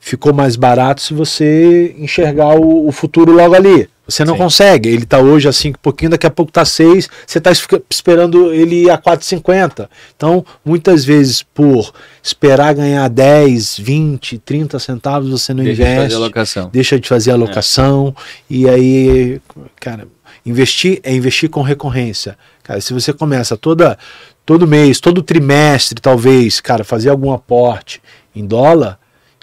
ficou 0.00 0.32
mais 0.32 0.56
barato 0.56 1.02
se 1.02 1.12
você 1.12 1.94
enxergar 1.98 2.58
o, 2.58 2.88
o 2.88 2.92
futuro 2.92 3.32
logo 3.32 3.54
ali. 3.54 3.90
Você 4.06 4.24
não 4.24 4.34
Sim. 4.34 4.40
consegue. 4.40 4.88
Ele 4.88 5.04
está 5.04 5.18
hoje 5.18 5.48
a 5.48 5.52
5 5.52 5.78
pouquinho, 5.78 6.10
daqui 6.10 6.26
a 6.26 6.30
pouco 6.30 6.50
está 6.50 6.64
6, 6.64 7.08
você 7.26 7.38
está 7.38 7.50
esperando 7.88 8.52
ele 8.52 8.84
ir 8.84 8.90
a 8.90 8.98
4,50. 8.98 9.88
Então, 10.14 10.44
muitas 10.64 11.04
vezes, 11.04 11.42
por 11.42 11.92
esperar 12.22 12.74
ganhar 12.74 13.08
10, 13.08 13.78
20, 13.78 14.38
30 14.38 14.78
centavos, 14.78 15.30
você 15.30 15.54
não 15.54 15.64
deixa 15.64 15.82
investe. 15.82 15.96
De 15.96 16.02
fazer 16.04 16.14
alocação. 16.16 16.70
Deixa 16.72 17.00
de 17.00 17.08
fazer 17.08 17.30
alocação. 17.30 18.14
É. 18.18 18.44
E 18.50 18.68
aí, 18.68 19.40
cara, 19.80 20.06
investir 20.44 21.00
é 21.02 21.14
investir 21.14 21.48
com 21.48 21.62
recorrência. 21.62 22.36
Cara, 22.62 22.80
se 22.80 22.92
você 22.92 23.12
começa 23.12 23.56
toda, 23.56 23.98
todo 24.44 24.66
mês, 24.66 25.00
todo 25.00 25.22
trimestre, 25.22 26.00
talvez, 26.00 26.60
cara, 26.60 26.84
fazer 26.84 27.08
algum 27.08 27.32
aporte 27.32 28.02
em 28.36 28.44
dólar, 28.44 28.98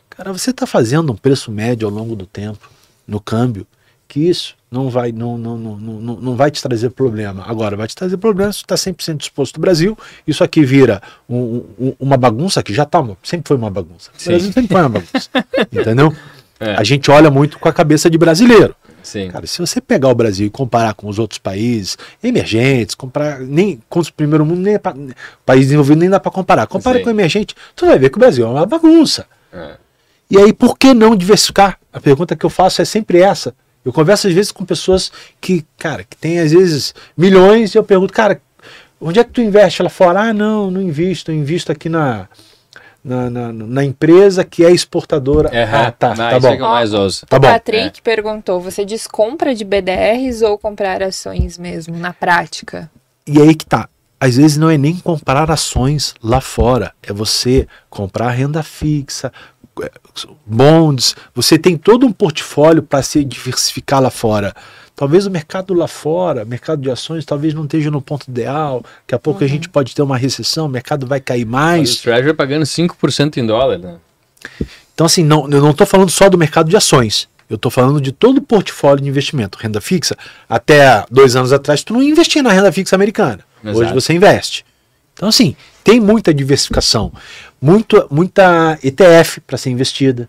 cara, 0.08 0.32
você 0.32 0.52
está 0.52 0.68
fazendo 0.68 1.12
um 1.12 1.16
preço 1.16 1.52
médio 1.52 1.88
ao 1.88 1.94
longo 1.94 2.16
do 2.16 2.28
tempo 2.28 2.70
no 3.08 3.20
câmbio 3.20 3.66
que 4.12 4.20
isso 4.20 4.56
não 4.70 4.90
vai, 4.90 5.14
não, 5.14 5.38
não, 5.38 5.58
não, 5.58 5.78
não, 5.78 6.16
não 6.18 6.36
vai 6.36 6.52
te 6.52 6.62
trazer 6.62 6.90
problema. 6.90 7.46
Agora, 7.48 7.78
vai 7.78 7.88
te 7.88 7.96
trazer 7.96 8.18
problema 8.18 8.52
se 8.52 8.60
você 8.60 8.66
está 8.66 8.76
100% 8.76 9.18
disposto 9.18 9.54
do 9.56 9.62
Brasil. 9.62 9.98
Isso 10.28 10.44
aqui 10.44 10.66
vira 10.66 11.02
um, 11.30 11.64
um, 11.80 11.94
uma 11.98 12.18
bagunça, 12.18 12.62
que 12.62 12.74
já 12.74 12.86
tá, 12.86 13.02
sempre 13.24 13.48
foi 13.48 13.56
uma 13.56 13.70
bagunça. 13.70 14.12
O 14.20 14.26
Brasil 14.26 14.52
sempre 14.52 14.68
foi 14.68 14.82
uma 14.82 14.90
bagunça. 14.90 15.30
entendeu? 15.72 16.14
É. 16.60 16.76
A 16.76 16.84
gente 16.84 17.10
olha 17.10 17.32
muito 17.32 17.58
com 17.58 17.70
a 17.70 17.74
cabeça 17.74 18.10
de 18.10 18.18
brasileiro. 18.18 18.76
Sim. 19.02 19.30
Cara, 19.30 19.48
se 19.48 19.60
você 19.60 19.80
pegar 19.80 20.10
o 20.10 20.16
Brasil 20.16 20.48
e 20.48 20.50
comparar 20.50 20.94
com 20.94 21.08
os 21.08 21.18
outros 21.18 21.40
países 21.40 21.98
emergentes, 22.22 22.94
comparar 22.94 23.40
nem 23.40 23.82
com 23.90 24.00
os 24.00 24.10
primeiro 24.10 24.46
mundo, 24.46 24.60
nem 24.60 24.74
é 24.74 24.78
pra, 24.78 24.94
país 25.46 25.68
desenvolvido 25.68 26.00
nem 26.00 26.10
dá 26.10 26.20
para 26.20 26.32
comparar. 26.32 26.68
Compara 26.68 26.98
Sim. 26.98 27.06
com 27.06 27.10
o 27.10 27.14
emergente, 27.14 27.56
tu 27.78 27.86
vai 27.86 27.98
ver 27.98 28.10
que 28.10 28.18
o 28.18 28.20
Brasil 28.20 28.46
é 28.46 28.50
uma 28.50 28.66
bagunça. 28.66 29.26
É. 29.54 29.78
E 30.30 30.38
aí, 30.38 30.54
por 30.54 30.78
que 30.78 30.94
não 30.94 31.16
diversificar? 31.16 31.78
A 31.92 32.00
pergunta 32.00 32.36
que 32.36 32.46
eu 32.46 32.50
faço 32.50 32.82
é 32.82 32.86
sempre 32.86 33.22
essa. 33.22 33.54
Eu 33.84 33.92
converso 33.92 34.28
às 34.28 34.34
vezes 34.34 34.52
com 34.52 34.64
pessoas 34.64 35.12
que, 35.40 35.66
cara, 35.78 36.04
que 36.04 36.16
tem 36.16 36.40
às 36.40 36.52
vezes 36.52 36.94
milhões 37.18 37.74
e 37.74 37.78
eu 37.78 37.84
pergunto, 37.84 38.14
cara, 38.14 38.42
onde 39.00 39.20
é 39.20 39.24
que 39.24 39.32
tu 39.32 39.42
investe 39.42 39.82
lá 39.82 39.90
fora? 39.90 40.22
Ah, 40.22 40.34
não, 40.34 40.70
não 40.70 40.82
invisto, 40.82 41.32
eu 41.32 41.36
invisto 41.36 41.72
aqui 41.72 41.90
na, 41.90 42.28
na, 43.04 43.30
na, 43.30 43.52
na, 43.52 43.84
empresa 43.84 44.44
que 44.44 44.64
é 44.64 44.72
exportadora. 44.72 45.50
ah, 45.88 45.92
tá, 45.92 46.14
tá 46.14 46.40
bom. 46.40 46.54
É 46.54 46.58
mais 46.60 46.94
ouço. 46.94 47.26
Tá 47.26 47.38
o 47.38 47.40
bom. 47.40 47.48
Patrick 47.48 48.00
é. 48.00 48.04
perguntou: 48.04 48.62
você 48.62 48.86
diz 48.86 49.08
compra 49.08 49.56
de 49.56 49.66
BDRs 49.66 50.44
ou 50.44 50.58
comprar 50.58 51.02
ações 51.02 51.58
mesmo, 51.58 51.98
na 51.98 52.14
prática? 52.14 52.90
E 53.26 53.42
aí 53.42 53.56
que 53.56 53.66
tá. 53.66 53.90
Às 54.20 54.38
vezes 54.38 54.56
não 54.56 54.70
é 54.70 54.78
nem 54.78 54.98
comprar 54.98 55.50
ações 55.50 56.14
lá 56.24 56.40
fora, 56.40 56.94
é 57.02 57.12
você 57.12 57.68
comprar 57.90 58.30
renda 58.30 58.62
fixa, 58.62 59.34
é, 59.34 59.61
bonds, 60.46 61.16
você 61.34 61.58
tem 61.58 61.78
todo 61.78 62.06
um 62.06 62.12
portfólio 62.12 62.84
para 62.84 63.02
se 63.02 63.24
diversificar 63.24 64.02
lá 64.02 64.10
fora. 64.10 64.54
Talvez 64.96 65.26
o 65.26 65.32
mercado 65.32 65.74
lá 65.74 65.88
fora, 65.88 66.46
mercado 66.46 66.82
de 66.82 66.92
ações, 66.92 67.26
talvez 67.26 67.54
não 67.54 67.64
esteja 67.64 67.90
no 67.90 68.02
ponto 68.02 68.30
ideal. 68.30 68.84
Daqui 68.84 69.16
a 69.16 69.20
pouco 69.20 69.40
uhum. 69.40 69.46
a 69.46 69.50
gente 69.50 69.70
pode 69.70 69.96
ter 69.96 70.02
uma 70.02 70.18
recessão, 70.18 70.68
o 70.68 70.70
mercado 70.70 71.08
vai 71.08 71.20
cair 71.20 71.46
mais. 71.46 71.90
Mas 71.90 72.00
o 72.00 72.04
Treasury 72.04 72.34
pagando 72.34 72.66
5% 72.66 73.38
em 73.38 73.46
dólar, 73.46 73.80
né? 73.80 73.96
Então, 74.94 75.06
assim, 75.06 75.24
não, 75.24 75.50
eu 75.50 75.62
não 75.62 75.72
estou 75.72 75.88
falando 75.88 76.12
só 76.12 76.30
do 76.30 76.38
mercado 76.38 76.70
de 76.70 76.78
ações. 76.78 77.28
Eu 77.50 77.56
estou 77.56 77.72
falando 77.72 78.00
de 78.00 78.12
todo 78.12 78.38
o 78.38 78.42
portfólio 78.42 79.04
de 79.04 79.10
investimento. 79.10 79.58
Renda 79.58 79.82
fixa, 79.82 80.16
até 80.48 81.04
dois 81.10 81.36
anos 81.36 81.52
atrás, 81.52 81.84
tu 81.84 81.94
não 81.94 82.04
investia 82.04 82.44
na 82.44 82.52
renda 82.52 82.72
fixa 82.72 82.96
americana. 82.96 83.40
Exato. 83.64 83.80
Hoje 83.80 83.94
você 83.94 84.14
investe. 84.14 84.66
Então, 85.14 85.28
assim, 85.28 85.56
tem 85.84 86.00
muita 86.00 86.34
diversificação. 86.34 87.12
Muito, 87.62 88.08
muita 88.10 88.80
ETF 88.84 89.40
para 89.42 89.58
ser 89.58 89.70
investida. 89.70 90.28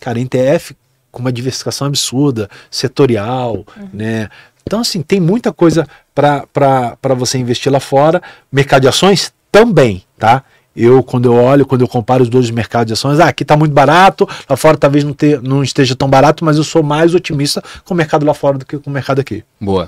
Cara, 0.00 0.18
ETF 0.18 0.74
com 1.12 1.20
uma 1.20 1.30
diversificação 1.30 1.86
absurda, 1.86 2.48
setorial, 2.70 3.64
uhum. 3.76 3.88
né? 3.92 4.28
Então, 4.66 4.80
assim, 4.80 5.02
tem 5.02 5.20
muita 5.20 5.52
coisa 5.52 5.86
para 6.14 7.14
você 7.14 7.38
investir 7.38 7.70
lá 7.70 7.78
fora. 7.78 8.22
Mercado 8.50 8.82
de 8.82 8.88
ações 8.88 9.32
também, 9.50 10.02
tá? 10.18 10.42
Eu, 10.74 11.02
quando 11.02 11.26
eu 11.26 11.34
olho, 11.34 11.66
quando 11.66 11.82
eu 11.82 11.88
comparo 11.88 12.22
os 12.22 12.30
dois 12.30 12.50
mercados 12.50 12.86
de 12.86 12.92
ações, 12.94 13.20
ah, 13.20 13.28
aqui 13.28 13.42
está 13.42 13.56
muito 13.56 13.72
barato, 13.72 14.26
lá 14.48 14.56
fora 14.56 14.78
talvez 14.78 15.04
não, 15.04 15.12
ter, 15.12 15.42
não 15.42 15.62
esteja 15.62 15.94
tão 15.94 16.08
barato, 16.08 16.44
mas 16.44 16.56
eu 16.56 16.64
sou 16.64 16.82
mais 16.82 17.14
otimista 17.14 17.62
com 17.84 17.92
o 17.92 17.96
mercado 17.96 18.24
lá 18.24 18.32
fora 18.32 18.56
do 18.56 18.64
que 18.64 18.78
com 18.78 18.88
o 18.88 18.92
mercado 18.92 19.20
aqui. 19.20 19.44
Boa. 19.60 19.86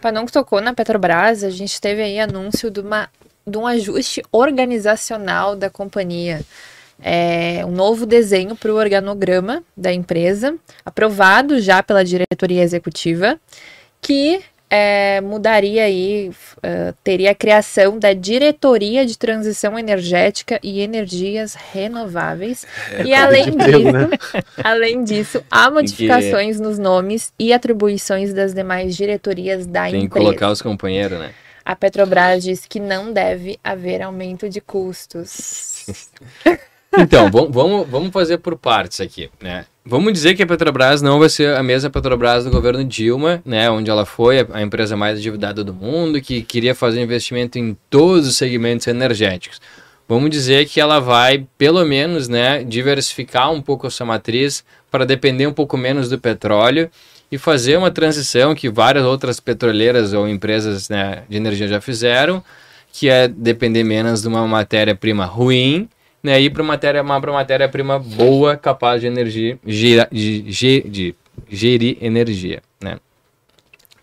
Panão 0.00 0.24
que 0.24 0.30
tocou 0.30 0.60
na 0.60 0.72
Petrobras, 0.72 1.42
a 1.42 1.50
gente 1.50 1.80
teve 1.80 2.00
aí 2.00 2.20
anúncio 2.20 2.70
de, 2.70 2.78
uma, 2.80 3.08
de 3.46 3.58
um 3.58 3.66
ajuste 3.66 4.22
organizacional 4.32 5.54
da 5.56 5.68
companhia 5.68 6.40
é, 7.02 7.64
um 7.66 7.72
novo 7.72 8.06
desenho 8.06 8.54
para 8.56 8.72
o 8.72 8.76
organograma 8.76 9.62
da 9.76 9.92
empresa, 9.92 10.54
aprovado 10.84 11.60
já 11.60 11.82
pela 11.82 12.04
diretoria 12.04 12.62
executiva, 12.62 13.38
que 14.00 14.40
é, 14.70 15.20
mudaria 15.20 15.84
aí, 15.84 16.30
uh, 16.30 16.94
teria 17.04 17.30
a 17.30 17.34
criação 17.34 17.96
da 17.96 18.12
Diretoria 18.12 19.06
de 19.06 19.16
Transição 19.16 19.78
Energética 19.78 20.58
e 20.62 20.80
Energias 20.80 21.54
Renováveis. 21.72 22.66
É, 22.90 23.04
e 23.04 23.14
além 23.14 23.56
disso, 23.56 23.92
né? 23.92 24.08
além 24.64 25.04
disso, 25.04 25.44
há 25.48 25.70
modificações 25.70 26.56
que... 26.56 26.62
nos 26.62 26.78
nomes 26.78 27.32
e 27.38 27.52
atribuições 27.52 28.34
das 28.34 28.52
demais 28.52 28.96
diretorias 28.96 29.64
da 29.64 29.84
Tem 29.84 29.90
empresa. 29.90 30.00
Tem 30.00 30.08
que 30.08 30.18
colocar 30.18 30.50
os 30.50 30.60
companheiros, 30.60 31.20
né? 31.20 31.30
A 31.64 31.74
Petrobras 31.74 32.44
diz 32.44 32.66
que 32.66 32.78
não 32.78 33.12
deve 33.12 33.58
haver 33.64 34.02
aumento 34.02 34.48
de 34.48 34.60
custos. 34.60 35.86
Então, 36.96 37.28
vamos, 37.28 37.88
vamos 37.88 38.12
fazer 38.12 38.38
por 38.38 38.56
partes 38.56 39.00
aqui, 39.00 39.28
né? 39.42 39.66
Vamos 39.84 40.12
dizer 40.12 40.34
que 40.34 40.44
a 40.44 40.46
Petrobras 40.46 41.02
não 41.02 41.18
vai 41.18 41.28
ser 41.28 41.56
a 41.56 41.60
mesma 41.60 41.90
Petrobras 41.90 42.44
do 42.44 42.52
governo 42.52 42.84
Dilma, 42.84 43.42
né? 43.44 43.68
Onde 43.68 43.90
ela 43.90 44.06
foi 44.06 44.46
a 44.52 44.62
empresa 44.62 44.96
mais 44.96 45.18
endividada 45.18 45.64
do 45.64 45.74
mundo, 45.74 46.20
que 46.20 46.42
queria 46.42 46.72
fazer 46.72 47.02
investimento 47.02 47.58
em 47.58 47.76
todos 47.90 48.28
os 48.28 48.36
segmentos 48.36 48.86
energéticos. 48.86 49.60
Vamos 50.06 50.30
dizer 50.30 50.66
que 50.66 50.80
ela 50.80 51.00
vai, 51.00 51.46
pelo 51.58 51.84
menos, 51.84 52.28
né, 52.28 52.62
diversificar 52.62 53.50
um 53.50 53.60
pouco 53.60 53.86
a 53.86 53.90
sua 53.90 54.06
matriz 54.06 54.62
para 54.90 55.04
depender 55.04 55.46
um 55.46 55.52
pouco 55.52 55.76
menos 55.76 56.08
do 56.08 56.18
petróleo 56.18 56.90
e 57.34 57.38
fazer 57.38 57.76
uma 57.76 57.90
transição 57.90 58.54
que 58.54 58.70
várias 58.70 59.04
outras 59.04 59.40
petroleiras 59.40 60.12
ou 60.12 60.28
empresas 60.28 60.88
né, 60.88 61.24
de 61.28 61.36
energia 61.36 61.66
já 61.66 61.80
fizeram, 61.80 62.40
que 62.92 63.08
é 63.08 63.26
depender 63.26 63.82
menos 63.82 64.22
de 64.22 64.28
uma 64.28 64.46
matéria-prima 64.46 65.24
ruim 65.24 65.88
né, 66.22 66.40
ir 66.40 66.50
para 66.50 66.62
matéria, 66.62 67.02
uma 67.02 67.18
matéria-prima 67.18 67.98
boa, 67.98 68.56
capaz 68.56 69.00
de 69.00 69.08
energia, 69.08 69.58
gira, 69.66 70.08
de, 70.12 70.42
de, 70.42 70.80
de 70.88 71.14
gerir 71.50 71.98
energia, 72.00 72.62
né? 72.80 72.98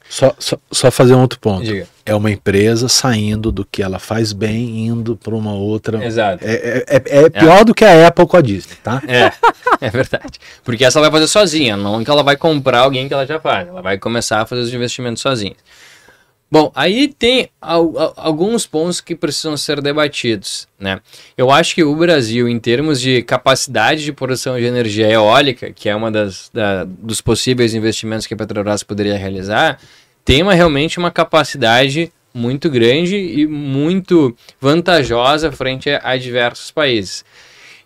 Só, 0.09 0.35
só, 0.37 0.57
só, 0.69 0.91
fazer 0.91 1.15
um 1.15 1.21
outro 1.21 1.39
ponto. 1.39 1.63
Diga. 1.63 1.87
É 2.05 2.15
uma 2.15 2.31
empresa 2.31 2.87
saindo 2.87 3.51
do 3.51 3.63
que 3.63 3.83
ela 3.83 3.99
faz 3.99 4.33
bem, 4.33 4.87
indo 4.87 5.15
para 5.15 5.35
uma 5.35 5.53
outra. 5.53 6.03
Exato. 6.03 6.43
É, 6.45 6.53
é, 6.53 6.85
é, 6.87 7.23
é 7.25 7.29
pior 7.29 7.63
do 7.63 7.73
que 7.73 7.85
a 7.85 8.07
Apple 8.07 8.25
com 8.25 8.37
a 8.37 8.41
Disney, 8.41 8.75
tá? 8.83 9.01
É, 9.07 9.31
é 9.85 9.89
verdade. 9.89 10.39
Porque 10.63 10.83
essa 10.83 10.99
ela 10.99 11.09
vai 11.09 11.19
fazer 11.19 11.31
sozinha, 11.31 11.77
não 11.77 12.03
que 12.03 12.09
ela 12.09 12.23
vai 12.23 12.35
comprar 12.35 12.79
alguém 12.79 13.07
que 13.07 13.13
ela 13.13 13.25
já 13.25 13.39
faz. 13.39 13.67
Ela 13.67 13.81
vai 13.81 13.97
começar 13.97 14.41
a 14.41 14.45
fazer 14.45 14.61
os 14.61 14.73
investimentos 14.73 15.21
sozinha. 15.21 15.55
Bom, 16.51 16.69
aí 16.75 17.07
tem 17.07 17.49
alguns 17.61 18.67
pontos 18.67 18.99
que 18.99 19.15
precisam 19.15 19.55
ser 19.55 19.81
debatidos, 19.81 20.67
né? 20.77 20.99
Eu 21.37 21.49
acho 21.49 21.73
que 21.73 21.81
o 21.81 21.95
Brasil, 21.95 22.49
em 22.49 22.59
termos 22.59 22.99
de 22.99 23.23
capacidade 23.23 24.03
de 24.03 24.11
produção 24.11 24.57
de 24.59 24.65
energia 24.65 25.09
eólica, 25.09 25.71
que 25.71 25.87
é 25.87 25.95
uma 25.95 26.11
das 26.11 26.51
da, 26.53 26.83
dos 26.83 27.21
possíveis 27.21 27.73
investimentos 27.73 28.27
que 28.27 28.33
a 28.33 28.37
Petrobras 28.37 28.83
poderia 28.83 29.17
realizar, 29.17 29.79
tem 30.23 30.41
uma, 30.41 30.53
realmente 30.53 30.97
uma 30.97 31.11
capacidade 31.11 32.11
muito 32.33 32.69
grande 32.69 33.15
e 33.15 33.47
muito 33.47 34.35
vantajosa 34.59 35.51
frente 35.51 35.89
a, 35.89 36.01
a 36.03 36.17
diversos 36.17 36.71
países. 36.71 37.25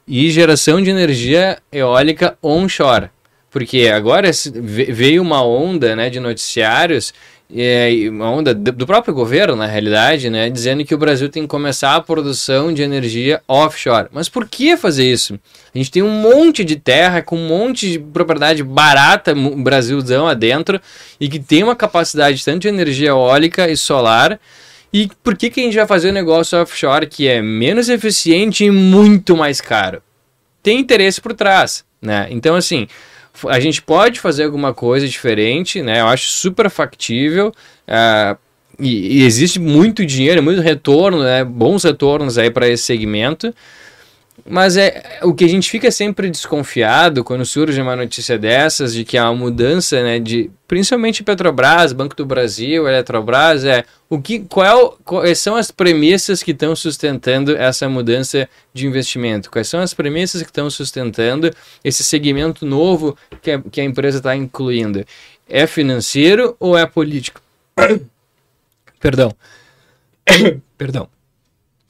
E 0.08 0.30
geração 0.30 0.82
de 0.82 0.90
energia 0.90 1.58
eólica 1.72 2.38
onshore, 2.44 3.10
porque 3.50 3.88
agora 3.88 4.30
veio 4.62 5.22
uma 5.22 5.44
onda 5.44 5.96
né, 5.96 6.10
de 6.10 6.20
noticiários 6.20 7.14
é, 7.54 7.90
uma 8.10 8.30
onda 8.30 8.54
do 8.54 8.86
próprio 8.86 9.14
governo, 9.14 9.56
na 9.56 9.66
realidade, 9.66 10.30
né, 10.30 10.50
dizendo 10.50 10.84
que 10.84 10.96
o 10.96 10.98
Brasil 10.98 11.30
tem 11.30 11.44
que 11.44 11.48
começar 11.48 11.96
a 11.96 12.02
produção 12.02 12.74
de 12.74 12.82
energia 12.82 13.42
offshore. 13.48 14.08
Mas 14.12 14.28
por 14.28 14.48
que 14.48 14.76
fazer 14.76 15.10
isso? 15.12 15.40
A 15.74 15.78
gente 15.78 15.92
tem 15.92 16.02
um 16.02 16.10
monte 16.10 16.64
de 16.64 16.76
terra 16.76 17.22
com 17.22 17.38
um 17.38 17.48
monte 17.48 17.92
de 17.92 18.00
propriedade 18.00 18.64
barata, 18.64 19.34
Brasilzão 19.36 20.28
adentro, 20.28 20.82
e 21.20 21.30
que 21.30 21.40
tem 21.40 21.64
uma 21.64 21.76
capacidade 21.76 22.44
tanto 22.44 22.62
de 22.62 22.68
energia 22.68 23.10
eólica 23.10 23.70
e 23.70 23.78
solar. 23.78 24.40
E 24.92 25.10
por 25.24 25.36
que, 25.36 25.50
que 25.50 25.60
a 25.60 25.64
gente 25.64 25.76
vai 25.76 25.86
fazer 25.86 26.10
um 26.10 26.14
negócio 26.14 26.60
offshore 26.60 27.08
que 27.08 27.28
é 27.28 27.42
menos 27.42 27.90
eficiente 27.90 28.64
e 28.64 28.72
muito 28.72 29.36
mais 29.36 29.62
caro? 29.62 30.02
Tem 30.64 30.80
interesse 30.80 31.22
por 31.22 31.34
trás, 31.34 31.86
né? 32.02 32.28
Então, 32.32 32.56
assim, 32.56 32.88
a 33.48 33.60
gente 33.60 33.82
pode 33.82 34.20
fazer 34.20 34.44
alguma 34.44 34.74
coisa 34.74 35.08
diferente, 35.08 35.82
né? 35.82 36.02
Eu 36.02 36.08
acho 36.08 36.30
super 36.30 36.70
factível. 36.70 37.54
Uh, 37.88 38.38
e, 38.80 39.20
e, 39.20 39.24
existe 39.24 39.60
muito 39.60 40.06
dinheiro, 40.06 40.44
muito 40.44 40.62
retorno, 40.62 41.24
né? 41.24 41.44
bons 41.44 41.84
retornos 41.84 42.38
aí 42.38 42.50
para 42.50 42.68
esse 42.68 42.84
segmento. 42.84 43.54
Mas 44.44 44.76
é 44.76 45.20
o 45.24 45.34
que 45.34 45.46
a 45.46 45.48
gente 45.48 45.70
fica 45.70 45.90
sempre 45.90 46.30
desconfiado 46.30 47.24
quando 47.24 47.46
surge 47.46 47.82
uma 47.82 47.96
notícia 47.96 48.38
dessas 48.38 48.94
de 48.94 49.06
que 49.06 49.18
há 49.18 49.30
uma 49.30 49.46
mudança, 49.46 50.04
né, 50.04 50.20
de 50.20 50.52
principalmente 50.68 51.24
Petrobras, 51.24 51.94
Banco 51.94 52.16
do 52.16 52.26
Brasil, 52.26 52.88
Eletrobras, 52.88 53.64
é 53.64 53.86
o 54.10 54.22
que 54.22 54.40
qual 54.42 55.00
quais 55.06 55.40
são 55.40 55.56
as 55.56 55.72
premissas 55.72 56.44
que 56.44 56.52
estão 56.52 56.76
sustentando 56.76 57.56
essa 57.56 57.88
mudança 57.88 58.48
de 58.74 58.86
investimento? 58.86 59.50
Quais 59.50 59.70
são 59.70 59.80
as 59.80 59.94
premissas 59.94 60.42
que 60.42 60.50
estão 60.50 60.70
sustentando 60.70 61.50
esse 61.84 62.04
segmento 62.04 62.66
novo 62.66 63.18
que 63.42 63.52
a, 63.52 63.62
que 63.62 63.80
a 63.80 63.86
empresa 63.86 64.18
está 64.18 64.36
incluindo? 64.36 65.06
É 65.48 65.66
financeiro 65.66 66.58
ou 66.60 66.78
é 66.78 66.86
político? 66.86 67.42
Perdão. 69.00 69.34
Perdão. 70.78 71.08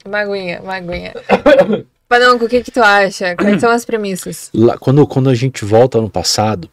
Maguinha, 0.08 0.62
maguinha. 0.62 1.12
Panonco, 2.08 2.44
o 2.44 2.48
que, 2.48 2.62
que 2.62 2.70
tu 2.70 2.82
acha? 2.82 3.34
Quais 3.34 3.60
são 3.60 3.70
as 3.70 3.84
premissas? 3.84 4.50
Lá, 4.54 4.78
quando, 4.78 5.06
quando 5.06 5.28
a 5.28 5.34
gente 5.34 5.64
volta 5.64 6.00
no 6.00 6.08
passado 6.08 6.68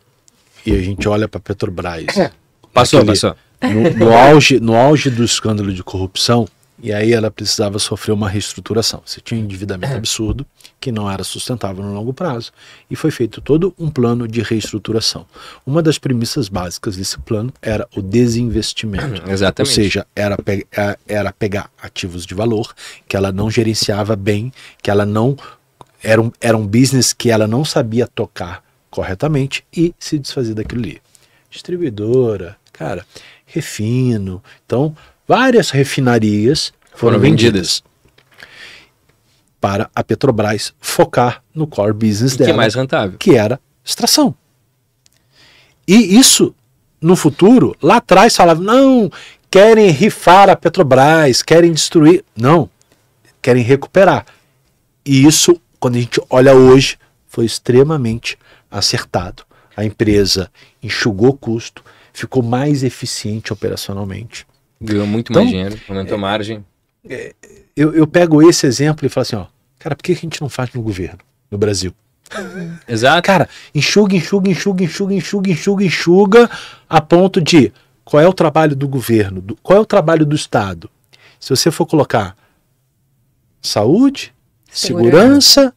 e 0.65 0.71
a 0.73 0.81
gente 0.81 1.07
olha 1.07 1.27
para 1.27 1.39
Petrobras. 1.39 2.17
É. 2.17 2.31
Passou, 2.71 2.99
aquele, 2.99 3.13
passou. 3.13 3.35
No, 3.61 4.05
no, 4.05 4.13
auge, 4.13 4.59
no 4.59 4.75
auge 4.75 5.09
do 5.09 5.23
escândalo 5.23 5.73
de 5.73 5.83
corrupção, 5.83 6.47
E 6.81 6.91
aí 6.91 7.13
ela 7.13 7.29
precisava 7.29 7.77
sofrer 7.79 8.11
uma 8.13 8.27
reestruturação. 8.27 9.01
Você 9.05 9.21
tinha 9.21 9.39
um 9.39 9.43
endividamento 9.43 9.95
absurdo 9.95 10.45
que 10.79 10.91
não 10.91 11.09
era 11.09 11.23
sustentável 11.23 11.83
no 11.83 11.93
longo 11.93 12.13
prazo 12.13 12.51
e 12.89 12.95
foi 12.95 13.11
feito 13.11 13.41
todo 13.41 13.73
um 13.77 13.89
plano 13.89 14.27
de 14.27 14.41
reestruturação. 14.41 15.25
Uma 15.65 15.81
das 15.81 15.97
premissas 15.97 16.49
básicas 16.49 16.97
desse 16.97 17.17
plano 17.19 17.53
era 17.61 17.87
o 17.95 18.01
desinvestimento. 18.01 19.21
Exatamente. 19.29 19.69
Ou 19.69 19.75
seja, 19.75 20.07
era, 20.15 20.35
pe 20.37 20.67
é, 20.75 20.97
era 21.07 21.31
pegar 21.31 21.69
ativos 21.81 22.25
de 22.25 22.33
valor 22.33 22.73
que 23.07 23.15
ela 23.15 23.31
não 23.31 23.49
gerenciava 23.49 24.15
bem, 24.15 24.51
que 24.81 24.89
ela 24.89 25.05
não 25.05 25.37
era 26.01 26.21
um, 26.21 26.31
era 26.41 26.57
um 26.57 26.67
business 26.67 27.13
que 27.13 27.29
ela 27.29 27.47
não 27.47 27.63
sabia 27.63 28.07
tocar 28.07 28.63
corretamente 28.89 29.65
e 29.75 29.93
se 29.97 30.19
desfazer 30.19 30.53
daquilo 30.53 30.81
ali. 30.81 31.01
Distribuidora, 31.49 32.57
cara, 32.73 33.05
refino. 33.45 34.43
Então, 34.65 34.95
várias 35.27 35.69
refinarias 35.69 36.73
foram, 36.91 37.13
foram 37.13 37.19
vendidas. 37.19 37.81
vendidas. 37.81 37.83
para 39.59 39.89
a 39.95 40.03
Petrobras 40.03 40.73
focar 40.79 41.43
no 41.53 41.65
core 41.65 41.93
business 41.93 42.35
dela, 42.35 42.49
que 42.49 42.53
é 42.53 42.57
mais 42.57 42.75
rentável, 42.75 43.17
que 43.17 43.35
era 43.35 43.59
extração. 43.83 44.35
E 45.87 46.17
isso 46.17 46.53
no 47.01 47.15
futuro, 47.15 47.75
lá 47.81 47.97
atrás 47.97 48.35
falava, 48.35 48.61
não, 48.61 49.11
querem 49.51 49.89
rifar 49.89 50.49
a 50.49 50.55
Petrobras, 50.55 51.43
querem 51.43 51.71
destruir. 51.71 52.23
Não, 52.35 52.69
querem 53.41 53.61
recuperar. 53.61 54.25
E 55.05 55.25
isso, 55.27 55.61
quando 55.79 55.97
a 55.97 55.99
gente 55.99 56.21
olha 56.29 56.55
hoje, 56.55 56.97
foi 57.27 57.45
extremamente 57.45 58.37
acertado. 58.71 59.43
A 59.75 59.83
empresa 59.83 60.49
enxugou 60.81 61.33
custo, 61.33 61.83
ficou 62.13 62.41
mais 62.41 62.83
eficiente 62.83 63.51
operacionalmente. 63.51 64.47
Ganhou 64.83 65.07
muito 65.07 65.31
então, 65.31 65.41
mais 65.41 65.51
dinheiro, 65.51 65.79
aumentou 65.87 66.15
a 66.15 66.17
é, 66.17 66.21
margem. 66.21 66.65
É, 67.09 67.33
eu, 67.75 67.93
eu 67.93 68.05
pego 68.05 68.47
esse 68.47 68.67
exemplo 68.67 69.05
e 69.05 69.09
falo 69.09 69.21
assim, 69.23 69.35
ó, 69.35 69.45
cara, 69.79 69.95
por 69.95 70.03
que 70.03 70.11
a 70.11 70.15
gente 70.15 70.41
não 70.41 70.49
faz 70.49 70.71
no 70.73 70.81
governo, 70.81 71.19
no 71.49 71.57
Brasil? 71.57 71.93
Exato. 72.87 73.25
Cara, 73.25 73.47
enxuga, 73.73 74.15
enxuga, 74.15 74.49
enxuga, 74.49 74.83
enxuga, 74.83 75.13
enxuga, 75.13 75.51
enxuga, 75.51 75.85
enxuga, 75.85 76.51
a 76.89 77.01
ponto 77.01 77.41
de 77.41 77.71
qual 78.03 78.21
é 78.21 78.27
o 78.27 78.33
trabalho 78.33 78.75
do 78.75 78.87
governo, 78.87 79.41
do, 79.41 79.55
qual 79.63 79.79
é 79.79 79.81
o 79.81 79.85
trabalho 79.85 80.25
do 80.25 80.35
Estado. 80.35 80.89
Se 81.39 81.49
você 81.49 81.71
for 81.71 81.85
colocar 81.85 82.35
saúde, 83.61 84.33
segurança, 84.69 85.61
segurança 85.61 85.73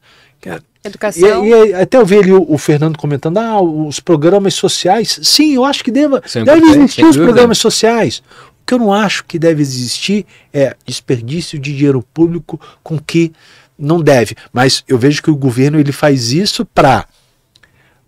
educação. 0.87 1.45
E, 1.45 1.51
e, 1.51 1.75
até 1.75 1.99
eu 1.99 2.07
vi 2.07 2.19
ali 2.19 2.33
o, 2.33 2.45
o, 2.49 2.59
Fernando 2.59 2.97
comentando, 2.97 3.39
ah, 3.39 3.61
os 3.61 4.01
programas 4.01 4.55
sociais. 4.55 5.19
Sim, 5.23 5.55
eu 5.55 5.65
acho 5.65 5.85
que 5.85 5.91
deva, 5.91 6.23
deve 6.45 6.67
existir 6.67 7.05
os 7.05 7.17
programas 7.17 7.59
sociais 7.59 8.23
que 8.67 8.75
eu 8.75 8.79
não 8.79 8.93
acho 8.93 9.25
que 9.25 9.39
deve 9.39 9.63
existir 9.63 10.27
é 10.53 10.77
desperdício 10.85 11.59
de 11.59 11.75
dinheiro 11.75 12.05
público 12.13 12.61
com 12.83 12.99
que 12.99 13.33
não 13.79 14.01
deve. 14.01 14.35
Mas 14.53 14.83
eu 14.89 14.99
vejo 14.99 15.23
que 15.23 15.31
o 15.31 15.37
governo 15.37 15.79
ele 15.79 15.93
faz 15.93 16.33
isso 16.33 16.65
para 16.65 17.07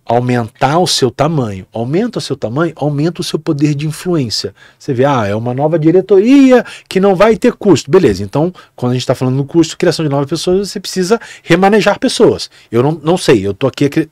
aumentar 0.08 0.78
o 0.78 0.86
seu 0.86 1.10
tamanho. 1.10 1.66
Aumenta 1.70 2.18
o 2.18 2.22
seu 2.22 2.34
tamanho, 2.34 2.72
aumenta 2.74 3.20
o 3.20 3.24
seu 3.24 3.38
poder 3.38 3.74
de 3.74 3.86
influência. 3.86 4.54
Você 4.78 4.94
vê, 4.94 5.04
ah, 5.04 5.26
é 5.26 5.34
uma 5.34 5.52
nova 5.52 5.78
diretoria 5.78 6.64
que 6.88 6.98
não 6.98 7.14
vai 7.14 7.36
ter 7.36 7.52
custo. 7.52 7.90
Beleza, 7.90 8.24
então, 8.24 8.52
quando 8.74 8.92
a 8.92 8.94
gente 8.94 9.02
está 9.02 9.14
falando 9.14 9.36
no 9.36 9.44
custo, 9.44 9.76
criação 9.76 10.02
de 10.02 10.10
novas 10.10 10.28
pessoas, 10.28 10.70
você 10.70 10.80
precisa 10.80 11.20
remanejar 11.42 12.00
pessoas. 12.00 12.50
Eu 12.72 12.82
não, 12.82 12.92
não 13.02 13.18
sei, 13.18 13.46
eu 13.46 13.50
estou 13.50 13.68
aqui 13.68 14.08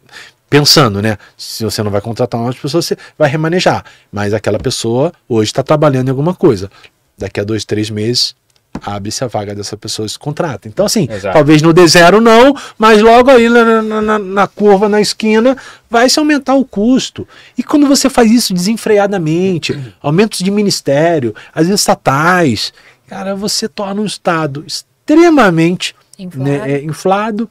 pensando, 0.49 1.03
né? 1.03 1.19
Se 1.37 1.65
você 1.65 1.83
não 1.83 1.91
vai 1.91 2.01
contratar 2.01 2.41
novas 2.41 2.57
pessoas, 2.57 2.87
você 2.87 2.97
vai 3.19 3.29
remanejar. 3.29 3.85
Mas 4.13 4.33
aquela 4.33 4.59
pessoa 4.59 5.13
hoje 5.29 5.51
está 5.51 5.63
trabalhando 5.63 6.09
em 6.09 6.11
alguma 6.11 6.35
coisa. 6.35 6.71
Daqui 7.19 7.41
a 7.41 7.45
dois, 7.45 7.65
três 7.65 7.91
meses, 7.91 8.35
abre-se 8.83 9.25
a 9.25 9.27
vaga 9.27 9.55
dessa 9.55 9.77
pessoa 9.77 10.07
e 10.07 10.09
se 10.09 10.19
contrata. 10.19 10.69
Então, 10.69 10.85
assim, 10.87 11.09
Exato. 11.11 11.35
talvez 11.35 11.63
no 11.63 11.73
D0 11.73 12.21
não, 12.21 12.55
mas 12.79 13.01
logo 13.01 13.31
aí 13.31 13.49
na, 13.49 13.83
na, 13.83 14.19
na, 14.19 14.47
curva, 14.47 14.89
na 14.89 15.01
esquina, 15.01 15.57
vai 15.89 16.09
se 16.09 16.19
aumentar 16.19 16.55
o 16.55 16.65
custo. 16.65 17.27
E 17.57 17.63
quando 17.63 17.87
você 17.87 18.11
faz 18.11 18.31
isso 18.31 18.55
desenfreadamente, 18.55 19.95
aumentos 20.03 20.41
de 20.41 20.51
ministério, 20.51 21.35
as 21.55 21.69
estatais, 21.69 22.73
cara, 23.07 23.35
você 23.35 23.69
torna 23.69 24.03
um 24.03 24.07
Estado 24.07 24.65
extremamente 24.67 25.95
inflado. 26.19 26.45
Né, 26.45 26.73
é, 26.73 26.83
inflado 26.83 27.51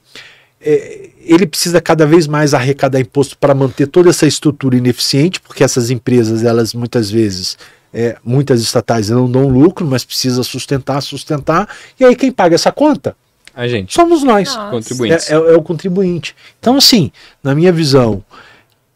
é, 0.66 1.10
ele 1.22 1.46
precisa 1.46 1.80
cada 1.80 2.06
vez 2.06 2.26
mais 2.26 2.54
arrecadar 2.54 3.00
imposto 3.00 3.38
para 3.38 3.54
manter 3.54 3.88
toda 3.88 4.10
essa 4.10 4.26
estrutura 4.26 4.76
ineficiente, 4.76 5.40
porque 5.40 5.64
essas 5.64 5.92
empresas, 5.92 6.44
elas 6.44 6.74
muitas 6.74 7.12
vezes, 7.12 7.58
é, 7.94 8.18
muitas 8.24 8.62
estatais 8.62 9.10
não 9.10 9.30
dão 9.32 9.48
lucro, 9.48 9.86
mas 9.86 10.04
precisa 10.04 10.44
sustentar, 10.44 11.00
sustentar. 11.02 11.70
E 12.00 12.04
aí 12.04 12.16
quem 12.16 12.32
paga 12.32 12.56
essa 12.56 12.72
conta? 12.72 13.16
A 13.54 13.68
gente. 13.68 13.94
Somos 13.94 14.24
nós. 14.24 14.56
Contribuintes. 14.70 15.30
É, 15.30 15.34
é, 15.34 15.38
é 15.38 15.56
o 15.56 15.62
contribuinte. 15.62 16.36
Então, 16.60 16.76
assim, 16.76 17.12
na 17.42 17.56
minha 17.56 17.72
visão, 17.72 18.24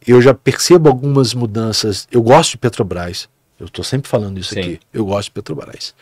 eu 0.06 0.22
já 0.22 0.34
percebo 0.34 0.90
algumas 0.90 1.34
mudanças. 1.34 2.08
Eu 2.12 2.22
gosto 2.22 2.52
de 2.52 2.58
Petrobras. 2.58 3.30
Eu 3.60 3.68
estou 3.68 3.84
sempre 3.86 4.10
falando 4.10 4.40
isso 4.40 4.54
Sim. 4.54 4.60
aqui. 4.60 4.80
Eu 4.94 5.06
gosto 5.06 5.26
de 5.28 5.32
Petrobras. 5.32 5.94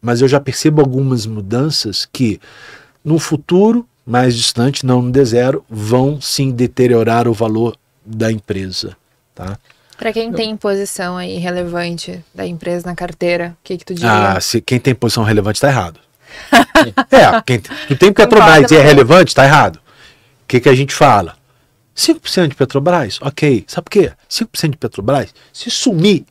Mas 0.00 0.20
eu 0.20 0.28
já 0.28 0.40
percebo 0.40 0.80
algumas 0.80 1.26
mudanças 1.26 2.08
que, 2.10 2.40
no 3.04 3.18
futuro, 3.18 3.86
mais 4.08 4.34
distante, 4.34 4.86
não 4.86 5.02
no 5.02 5.12
D0, 5.12 5.62
vão 5.68 6.18
sim 6.18 6.50
deteriorar 6.50 7.28
o 7.28 7.34
valor 7.34 7.76
da 8.06 8.32
empresa. 8.32 8.96
Tá? 9.34 9.58
Para 9.98 10.14
quem 10.14 10.32
tem 10.32 10.56
posição 10.56 11.18
aí 11.18 11.36
relevante 11.36 12.24
da 12.34 12.46
empresa 12.46 12.86
na 12.86 12.96
carteira, 12.96 13.54
o 13.60 13.62
que, 13.62 13.76
que 13.76 13.84
tu 13.84 13.92
diria? 13.92 14.32
Ah, 14.32 14.40
se 14.40 14.62
quem 14.62 14.80
tem 14.80 14.94
posição 14.94 15.24
relevante 15.24 15.58
está 15.58 15.68
errado. 15.68 16.00
é, 17.12 17.42
quem 17.44 17.60
tu 17.60 17.96
tem 17.98 18.10
Petrobras 18.10 18.70
e 18.70 18.76
é 18.76 18.80
relevante, 18.80 19.28
está 19.28 19.44
errado. 19.44 19.76
O 19.76 20.48
que, 20.48 20.58
que 20.58 20.70
a 20.70 20.74
gente 20.74 20.94
fala? 20.94 21.36
5% 21.94 22.48
de 22.48 22.54
Petrobras, 22.54 23.18
ok. 23.20 23.64
Sabe 23.66 23.84
por 23.84 23.90
quê? 23.90 24.12
5% 24.30 24.70
de 24.70 24.76
Petrobras, 24.78 25.34
se 25.52 25.70
sumir, 25.70 26.24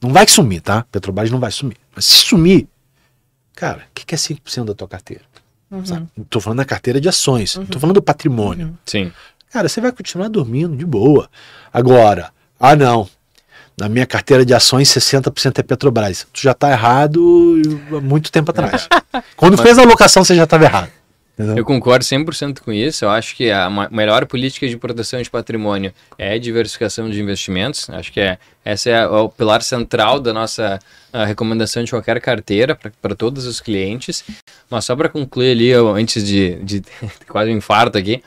não 0.00 0.12
vai 0.12 0.28
sumir, 0.28 0.60
tá? 0.60 0.86
Petrobras 0.92 1.32
não 1.32 1.40
vai 1.40 1.50
sumir. 1.50 1.78
Mas 1.96 2.04
se 2.04 2.18
sumir, 2.18 2.68
cara, 3.56 3.86
o 3.90 3.94
que, 3.94 4.06
que 4.06 4.14
é 4.14 4.18
5% 4.18 4.66
da 4.66 4.74
tua 4.74 4.86
carteira? 4.86 5.24
Uhum. 5.70 6.06
Tô 6.30 6.40
falando 6.40 6.58
da 6.58 6.64
carteira 6.64 7.00
de 7.00 7.08
ações, 7.08 7.56
uhum. 7.56 7.66
tô 7.66 7.78
falando 7.78 7.96
do 7.96 8.02
patrimônio. 8.02 8.68
Uhum. 8.68 8.74
Sim. 8.86 9.12
Cara, 9.50 9.68
você 9.68 9.80
vai 9.80 9.92
continuar 9.92 10.28
dormindo 10.28 10.76
de 10.76 10.84
boa. 10.84 11.28
Agora, 11.72 12.30
ah 12.58 12.76
não, 12.76 13.08
na 13.78 13.88
minha 13.88 14.06
carteira 14.06 14.44
de 14.44 14.52
ações 14.52 14.88
60% 14.88 15.58
é 15.58 15.62
Petrobras. 15.62 16.26
Tu 16.32 16.42
já 16.42 16.52
tá 16.52 16.70
errado 16.70 17.62
há 17.96 18.00
muito 18.00 18.32
tempo 18.32 18.50
atrás. 18.50 18.88
Quando 19.36 19.56
Mas... 19.56 19.60
fez 19.66 19.78
a 19.78 19.82
alocação 19.82 20.24
você 20.24 20.34
já 20.34 20.44
estava 20.44 20.64
errado. 20.64 20.90
Eu 21.56 21.64
concordo 21.64 22.04
100% 22.04 22.60
com 22.60 22.72
isso. 22.72 23.04
Eu 23.04 23.10
acho 23.10 23.36
que 23.36 23.50
a 23.50 23.70
melhor 23.90 24.26
política 24.26 24.66
de 24.66 24.76
proteção 24.76 25.22
de 25.22 25.30
patrimônio 25.30 25.92
é 26.18 26.36
diversificação 26.38 27.08
de 27.08 27.20
investimentos. 27.20 27.88
Acho 27.90 28.12
que 28.12 28.20
é, 28.20 28.38
essa 28.64 28.90
é 28.90 29.06
o 29.06 29.28
pilar 29.28 29.62
central 29.62 30.18
da 30.18 30.32
nossa 30.32 30.80
recomendação 31.26 31.84
de 31.84 31.90
qualquer 31.90 32.20
carteira 32.20 32.76
para 33.00 33.14
todos 33.14 33.46
os 33.46 33.60
clientes. 33.60 34.24
Mas 34.68 34.84
só 34.84 34.96
para 34.96 35.08
concluir 35.08 35.52
ali, 35.52 35.68
eu, 35.68 35.88
antes 35.88 36.26
de, 36.26 36.56
de 36.56 36.82
quase 37.28 37.50
um 37.50 37.56
infarto 37.56 37.96
aqui, 37.96 38.20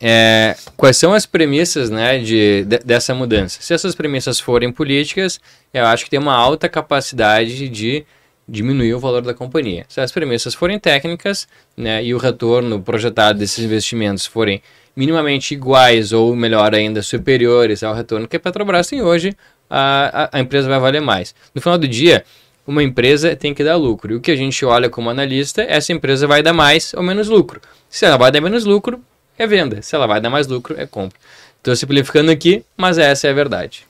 é, 0.00 0.56
quais 0.76 0.96
são 0.96 1.12
as 1.12 1.26
premissas 1.26 1.90
né, 1.90 2.18
de, 2.18 2.64
de, 2.64 2.78
dessa 2.78 3.14
mudança? 3.14 3.60
Se 3.60 3.74
essas 3.74 3.94
premissas 3.94 4.38
forem 4.38 4.70
políticas, 4.70 5.40
eu 5.72 5.86
acho 5.86 6.04
que 6.04 6.10
tem 6.10 6.18
uma 6.18 6.34
alta 6.34 6.68
capacidade 6.68 7.68
de 7.68 8.04
diminuir 8.48 8.94
o 8.94 8.98
valor 8.98 9.22
da 9.22 9.34
companhia. 9.34 9.84
Se 9.88 10.00
as 10.00 10.10
premissas 10.10 10.54
forem 10.54 10.78
técnicas 10.78 11.46
né, 11.76 12.02
e 12.02 12.14
o 12.14 12.18
retorno 12.18 12.80
projetado 12.80 13.38
desses 13.38 13.62
investimentos 13.64 14.24
forem 14.24 14.62
minimamente 14.96 15.54
iguais 15.54 16.12
ou, 16.12 16.34
melhor 16.34 16.74
ainda, 16.74 17.02
superiores 17.02 17.82
ao 17.82 17.94
retorno 17.94 18.26
que 18.26 18.36
a 18.36 18.40
Petrobras 18.40 18.88
tem 18.88 19.02
hoje, 19.02 19.36
a, 19.68 20.24
a, 20.24 20.38
a 20.38 20.40
empresa 20.40 20.68
vai 20.68 20.80
valer 20.80 21.00
mais. 21.00 21.34
No 21.54 21.60
final 21.60 21.78
do 21.78 21.86
dia, 21.86 22.24
uma 22.66 22.82
empresa 22.82 23.36
tem 23.36 23.54
que 23.54 23.62
dar 23.62 23.76
lucro. 23.76 24.12
E 24.12 24.16
o 24.16 24.20
que 24.20 24.30
a 24.30 24.36
gente 24.36 24.64
olha 24.64 24.90
como 24.90 25.10
analista, 25.10 25.62
essa 25.62 25.92
empresa 25.92 26.26
vai 26.26 26.42
dar 26.42 26.52
mais 26.52 26.94
ou 26.94 27.02
menos 27.02 27.28
lucro. 27.28 27.60
Se 27.88 28.06
ela 28.06 28.16
vai 28.16 28.32
dar 28.32 28.40
menos 28.40 28.64
lucro, 28.64 29.00
é 29.38 29.46
venda. 29.46 29.80
Se 29.82 29.94
ela 29.94 30.06
vai 30.06 30.20
dar 30.20 30.30
mais 30.30 30.46
lucro, 30.46 30.74
é 30.78 30.86
compra. 30.86 31.18
Estou 31.58 31.76
simplificando 31.76 32.30
aqui, 32.30 32.64
mas 32.76 32.98
essa 32.98 33.26
é 33.26 33.30
a 33.30 33.34
verdade. 33.34 33.86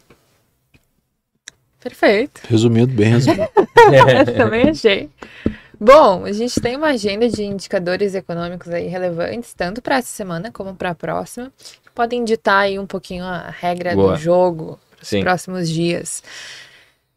Perfeito. 1.81 2.41
Resumido, 2.49 2.93
bem 2.93 3.11
resumido. 3.11 3.49
Também 4.37 4.71
achei. 4.71 5.11
Bom, 5.81 6.25
a 6.25 6.33
gente 6.33 6.61
tem 6.61 6.77
uma 6.77 6.89
agenda 6.89 7.29
de 7.29 7.45
indicadores 7.45 8.15
econômicos 8.15 8.69
aí 8.69 8.89
relevantes, 8.89 9.55
tanto 9.55 9.81
para 9.81 9.99
essa 9.99 10.09
semana 10.09 10.51
como 10.51 10.75
para 10.75 10.91
a 10.91 10.95
próxima, 10.95 11.53
que 11.57 11.91
podem 11.95 12.25
ditar 12.25 12.63
aí 12.63 12.79
um 12.79 12.87
pouquinho 12.87 13.25
a 13.25 13.49
regra 13.51 13.95
Boa. 13.95 14.15
do 14.15 14.19
jogo 14.19 14.79
para 14.97 15.03
os 15.05 15.23
próximos 15.23 15.69
dias. 15.69 16.23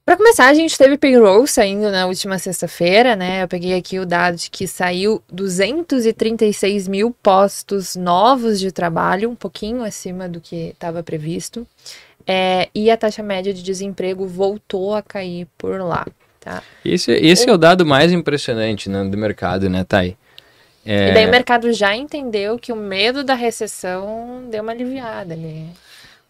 Para 0.05 0.17
começar, 0.17 0.47
a 0.47 0.53
gente 0.53 0.77
teve 0.77 0.97
payroll 0.97 1.47
saindo 1.47 1.89
na 1.91 2.05
última 2.05 2.37
sexta-feira, 2.37 3.15
né? 3.15 3.43
Eu 3.43 3.47
peguei 3.47 3.75
aqui 3.75 3.99
o 3.99 4.05
dado 4.05 4.35
de 4.35 4.49
que 4.49 4.67
saiu 4.67 5.23
236 5.31 6.87
mil 6.87 7.15
postos 7.23 7.95
novos 7.95 8.59
de 8.59 8.71
trabalho, 8.71 9.29
um 9.29 9.35
pouquinho 9.35 9.83
acima 9.83 10.27
do 10.27 10.41
que 10.41 10.69
estava 10.69 11.01
previsto. 11.01 11.65
É, 12.27 12.69
e 12.73 12.89
a 12.89 12.97
taxa 12.97 13.23
média 13.23 13.53
de 13.53 13.63
desemprego 13.63 14.25
voltou 14.25 14.93
a 14.93 15.01
cair 15.01 15.47
por 15.57 15.79
lá. 15.81 16.05
Tá. 16.39 16.63
Esse, 16.83 17.11
esse 17.11 17.47
é 17.47 17.53
o 17.53 17.57
dado 17.57 17.85
mais 17.85 18.11
impressionante 18.11 18.89
né, 18.89 19.03
do 19.03 19.17
mercado, 19.17 19.69
né, 19.69 19.83
Thay? 19.83 20.17
É... 20.83 21.09
E 21.09 21.13
daí 21.13 21.27
o 21.27 21.31
mercado 21.31 21.71
já 21.71 21.95
entendeu 21.95 22.57
que 22.57 22.71
o 22.71 22.75
medo 22.75 23.23
da 23.23 23.35
recessão 23.35 24.47
deu 24.49 24.63
uma 24.63 24.71
aliviada 24.71 25.33
ali. 25.33 25.67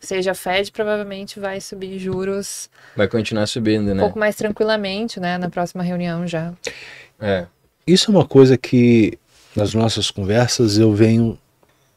Ou 0.01 0.07
seja, 0.07 0.31
a 0.31 0.35
Fed 0.35 0.71
provavelmente 0.71 1.39
vai 1.39 1.61
subir 1.61 1.97
juros. 1.99 2.69
Vai 2.95 3.07
continuar 3.07 3.47
subindo, 3.47 3.93
né? 3.93 4.01
Um 4.01 4.05
pouco 4.05 4.19
mais 4.19 4.35
tranquilamente, 4.35 5.19
né? 5.19 5.37
Na 5.37 5.49
próxima 5.49 5.83
reunião 5.83 6.27
já. 6.27 6.51
É. 7.19 7.45
Isso 7.85 8.11
é 8.11 8.15
uma 8.15 8.25
coisa 8.25 8.57
que 8.57 9.17
nas 9.55 9.73
nossas 9.73 10.09
conversas 10.09 10.77
eu 10.77 10.91
venho 10.93 11.37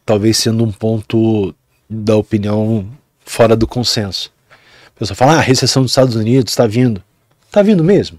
talvez 0.05 0.37
sendo 0.37 0.65
um 0.65 0.71
ponto 0.71 1.55
da 1.89 2.17
opinião 2.17 2.87
fora 3.25 3.57
do 3.57 3.67
consenso. 3.67 4.33
A 4.95 4.99
pessoa 4.99 5.17
fala, 5.17 5.35
ah, 5.35 5.39
a 5.39 5.41
recessão 5.41 5.83
dos 5.83 5.91
Estados 5.91 6.15
Unidos 6.15 6.53
está 6.53 6.67
vindo. 6.67 7.03
Está 7.47 7.63
vindo 7.63 7.83
mesmo? 7.83 8.19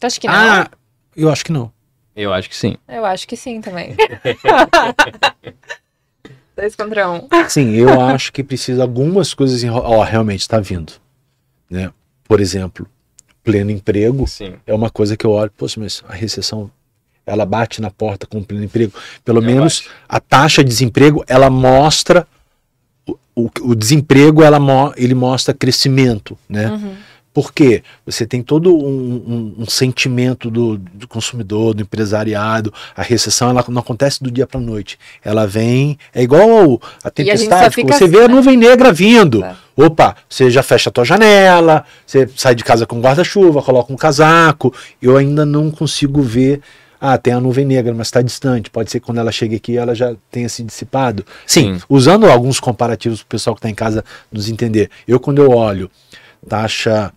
Tu 0.00 0.06
acha 0.06 0.20
que 0.20 0.26
não? 0.26 0.34
Ah, 0.34 0.68
eu 1.16 1.30
acho 1.30 1.44
que 1.44 1.52
não. 1.52 1.72
Eu 2.14 2.32
acho 2.32 2.48
que 2.48 2.56
sim. 2.56 2.76
Eu 2.88 3.04
acho 3.04 3.26
que 3.26 3.36
sim 3.36 3.60
também. 3.60 3.96
Dois 6.56 6.76
contra 6.76 7.10
um. 7.10 7.28
Sim, 7.48 7.70
eu 7.74 8.00
acho 8.00 8.32
que 8.32 8.44
precisa 8.44 8.82
algumas 8.82 9.32
coisas. 9.32 9.64
Ó, 9.64 9.98
oh, 9.98 10.02
realmente 10.02 10.40
está 10.40 10.60
vindo. 10.60 10.92
Né? 11.70 11.90
Por 12.24 12.40
exemplo, 12.40 12.86
pleno 13.42 13.70
emprego 13.70 14.26
sim. 14.26 14.54
é 14.66 14.74
uma 14.74 14.90
coisa 14.90 15.16
que 15.16 15.24
eu 15.24 15.30
olho, 15.30 15.50
poxa, 15.56 15.80
mas 15.80 16.04
a 16.06 16.12
recessão 16.12 16.70
ela 17.24 17.46
bate 17.46 17.80
na 17.80 17.90
porta 17.90 18.26
com 18.26 18.42
pleno 18.42 18.64
emprego. 18.64 18.92
Pelo 19.24 19.38
eu 19.40 19.46
menos 19.46 19.80
bate. 19.80 19.90
a 20.08 20.20
taxa 20.20 20.62
de 20.62 20.68
desemprego 20.68 21.24
ela 21.26 21.48
mostra 21.48 22.26
o, 23.34 23.50
o, 23.62 23.74
desemprego 23.74 24.42
ela 24.42 24.58
ele 24.96 25.14
mostra 25.14 25.54
crescimento, 25.54 26.38
né? 26.48 26.70
Uhum. 26.70 26.94
Porque 27.34 27.82
você 28.04 28.26
tem 28.26 28.42
todo 28.42 28.76
um, 28.76 29.54
um, 29.58 29.62
um 29.62 29.66
sentimento 29.66 30.50
do, 30.50 30.76
do, 30.76 31.08
consumidor, 31.08 31.72
do 31.72 31.80
empresariado. 31.80 32.72
A 32.94 33.00
recessão 33.00 33.48
ela 33.48 33.64
não 33.68 33.80
acontece 33.80 34.22
do 34.22 34.30
dia 34.30 34.46
para 34.46 34.60
noite. 34.60 34.98
Ela 35.24 35.46
vem, 35.46 35.98
é 36.14 36.22
igual 36.22 36.78
a 37.02 37.10
tempestade. 37.10 37.80
A 37.80 37.86
você 37.86 38.06
vê 38.06 38.18
a 38.18 38.24
assim, 38.24 38.34
nuvem 38.34 38.56
negra 38.58 38.92
vindo. 38.92 39.42
É. 39.42 39.54
Opa, 39.74 40.14
você 40.28 40.50
já 40.50 40.62
fecha 40.62 40.90
a 40.90 40.92
tua 40.92 41.06
janela, 41.06 41.86
você 42.06 42.28
sai 42.36 42.54
de 42.54 42.62
casa 42.62 42.84
com 42.84 43.00
guarda-chuva, 43.00 43.62
coloca 43.62 43.90
um 43.90 43.96
casaco. 43.96 44.74
Eu 45.00 45.16
ainda 45.16 45.46
não 45.46 45.70
consigo 45.70 46.20
ver. 46.20 46.60
Ah, 47.04 47.18
tem 47.18 47.32
a 47.32 47.40
nuvem 47.40 47.64
negra, 47.64 47.92
mas 47.92 48.06
está 48.06 48.22
distante. 48.22 48.70
Pode 48.70 48.88
ser 48.88 49.00
que 49.00 49.06
quando 49.06 49.18
ela 49.18 49.32
chegue 49.32 49.56
aqui 49.56 49.76
ela 49.76 49.92
já 49.92 50.14
tenha 50.30 50.48
se 50.48 50.62
dissipado. 50.62 51.26
Sim, 51.44 51.80
usando 51.88 52.26
alguns 52.26 52.60
comparativos 52.60 53.18
para 53.18 53.26
o 53.26 53.28
pessoal 53.28 53.56
que 53.56 53.58
está 53.58 53.68
em 53.68 53.74
casa 53.74 54.04
nos 54.30 54.48
entender. 54.48 54.88
Eu, 55.06 55.18
quando 55.18 55.42
eu 55.42 55.50
olho 55.50 55.90
taxa 56.48 57.12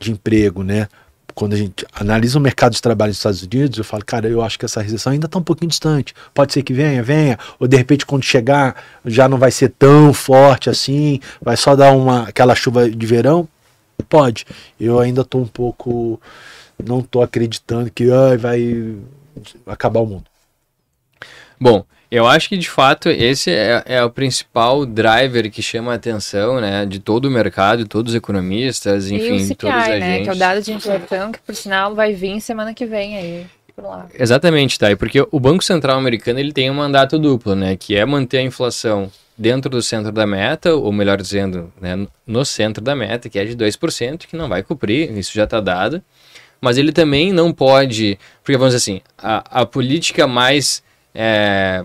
de 0.00 0.10
emprego, 0.10 0.62
né? 0.62 0.88
Quando 1.34 1.52
a 1.52 1.56
gente 1.58 1.84
analisa 1.92 2.38
o 2.38 2.40
mercado 2.40 2.72
de 2.72 2.80
trabalho 2.80 3.10
nos 3.10 3.18
Estados 3.18 3.42
Unidos, 3.42 3.76
eu 3.76 3.84
falo, 3.84 4.02
cara, 4.06 4.26
eu 4.26 4.40
acho 4.40 4.58
que 4.58 4.64
essa 4.64 4.80
recessão 4.80 5.12
ainda 5.12 5.26
está 5.26 5.38
um 5.38 5.42
pouquinho 5.42 5.68
distante. 5.68 6.14
Pode 6.32 6.54
ser 6.54 6.62
que 6.62 6.72
venha, 6.72 7.02
venha, 7.02 7.38
ou 7.60 7.68
de 7.68 7.76
repente 7.76 8.06
quando 8.06 8.22
chegar 8.22 8.74
já 9.04 9.28
não 9.28 9.36
vai 9.36 9.50
ser 9.50 9.68
tão 9.78 10.14
forte 10.14 10.70
assim, 10.70 11.20
vai 11.42 11.58
só 11.58 11.76
dar 11.76 11.92
uma 11.92 12.22
aquela 12.22 12.54
chuva 12.54 12.88
de 12.88 13.06
verão. 13.06 13.46
Pode. 14.08 14.46
Eu 14.80 14.98
ainda 14.98 15.20
estou 15.20 15.42
um 15.42 15.46
pouco, 15.46 16.18
não 16.82 17.00
estou 17.00 17.22
acreditando 17.22 17.90
que 17.90 18.10
ai, 18.10 18.38
vai 18.38 18.96
acabar 19.66 20.00
o 20.00 20.06
mundo. 20.06 20.24
Bom, 21.58 21.84
eu 22.10 22.26
acho 22.26 22.48
que 22.48 22.56
de 22.56 22.68
fato 22.68 23.08
esse 23.08 23.50
é, 23.50 23.82
é, 23.86 24.04
o 24.04 24.10
principal 24.10 24.86
driver 24.86 25.50
que 25.50 25.62
chama 25.62 25.92
a 25.92 25.94
atenção, 25.96 26.60
né, 26.60 26.86
de 26.86 26.98
todo 26.98 27.26
o 27.26 27.30
mercado, 27.30 27.82
de 27.82 27.88
todos 27.88 28.12
os 28.12 28.16
economistas, 28.16 29.10
enfim, 29.10 29.24
e 29.24 29.36
o 29.36 29.40
CPI, 29.40 29.54
todos 29.56 29.76
os 29.76 29.82
agentes. 29.82 30.08
né, 30.08 30.22
que 30.22 30.28
é 30.28 30.32
o 30.32 30.36
dado 30.36 30.62
de 30.62 30.72
inflação 30.72 31.32
que 31.32 31.40
por 31.40 31.54
sinal 31.54 31.94
vai 31.94 32.12
vir 32.12 32.40
semana 32.40 32.72
que 32.72 32.86
vem 32.86 33.16
aí. 33.16 33.46
Exatamente, 34.18 34.78
tá? 34.78 34.90
E 34.90 34.96
porque 34.96 35.26
o 35.30 35.40
Banco 35.40 35.62
Central 35.62 35.98
americano 35.98 36.38
ele 36.38 36.52
tem 36.52 36.70
um 36.70 36.74
mandato 36.74 37.18
duplo, 37.18 37.54
né, 37.54 37.76
que 37.76 37.96
é 37.96 38.04
manter 38.04 38.38
a 38.38 38.42
inflação 38.42 39.10
dentro 39.36 39.68
do 39.68 39.82
centro 39.82 40.10
da 40.10 40.26
meta, 40.26 40.74
ou 40.74 40.90
melhor 40.92 41.20
dizendo, 41.20 41.70
né, 41.80 42.06
no 42.26 42.44
centro 42.44 42.82
da 42.82 42.94
meta, 42.96 43.28
que 43.28 43.38
é 43.38 43.44
de 43.44 43.54
2%, 43.54 44.26
que 44.26 44.36
não 44.36 44.48
vai 44.48 44.62
cumprir, 44.62 45.10
isso 45.18 45.32
já 45.34 45.44
está 45.44 45.60
dado. 45.60 46.02
Mas 46.60 46.78
ele 46.78 46.92
também 46.92 47.32
não 47.32 47.52
pode, 47.52 48.18
porque 48.42 48.56
vamos 48.56 48.74
dizer 48.74 48.92
assim, 48.92 49.00
a, 49.18 49.62
a 49.62 49.66
política 49.66 50.26
mais 50.26 50.82
é, 51.14 51.84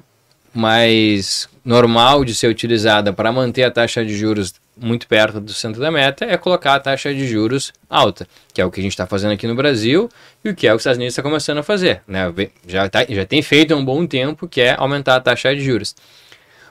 mais 0.53 1.47
normal 1.63 2.25
de 2.25 2.33
ser 2.35 2.47
utilizada 2.47 3.13
para 3.13 3.31
manter 3.31 3.63
a 3.63 3.71
taxa 3.71 4.03
de 4.03 4.15
juros 4.15 4.53
muito 4.75 5.07
perto 5.07 5.39
do 5.39 5.53
centro 5.53 5.79
da 5.79 5.91
meta 5.91 6.25
é 6.25 6.35
colocar 6.37 6.75
a 6.75 6.79
taxa 6.79 7.13
de 7.13 7.27
juros 7.27 7.71
alta, 7.89 8.27
que 8.53 8.59
é 8.59 8.65
o 8.65 8.71
que 8.71 8.79
a 8.79 8.83
gente 8.83 8.93
está 8.93 9.05
fazendo 9.05 9.31
aqui 9.31 9.45
no 9.45 9.55
Brasil 9.55 10.09
e 10.43 10.49
o 10.49 10.55
que 10.55 10.67
é 10.67 10.71
o 10.71 10.75
que 10.75 10.77
os 10.77 10.81
Estados 10.81 10.97
Unidos 10.97 11.13
está 11.13 11.21
começando 11.21 11.59
a 11.59 11.63
fazer. 11.63 12.01
Né? 12.07 12.33
Já, 12.67 12.89
tá, 12.89 13.05
já 13.07 13.25
tem 13.25 13.41
feito 13.41 13.73
há 13.73 13.77
um 13.77 13.85
bom 13.85 14.05
tempo, 14.07 14.47
que 14.47 14.59
é 14.59 14.75
aumentar 14.77 15.15
a 15.17 15.21
taxa 15.21 15.55
de 15.55 15.61
juros. 15.61 15.95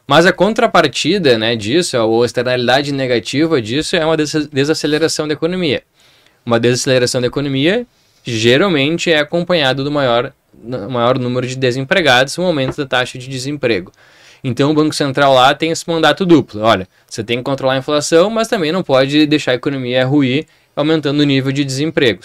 Mas 0.07 0.27
a 0.27 0.33
contrapartida 0.33 1.39
né, 1.39 1.55
disso, 1.55 1.97
ou 1.99 2.25
a 2.25 2.27
externalidade 2.27 2.91
negativa 2.93 3.63
disso, 3.63 3.95
é 3.95 4.05
uma 4.05 4.17
desaceleração 4.17 5.29
da 5.29 5.35
economia. 5.35 5.85
Uma 6.45 6.59
desaceleração 6.59 7.21
da 7.21 7.27
economia 7.27 7.87
geralmente 8.25 9.11
é 9.11 9.19
acompanhado 9.19 9.83
do 9.85 9.91
maior 9.91 10.33
maior 10.63 11.19
número 11.19 11.47
de 11.47 11.57
desempregados, 11.57 12.37
um 12.39 12.45
aumento 12.45 12.77
da 12.77 12.87
taxa 12.87 13.19
de 13.19 13.29
desemprego. 13.29 13.93
Então 14.43 14.71
o 14.71 14.75
Banco 14.75 14.95
Central 14.95 15.35
lá 15.35 15.55
tem 15.55 15.71
esse 15.71 15.89
mandato 15.89 16.27
duplo. 16.27 16.63
Olha, 16.63 16.89
você 17.09 17.23
tem 17.23 17.39
que 17.39 17.45
controlar 17.45 17.75
a 17.75 17.79
inflação, 17.79 18.31
mas 18.31 18.49
também 18.49 18.73
não 18.73 18.83
pode 18.83 19.27
deixar 19.27 19.53
a 19.53 19.55
economia 19.55 20.05
ruir, 20.05 20.47
aumentando 20.75 21.21
o 21.21 21.25
nível 21.25 21.53
de 21.53 21.65
desemprego. 21.65 22.23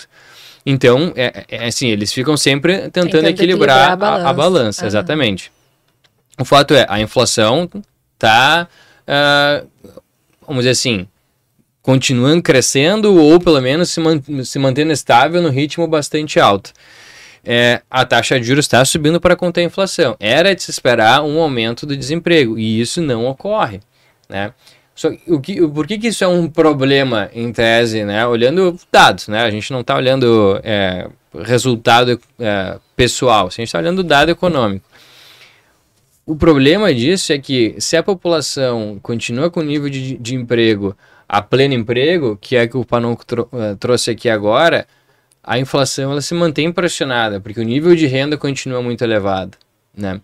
Então, 0.65 1.13
é, 1.15 1.45
é 1.47 1.67
assim, 1.67 1.87
eles 1.89 2.11
ficam 2.11 2.35
sempre 2.35 2.73
tentando, 2.89 3.11
tentando 3.11 3.27
equilibrar, 3.27 3.77
equilibrar, 3.77 3.91
a 3.91 3.95
balança, 3.95 4.25
a, 4.25 4.29
a 4.29 4.33
balança 4.33 4.81
uhum. 4.81 4.87
exatamente. 4.87 5.51
O 6.39 6.45
fato 6.45 6.73
é, 6.73 6.85
a 6.89 6.99
inflação 6.99 7.69
está, 8.15 8.67
uh, 9.07 9.67
vamos 10.45 10.61
dizer 10.63 10.71
assim, 10.71 11.07
continuando 11.85 12.41
crescendo 12.41 13.15
ou 13.15 13.39
pelo 13.39 13.61
menos 13.61 13.91
se, 13.91 13.99
man 13.99 14.19
se 14.43 14.57
mantendo 14.57 14.91
estável 14.91 15.39
no 15.39 15.49
ritmo 15.49 15.87
bastante 15.87 16.39
alto 16.39 16.73
é, 17.45 17.83
a 17.91 18.03
taxa 18.03 18.39
de 18.39 18.47
juros 18.47 18.65
está 18.65 18.83
subindo 18.83 19.21
para 19.21 19.35
conter 19.35 19.61
a 19.61 19.65
inflação. 19.65 20.15
Era 20.19 20.55
de 20.55 20.63
se 20.63 20.71
esperar 20.71 21.21
um 21.23 21.39
aumento 21.39 21.85
do 21.85 21.95
desemprego 21.95 22.57
e 22.57 22.81
isso 22.81 23.01
não 23.03 23.27
ocorre. 23.27 23.81
Né? 24.27 24.51
Só, 24.95 25.09
o 25.27 25.39
que, 25.39 25.61
por 25.67 25.85
que, 25.85 25.99
que 25.99 26.07
isso 26.07 26.23
é 26.23 26.27
um 26.27 26.49
problema 26.49 27.29
em 27.35 27.51
tese, 27.53 28.03
né? 28.03 28.25
Olhando 28.25 28.75
dados, 28.91 29.27
né? 29.27 29.43
A 29.43 29.51
gente 29.51 29.71
não 29.71 29.81
está 29.81 29.95
olhando 29.95 30.59
é, 30.63 31.07
resultado 31.43 32.19
é, 32.39 32.79
pessoal, 32.95 33.45
a 33.45 33.49
gente 33.49 33.65
está 33.65 33.77
olhando 33.77 34.03
dado 34.03 34.31
econômico. 34.31 34.85
O 36.25 36.35
problema 36.35 36.91
disso 36.91 37.31
é 37.31 37.37
que 37.37 37.75
se 37.77 37.95
a 37.95 38.01
população 38.01 38.97
continua 39.03 39.51
com 39.51 39.59
o 39.59 39.63
nível 39.63 39.89
de, 39.89 40.17
de 40.17 40.33
emprego 40.33 40.97
a 41.27 41.41
pleno 41.41 41.73
emprego, 41.73 42.37
que 42.39 42.55
é 42.55 42.67
que 42.67 42.77
o 42.77 42.85
Panon 42.85 43.15
é, 43.53 43.75
trouxe 43.75 44.11
aqui 44.11 44.29
agora, 44.29 44.87
a 45.43 45.59
inflação 45.59 46.11
ela 46.11 46.21
se 46.21 46.33
mantém 46.33 46.71
pressionada, 46.71 47.39
porque 47.39 47.59
o 47.59 47.63
nível 47.63 47.95
de 47.95 48.07
renda 48.07 48.37
continua 48.37 48.81
muito 48.81 49.03
elevado, 49.03 49.57
né? 49.95 50.21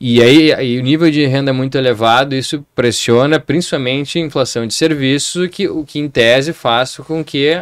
E 0.00 0.22
aí, 0.22 0.52
aí, 0.52 0.78
o 0.78 0.82
nível 0.82 1.10
de 1.10 1.26
renda 1.26 1.52
muito 1.52 1.76
elevado, 1.76 2.34
isso 2.34 2.64
pressiona 2.74 3.38
principalmente 3.38 4.18
a 4.18 4.22
inflação 4.22 4.66
de 4.66 4.72
serviços, 4.72 5.48
que, 5.48 5.68
o 5.68 5.84
que 5.84 5.98
em 5.98 6.08
tese 6.08 6.52
faz 6.52 6.96
com 6.96 7.22
que 7.22 7.52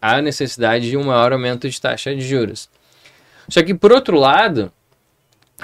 há 0.00 0.22
necessidade 0.22 0.88
de 0.88 0.96
um 0.96 1.04
maior 1.04 1.32
aumento 1.32 1.68
de 1.68 1.80
taxa 1.80 2.14
de 2.14 2.22
juros. 2.22 2.68
Só 3.48 3.62
que, 3.62 3.74
por 3.74 3.92
outro 3.92 4.18
lado, 4.18 4.72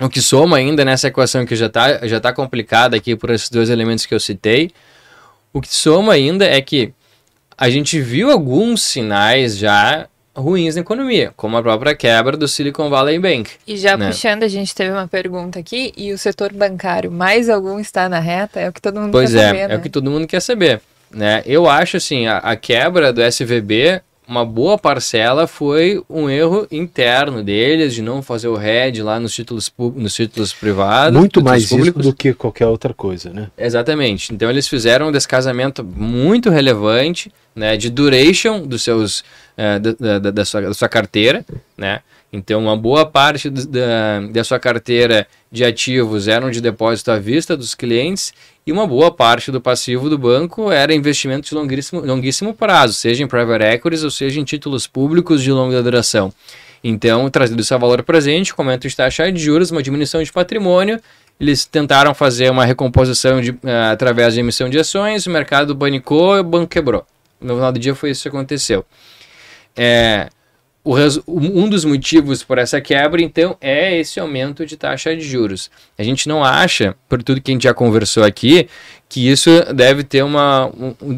o 0.01 0.09
que 0.09 0.21
soma 0.21 0.57
ainda 0.59 0.85
nessa 0.85 1.09
equação 1.09 1.47
que 1.47 1.57
já 1.57 1.67
está 1.67 2.07
já 2.07 2.21
tá 2.21 2.33
complicada 2.33 2.97
aqui 2.97 3.17
por 3.17 3.31
esses 3.31 3.49
dois 3.49 3.71
elementos 3.71 4.05
que 4.07 4.15
eu 4.15 4.21
citei, 4.21 4.71
o 5.55 5.61
que 5.61 5.73
soma 5.73 6.13
ainda 6.13 6.45
é 6.45 6.61
que 6.61 6.93
a 7.57 7.71
gente 7.71 8.01
viu 8.01 8.31
alguns 8.31 8.83
sinais 8.83 9.57
já 9.57 10.09
ruins 10.37 10.75
na 10.75 10.81
economia, 10.81 11.33
como 11.37 11.57
a 11.57 11.63
própria 11.63 11.95
quebra 11.95 12.37
do 12.37 12.49
Silicon 12.49 12.91
Valley 12.91 13.21
Bank. 13.21 13.53
E 13.65 13.77
já 13.77 13.97
né? 13.97 14.09
puxando, 14.09 14.43
a 14.43 14.49
gente 14.49 14.75
teve 14.75 14.91
uma 14.91 15.07
pergunta 15.07 15.61
aqui, 15.61 15.93
e 15.97 16.13
o 16.13 16.19
setor 16.19 16.53
bancário, 16.53 17.11
mais 17.11 17.49
algum 17.49 17.79
está 17.79 18.09
na 18.09 18.19
reta? 18.19 18.59
É 18.59 18.69
o 18.69 18.73
que 18.73 18.83
todo 18.83 19.01
mundo 19.01 19.13
pois 19.13 19.31
quer 19.31 19.39
é, 19.39 19.47
saber, 19.47 19.59
Pois 19.59 19.71
é, 19.71 19.75
é 19.75 19.77
o 19.77 19.81
que 19.81 19.89
todo 19.89 20.11
mundo 20.11 20.27
quer 20.27 20.41
saber. 20.41 20.81
Né? 21.09 21.43
Eu 21.47 21.71
acho 21.71 21.97
assim, 21.97 22.27
a, 22.27 22.39
a 22.39 22.57
quebra 22.57 23.13
do 23.13 23.23
SVB 23.23 24.03
uma 24.27 24.45
boa 24.45 24.79
parcela 24.79 25.47
foi 25.47 26.03
um 26.09 26.29
erro 26.29 26.67
interno 26.71 27.43
deles 27.43 27.95
de 27.95 28.03
não 28.03 28.23
fazer 28.23 28.49
o 28.49 28.55
RED 28.55 29.03
lá 29.03 29.21
nos 29.21 29.35
títulos, 29.35 29.71
nos 29.79 30.15
títulos 30.15 30.53
privados. 30.53 31.19
Muito 31.19 31.43
mais 31.43 31.69
públicos. 31.69 32.05
do 32.05 32.15
que 32.15 32.33
qualquer 32.33 32.67
outra 32.67 32.95
coisa, 32.95 33.31
né? 33.31 33.49
Exatamente. 33.57 34.33
Então 34.33 34.49
eles 34.49 34.67
fizeram 34.67 35.09
um 35.09 35.13
descasamento 35.13 35.85
muito 35.85 36.51
relevante, 36.51 37.31
né, 37.55 37.77
de 37.77 37.89
duration 37.89 38.67
dos 38.67 38.83
seus, 38.83 39.21
uh, 39.21 39.79
da, 39.81 40.19
da, 40.19 40.31
da, 40.31 40.45
sua, 40.45 40.63
da 40.63 40.75
sua 40.75 40.89
carteira, 40.89 41.45
né? 41.77 42.01
Então, 42.35 42.61
uma 42.61 42.77
boa 42.77 43.07
parte 43.07 43.49
da, 43.49 44.21
da 44.29 44.43
sua 44.43 44.59
carteira 44.59 45.25
de 45.53 45.65
ativos 45.65 46.27
eram 46.27 46.51
de 46.51 46.61
depósito 46.61 47.13
à 47.13 47.17
vista 47.17 47.57
dos 47.57 47.77
clientes 47.77 48.35
e 48.67 48.73
uma 48.73 48.89
boa 48.89 49.09
parte 49.13 49.53
do 49.53 49.61
passivo 49.61 50.11
do 50.11 50.19
banco 50.19 50.69
era 50.69 50.93
investimento 50.93 51.49
de 51.49 51.55
longuíssimo, 51.55 52.01
longuíssimo 52.01 52.53
prazo, 52.53 52.95
seja 52.95 53.23
em 53.23 53.29
private 53.29 53.63
equities 53.63 54.03
ou 54.03 54.11
seja 54.11 54.41
em 54.41 54.45
títulos 54.45 54.85
públicos 54.89 55.45
de 55.45 55.53
longa 55.53 55.81
duração. 55.81 56.33
Então, 56.83 57.31
trazendo 57.31 57.63
seu 57.63 57.79
valor 57.79 58.03
presente, 58.03 58.53
com 58.53 58.63
aumento 58.63 58.89
de 58.89 58.97
taxa 58.97 59.31
de 59.31 59.41
juros, 59.41 59.71
uma 59.71 59.81
diminuição 59.81 60.21
de 60.21 60.33
patrimônio, 60.33 61.01
eles 61.39 61.65
tentaram 61.65 62.13
fazer 62.15 62.51
uma 62.51 62.65
recomposição 62.65 63.41
de, 63.41 63.53
uh, 63.53 63.93
através 63.93 64.35
de 64.35 64.41
emissão 64.41 64.69
de 64.69 64.77
ações, 64.77 65.25
o 65.25 65.31
mercado 65.31 65.77
panicou 65.77 66.37
e 66.37 66.41
o 66.41 66.45
banco 66.45 66.67
quebrou. 66.67 67.07
No 67.41 67.55
final 67.55 67.71
do 67.71 67.79
dia 67.79 67.95
foi 67.95 68.11
isso 68.11 68.23
que 68.23 68.29
aconteceu. 68.29 68.85
É, 69.77 70.29
um 71.27 71.69
dos 71.69 71.85
motivos 71.85 72.43
por 72.43 72.59
essa 72.59 72.79
quebra, 72.79 73.23
então, 73.23 73.57
é 73.59 73.99
esse 73.99 74.21
aumento 74.21 74.67
de 74.67 74.77
taxa 74.77 75.17
de 75.17 75.23
juros. 75.23 75.71
A 75.97 76.03
gente 76.03 76.29
não 76.29 76.45
acha, 76.45 76.95
por 77.09 77.23
tudo 77.23 77.41
que 77.41 77.51
a 77.51 77.55
gente 77.55 77.63
já 77.63 77.73
conversou 77.73 78.23
aqui, 78.23 78.69
que 79.09 79.29
isso 79.29 79.49
deve 79.75 80.03
ter 80.03 80.23
uma, 80.23 80.71
um 81.01 81.15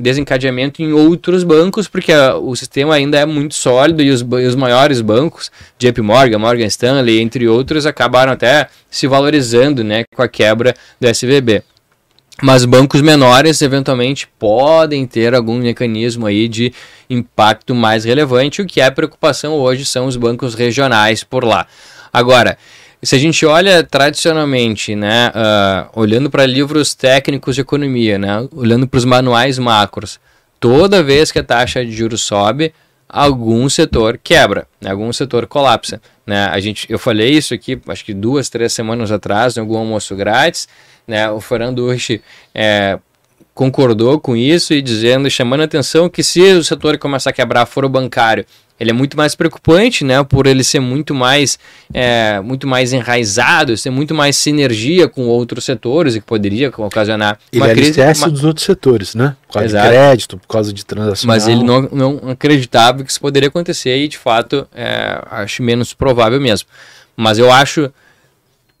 desencadeamento 0.00 0.82
em 0.82 0.92
outros 0.92 1.44
bancos, 1.44 1.88
porque 1.88 2.12
o 2.12 2.54
sistema 2.54 2.94
ainda 2.94 3.18
é 3.18 3.24
muito 3.24 3.54
sólido 3.54 4.02
e 4.02 4.10
os, 4.10 4.20
e 4.20 4.46
os 4.46 4.54
maiores 4.54 5.00
bancos, 5.00 5.50
JP 5.78 6.02
Morgan, 6.02 6.38
Morgan 6.38 6.66
Stanley, 6.66 7.20
entre 7.20 7.48
outros, 7.48 7.86
acabaram 7.86 8.32
até 8.32 8.68
se 8.90 9.06
valorizando 9.06 9.82
né, 9.82 10.04
com 10.14 10.22
a 10.22 10.28
quebra 10.28 10.74
do 11.00 11.08
SVB. 11.08 11.62
Mas 12.42 12.64
bancos 12.64 13.02
menores, 13.02 13.60
eventualmente, 13.60 14.28
podem 14.38 15.06
ter 15.06 15.34
algum 15.34 15.58
mecanismo 15.58 16.26
aí 16.26 16.48
de 16.48 16.72
impacto 17.08 17.74
mais 17.74 18.04
relevante. 18.04 18.62
O 18.62 18.66
que 18.66 18.80
é 18.80 18.90
preocupação 18.90 19.54
hoje 19.54 19.84
são 19.84 20.06
os 20.06 20.16
bancos 20.16 20.54
regionais 20.54 21.22
por 21.22 21.44
lá. 21.44 21.66
Agora, 22.12 22.56
se 23.02 23.14
a 23.14 23.18
gente 23.18 23.44
olha 23.46 23.82
tradicionalmente, 23.82 24.94
né, 24.94 25.32
uh, 25.34 26.00
olhando 26.00 26.30
para 26.30 26.44
livros 26.44 26.94
técnicos 26.94 27.54
de 27.54 27.60
economia, 27.62 28.18
né, 28.18 28.46
olhando 28.54 28.86
para 28.86 28.98
os 28.98 29.04
manuais 29.04 29.58
macros, 29.58 30.18
toda 30.58 31.02
vez 31.02 31.32
que 31.32 31.38
a 31.38 31.44
taxa 31.44 31.84
de 31.84 31.92
juros 31.92 32.20
sobe, 32.20 32.72
algum 33.12 33.68
setor 33.68 34.18
quebra, 34.22 34.66
né, 34.80 34.90
algum 34.90 35.12
setor 35.12 35.46
colapsa. 35.46 36.00
Né? 36.26 36.44
A 36.46 36.60
gente, 36.60 36.86
eu 36.90 36.98
falei 36.98 37.30
isso 37.30 37.52
aqui, 37.52 37.80
acho 37.88 38.04
que 38.04 38.14
duas, 38.14 38.48
três 38.48 38.72
semanas 38.72 39.10
atrás, 39.10 39.56
em 39.56 39.60
algum 39.60 39.76
almoço 39.76 40.14
grátis. 40.14 40.68
Né? 41.06 41.28
O 41.30 41.40
Fernando 41.40 41.80
Urch 41.80 42.22
é, 42.54 42.98
concordou 43.52 44.20
com 44.20 44.36
isso 44.36 44.72
e 44.72 44.80
dizendo, 44.80 45.28
chamando 45.28 45.62
a 45.62 45.64
atenção 45.64 46.08
que 46.08 46.22
se 46.22 46.40
o 46.52 46.62
setor 46.62 46.96
começar 46.98 47.30
a 47.30 47.32
quebrar 47.32 47.66
for 47.66 47.84
o 47.84 47.88
bancário, 47.88 48.46
ele 48.80 48.90
é 48.90 48.94
muito 48.94 49.14
mais 49.14 49.34
preocupante, 49.34 50.02
né, 50.02 50.24
por 50.24 50.46
ele 50.46 50.64
ser 50.64 50.80
muito 50.80 51.14
mais, 51.14 51.58
é, 51.92 52.40
muito 52.40 52.66
mais 52.66 52.94
enraizado, 52.94 53.76
ser 53.76 53.90
muito 53.90 54.14
mais 54.14 54.36
sinergia 54.36 55.06
com 55.06 55.26
outros 55.26 55.66
setores 55.66 56.16
e 56.16 56.20
que 56.20 56.26
poderia 56.26 56.72
ocasionar 56.74 57.38
ele 57.52 57.62
uma 57.62 57.74
crise. 57.74 58.00
Ele 58.00 58.18
uma... 58.18 58.30
dos 58.30 58.42
outros 58.42 58.64
setores, 58.64 59.14
né, 59.14 59.36
por 59.46 59.52
causa 59.52 59.66
Exato. 59.66 59.86
de 59.86 59.92
crédito, 59.92 60.38
por 60.38 60.48
causa 60.48 60.72
de 60.72 60.86
transação. 60.86 61.28
Mas 61.28 61.46
ele 61.46 61.62
não, 61.62 61.82
não 61.92 62.30
acreditava 62.30 63.04
que 63.04 63.10
isso 63.10 63.20
poderia 63.20 63.50
acontecer 63.50 63.98
e, 63.98 64.08
de 64.08 64.16
fato, 64.16 64.66
é, 64.74 65.22
acho 65.30 65.62
menos 65.62 65.92
provável 65.92 66.40
mesmo. 66.40 66.66
Mas 67.14 67.38
eu 67.38 67.52
acho 67.52 67.92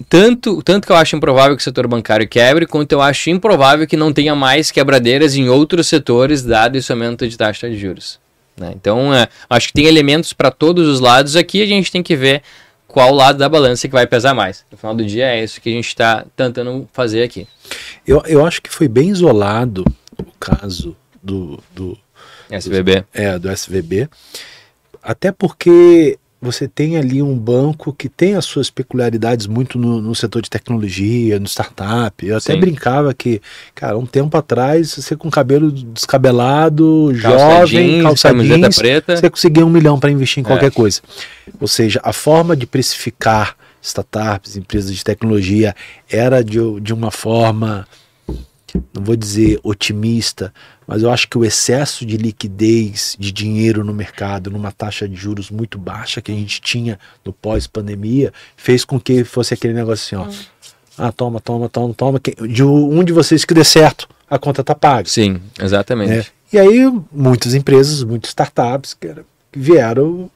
tanto, 0.08 0.62
tanto 0.62 0.86
que 0.86 0.92
eu 0.92 0.96
acho 0.96 1.14
improvável 1.14 1.54
que 1.54 1.60
o 1.60 1.64
setor 1.64 1.86
bancário 1.86 2.26
quebre, 2.26 2.66
quanto 2.66 2.92
eu 2.92 3.02
acho 3.02 3.28
improvável 3.28 3.86
que 3.86 3.98
não 3.98 4.14
tenha 4.14 4.34
mais 4.34 4.70
quebradeiras 4.70 5.34
em 5.36 5.50
outros 5.50 5.88
setores, 5.88 6.42
dado 6.42 6.76
esse 6.76 6.90
aumento 6.90 7.28
de 7.28 7.36
taxa 7.36 7.68
de 7.68 7.76
juros. 7.76 8.18
Né? 8.60 8.72
Então, 8.76 9.12
é, 9.12 9.26
acho 9.48 9.68
que 9.68 9.72
tem 9.72 9.86
elementos 9.86 10.34
para 10.34 10.50
todos 10.50 10.86
os 10.86 11.00
lados 11.00 11.34
aqui, 11.34 11.62
a 11.62 11.66
gente 11.66 11.90
tem 11.90 12.02
que 12.02 12.14
ver 12.14 12.42
qual 12.86 13.14
lado 13.14 13.38
da 13.38 13.48
balança 13.48 13.88
que 13.88 13.94
vai 13.94 14.06
pesar 14.06 14.34
mais. 14.34 14.64
No 14.70 14.76
final 14.76 14.94
do 14.94 15.04
dia, 15.04 15.26
é 15.26 15.42
isso 15.42 15.60
que 15.60 15.70
a 15.70 15.72
gente 15.72 15.88
está 15.88 16.26
tentando 16.36 16.86
fazer 16.92 17.22
aqui. 17.22 17.48
Eu, 18.06 18.22
eu 18.26 18.44
acho 18.44 18.60
que 18.60 18.68
foi 18.68 18.86
bem 18.86 19.08
isolado 19.08 19.84
o 20.18 20.26
caso 20.38 20.94
do, 21.22 21.58
do 21.72 21.96
SVB. 22.50 23.04
É, 23.14 23.38
do 23.38 23.50
SVB. 23.50 24.08
Até 25.02 25.32
porque 25.32 26.18
você 26.40 26.66
tem 26.66 26.96
ali 26.96 27.20
um 27.20 27.36
banco 27.36 27.92
que 27.92 28.08
tem 28.08 28.34
as 28.34 28.46
suas 28.46 28.70
peculiaridades 28.70 29.46
muito 29.46 29.78
no, 29.78 30.00
no 30.00 30.14
setor 30.14 30.40
de 30.40 30.48
tecnologia, 30.48 31.38
no 31.38 31.46
startup. 31.46 32.26
Eu 32.26 32.38
até 32.38 32.54
Sim. 32.54 32.60
brincava 32.60 33.12
que, 33.12 33.42
cara, 33.74 33.98
um 33.98 34.06
tempo 34.06 34.34
atrás, 34.38 34.94
você 34.94 35.14
com 35.14 35.30
cabelo 35.30 35.70
descabelado, 35.70 37.12
calça 37.20 37.38
jovem, 37.38 37.88
jeans, 37.88 38.02
calça 38.02 38.34
jeans, 38.34 38.76
preta. 38.76 39.16
você 39.16 39.28
conseguia 39.28 39.66
um 39.66 39.70
milhão 39.70 40.00
para 40.00 40.10
investir 40.10 40.40
em 40.40 40.44
qualquer 40.44 40.68
é. 40.68 40.70
coisa. 40.70 41.02
Ou 41.60 41.68
seja, 41.68 42.00
a 42.02 42.12
forma 42.12 42.56
de 42.56 42.66
precificar 42.66 43.54
startups, 43.82 44.56
empresas 44.56 44.94
de 44.94 45.04
tecnologia, 45.04 45.74
era 46.08 46.42
de, 46.42 46.58
de 46.80 46.94
uma 46.94 47.10
forma 47.10 47.86
não 48.94 49.02
vou 49.02 49.16
dizer 49.16 49.58
otimista, 49.62 50.52
mas 50.86 51.02
eu 51.02 51.10
acho 51.10 51.28
que 51.28 51.38
o 51.38 51.44
excesso 51.44 52.04
de 52.04 52.16
liquidez 52.16 53.16
de 53.18 53.32
dinheiro 53.32 53.84
no 53.84 53.94
mercado, 53.94 54.50
numa 54.50 54.72
taxa 54.72 55.08
de 55.08 55.14
juros 55.14 55.50
muito 55.50 55.78
baixa 55.78 56.20
que 56.20 56.32
a 56.32 56.34
gente 56.34 56.60
tinha 56.60 56.98
no 57.24 57.32
pós-pandemia, 57.32 58.32
fez 58.56 58.84
com 58.84 58.98
que 58.98 59.24
fosse 59.24 59.54
aquele 59.54 59.74
negócio 59.74 60.18
assim, 60.18 60.30
ó. 60.30 60.32
Hum. 60.32 60.44
Ah, 60.98 61.12
toma, 61.12 61.40
toma, 61.40 61.68
toma, 61.68 61.94
toma. 61.94 62.20
De 62.48 62.62
um 62.62 63.02
de 63.02 63.12
vocês 63.12 63.44
que 63.44 63.54
dê 63.54 63.64
certo, 63.64 64.08
a 64.28 64.38
conta 64.38 64.62
tá 64.62 64.74
paga. 64.74 65.08
Sim, 65.08 65.40
exatamente. 65.58 66.12
É. 66.12 66.26
E 66.52 66.58
aí, 66.58 66.92
muitas 67.10 67.54
empresas, 67.54 68.02
muitas 68.02 68.30
startups 68.30 68.92
que 68.92 69.14
vieram, 69.52 70.30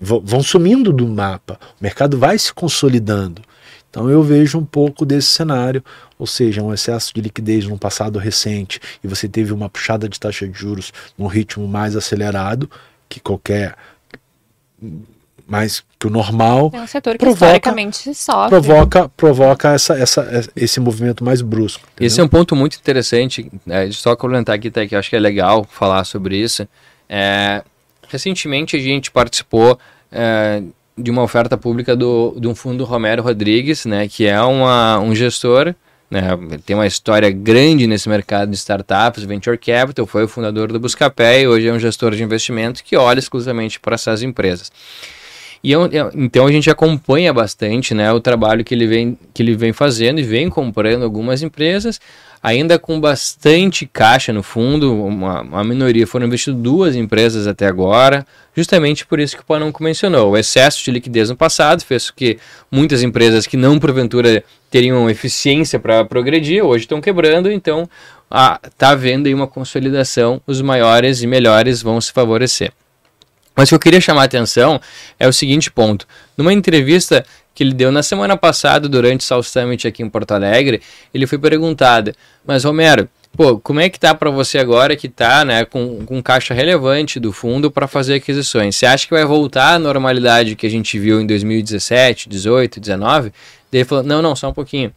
vão 0.00 0.42
sumindo 0.42 0.92
do 0.92 1.06
mapa. 1.06 1.58
O 1.80 1.82
mercado 1.82 2.18
vai 2.18 2.36
se 2.36 2.52
consolidando. 2.52 3.40
Então 3.88 4.08
eu 4.08 4.22
vejo 4.22 4.58
um 4.58 4.64
pouco 4.64 5.04
desse 5.04 5.28
cenário, 5.28 5.84
ou 6.22 6.26
seja, 6.26 6.62
um 6.62 6.72
excesso 6.72 7.12
de 7.12 7.20
liquidez 7.20 7.66
no 7.66 7.76
passado 7.76 8.16
recente 8.16 8.80
e 9.02 9.08
você 9.08 9.28
teve 9.28 9.52
uma 9.52 9.68
puxada 9.68 10.08
de 10.08 10.20
taxa 10.20 10.46
de 10.46 10.56
juros 10.56 10.92
num 11.18 11.26
ritmo 11.26 11.66
mais 11.66 11.96
acelerado 11.96 12.70
que 13.08 13.18
qualquer 13.18 13.74
mais 15.48 15.82
que 15.98 16.06
o 16.06 16.10
normal. 16.10 16.70
É 16.72 16.80
um 16.80 16.86
setor 16.86 17.14
que 17.14 17.18
provoca, 17.18 17.46
historicamente 17.46 18.14
sofre. 18.14 18.50
Provoca, 18.50 19.08
provoca 19.16 19.72
essa, 19.72 19.94
essa, 19.98 20.48
esse 20.54 20.78
movimento 20.78 21.24
mais 21.24 21.42
brusco. 21.42 21.82
Entendeu? 21.94 22.06
Esse 22.06 22.20
é 22.20 22.22
um 22.22 22.28
ponto 22.28 22.54
muito 22.54 22.76
interessante, 22.76 23.50
né, 23.66 23.90
só 23.90 24.14
comentar 24.14 24.54
aqui, 24.54 24.70
tá, 24.70 24.86
que 24.86 24.94
eu 24.94 25.00
acho 25.00 25.10
que 25.10 25.16
é 25.16 25.20
legal 25.20 25.66
falar 25.68 26.04
sobre 26.04 26.36
isso. 26.36 26.68
É, 27.08 27.64
recentemente 28.08 28.76
a 28.76 28.78
gente 28.78 29.10
participou 29.10 29.76
é, 30.12 30.62
de 30.96 31.10
uma 31.10 31.22
oferta 31.22 31.58
pública 31.58 31.96
do, 31.96 32.36
de 32.38 32.46
um 32.46 32.54
fundo 32.54 32.84
Romero 32.84 33.24
Rodrigues, 33.24 33.84
né, 33.86 34.06
que 34.06 34.24
é 34.24 34.40
uma, 34.40 35.00
um 35.00 35.12
gestor, 35.16 35.74
né, 36.12 36.38
tem 36.66 36.76
uma 36.76 36.86
história 36.86 37.30
grande 37.30 37.86
nesse 37.86 38.06
mercado 38.06 38.50
de 38.50 38.56
startups, 38.56 39.24
venture 39.24 39.56
capital, 39.56 40.06
foi 40.06 40.24
o 40.24 40.28
fundador 40.28 40.70
do 40.70 40.78
Buscapé 40.78 41.40
e 41.40 41.48
hoje 41.48 41.66
é 41.66 41.72
um 41.72 41.78
gestor 41.78 42.14
de 42.14 42.22
investimento 42.22 42.84
que 42.84 42.94
olha 42.94 43.18
exclusivamente 43.18 43.80
para 43.80 43.94
essas 43.94 44.22
empresas. 44.22 44.70
E 45.64 45.72
eu, 45.72 45.86
eu, 45.86 46.10
então 46.14 46.46
a 46.46 46.52
gente 46.52 46.68
acompanha 46.68 47.32
bastante 47.32 47.94
né, 47.94 48.12
o 48.12 48.20
trabalho 48.20 48.62
que 48.62 48.74
ele, 48.74 48.86
vem, 48.86 49.18
que 49.32 49.42
ele 49.42 49.56
vem 49.56 49.72
fazendo 49.72 50.18
e 50.20 50.22
vem 50.22 50.50
comprando 50.50 51.02
algumas 51.02 51.42
empresas 51.42 51.98
ainda 52.42 52.78
com 52.78 53.00
bastante 53.00 53.86
caixa 53.86 54.32
no 54.32 54.42
fundo, 54.42 54.92
uma, 55.04 55.42
uma 55.42 55.62
minoria 55.62 56.06
foram 56.06 56.26
investidas 56.26 56.60
duas 56.60 56.96
empresas 56.96 57.46
até 57.46 57.66
agora, 57.66 58.26
justamente 58.56 59.06
por 59.06 59.20
isso 59.20 59.36
que 59.36 59.42
o 59.42 59.46
Panão 59.46 59.72
mencionou. 59.80 60.32
O 60.32 60.36
excesso 60.36 60.82
de 60.82 60.90
liquidez 60.90 61.30
no 61.30 61.36
passado 61.36 61.84
fez 61.84 62.10
com 62.10 62.16
que 62.16 62.38
muitas 62.70 63.02
empresas 63.02 63.46
que 63.46 63.56
não 63.56 63.78
porventura 63.78 64.42
teriam 64.70 65.08
eficiência 65.08 65.78
para 65.78 66.04
progredir, 66.04 66.64
hoje 66.64 66.84
estão 66.84 67.00
quebrando, 67.00 67.50
então 67.50 67.88
está 68.28 68.90
havendo 68.90 69.28
aí 69.28 69.34
uma 69.34 69.46
consolidação, 69.46 70.40
os 70.46 70.60
maiores 70.60 71.22
e 71.22 71.26
melhores 71.26 71.80
vão 71.80 72.00
se 72.00 72.10
favorecer. 72.10 72.72
Mas 73.54 73.68
o 73.68 73.70
que 73.70 73.74
eu 73.74 73.80
queria 73.80 74.00
chamar 74.00 74.22
a 74.22 74.24
atenção 74.24 74.80
é 75.20 75.28
o 75.28 75.32
seguinte 75.32 75.70
ponto. 75.70 76.06
Numa 76.36 76.52
entrevista 76.52 77.24
que 77.54 77.62
ele 77.62 77.74
deu 77.74 77.92
na 77.92 78.02
semana 78.02 78.36
passada 78.36 78.88
durante 78.88 79.20
o 79.20 79.24
South 79.24 79.42
Summit 79.42 79.86
aqui 79.86 80.02
em 80.02 80.08
Porto 80.08 80.32
Alegre, 80.32 80.80
ele 81.12 81.26
foi 81.26 81.38
perguntado: 81.38 82.12
"Mas 82.46 82.64
Romero, 82.64 83.08
pô, 83.36 83.58
como 83.58 83.80
é 83.80 83.88
que 83.88 83.98
tá 83.98 84.14
para 84.14 84.30
você 84.30 84.58
agora 84.58 84.96
que 84.96 85.08
tá, 85.08 85.44
né, 85.44 85.64
com, 85.64 86.04
com 86.04 86.22
caixa 86.22 86.54
relevante 86.54 87.20
do 87.20 87.32
fundo 87.32 87.70
para 87.70 87.86
fazer 87.86 88.14
aquisições? 88.14 88.76
Você 88.76 88.86
acha 88.86 89.06
que 89.06 89.14
vai 89.14 89.24
voltar 89.24 89.74
à 89.74 89.78
normalidade 89.78 90.56
que 90.56 90.66
a 90.66 90.70
gente 90.70 90.98
viu 90.98 91.20
em 91.20 91.26
2017, 91.26 92.28
18, 92.28 92.80
19?" 92.80 93.32
Ele 93.72 93.84
falou: 93.84 94.04
"Não, 94.04 94.22
não, 94.22 94.36
só 94.36 94.48
um 94.50 94.54
pouquinho. 94.54 94.92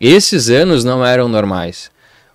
Esses 0.00 0.48
anos 0.48 0.84
não 0.84 1.04
eram 1.04 1.28
normais. 1.28 1.90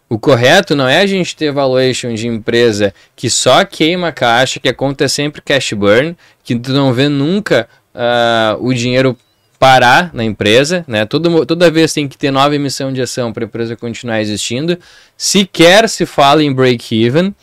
O 0.07 0.19
correto 0.19 0.75
não 0.75 0.87
é 0.87 0.99
a 0.99 1.07
gente 1.07 1.35
ter 1.35 1.51
valuation 1.51 2.13
de 2.13 2.27
empresa 2.27 2.93
que 3.15 3.27
só 3.27 3.65
queima 3.65 4.11
caixa, 4.11 4.59
que 4.59 4.69
a 4.69 4.73
conta 4.73 5.05
é 5.05 5.07
sempre 5.07 5.41
cash 5.41 5.73
burn, 5.73 6.15
que 6.43 6.55
tu 6.55 6.71
não 6.71 6.93
vê 6.93 7.09
nunca 7.09 7.67
uh, 7.95 8.63
o 8.63 8.71
dinheiro 8.71 9.17
parar 9.65 10.11
na 10.13 10.23
empresa, 10.23 10.85
né? 10.87 11.07
Toda, 11.07 11.43
toda 11.43 11.71
vez 11.71 11.91
tem 11.91 12.07
que 12.07 12.15
ter 12.15 12.29
nova 12.29 12.55
emissão 12.55 12.93
de 12.93 13.01
ação 13.01 13.33
para 13.33 13.45
a 13.45 13.47
empresa 13.47 13.75
continuar 13.75 14.21
existindo. 14.21 14.77
Sequer 15.17 15.89
se 15.89 16.05
fala 16.05 16.43
em 16.43 16.53
break-even 16.53 17.33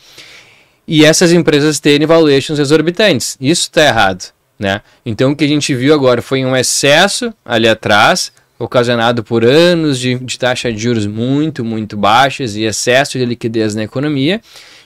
e 0.87 1.03
essas 1.03 1.33
empresas 1.33 1.81
terem 1.81 2.07
valuations 2.07 2.59
exorbitantes. 2.59 3.37
Isso 3.41 3.63
está 3.63 3.83
errado. 3.83 4.31
Né? 4.57 4.79
Então 5.05 5.33
o 5.33 5.35
que 5.35 5.43
a 5.43 5.47
gente 5.47 5.75
viu 5.75 5.93
agora 5.93 6.21
foi 6.21 6.45
um 6.45 6.55
excesso 6.55 7.33
ali 7.43 7.67
atrás, 7.67 8.31
ocasionado 8.57 9.21
por 9.21 9.43
anos 9.43 9.99
de, 9.99 10.15
de 10.15 10.39
taxa 10.39 10.71
de 10.71 10.79
juros 10.79 11.05
muito, 11.05 11.65
muito 11.65 11.97
baixas 11.97 12.55
e 12.55 12.63
excesso 12.63 13.17
de 13.17 13.25
liquidez 13.25 13.75
na 13.75 13.83
economia. 13.83 14.39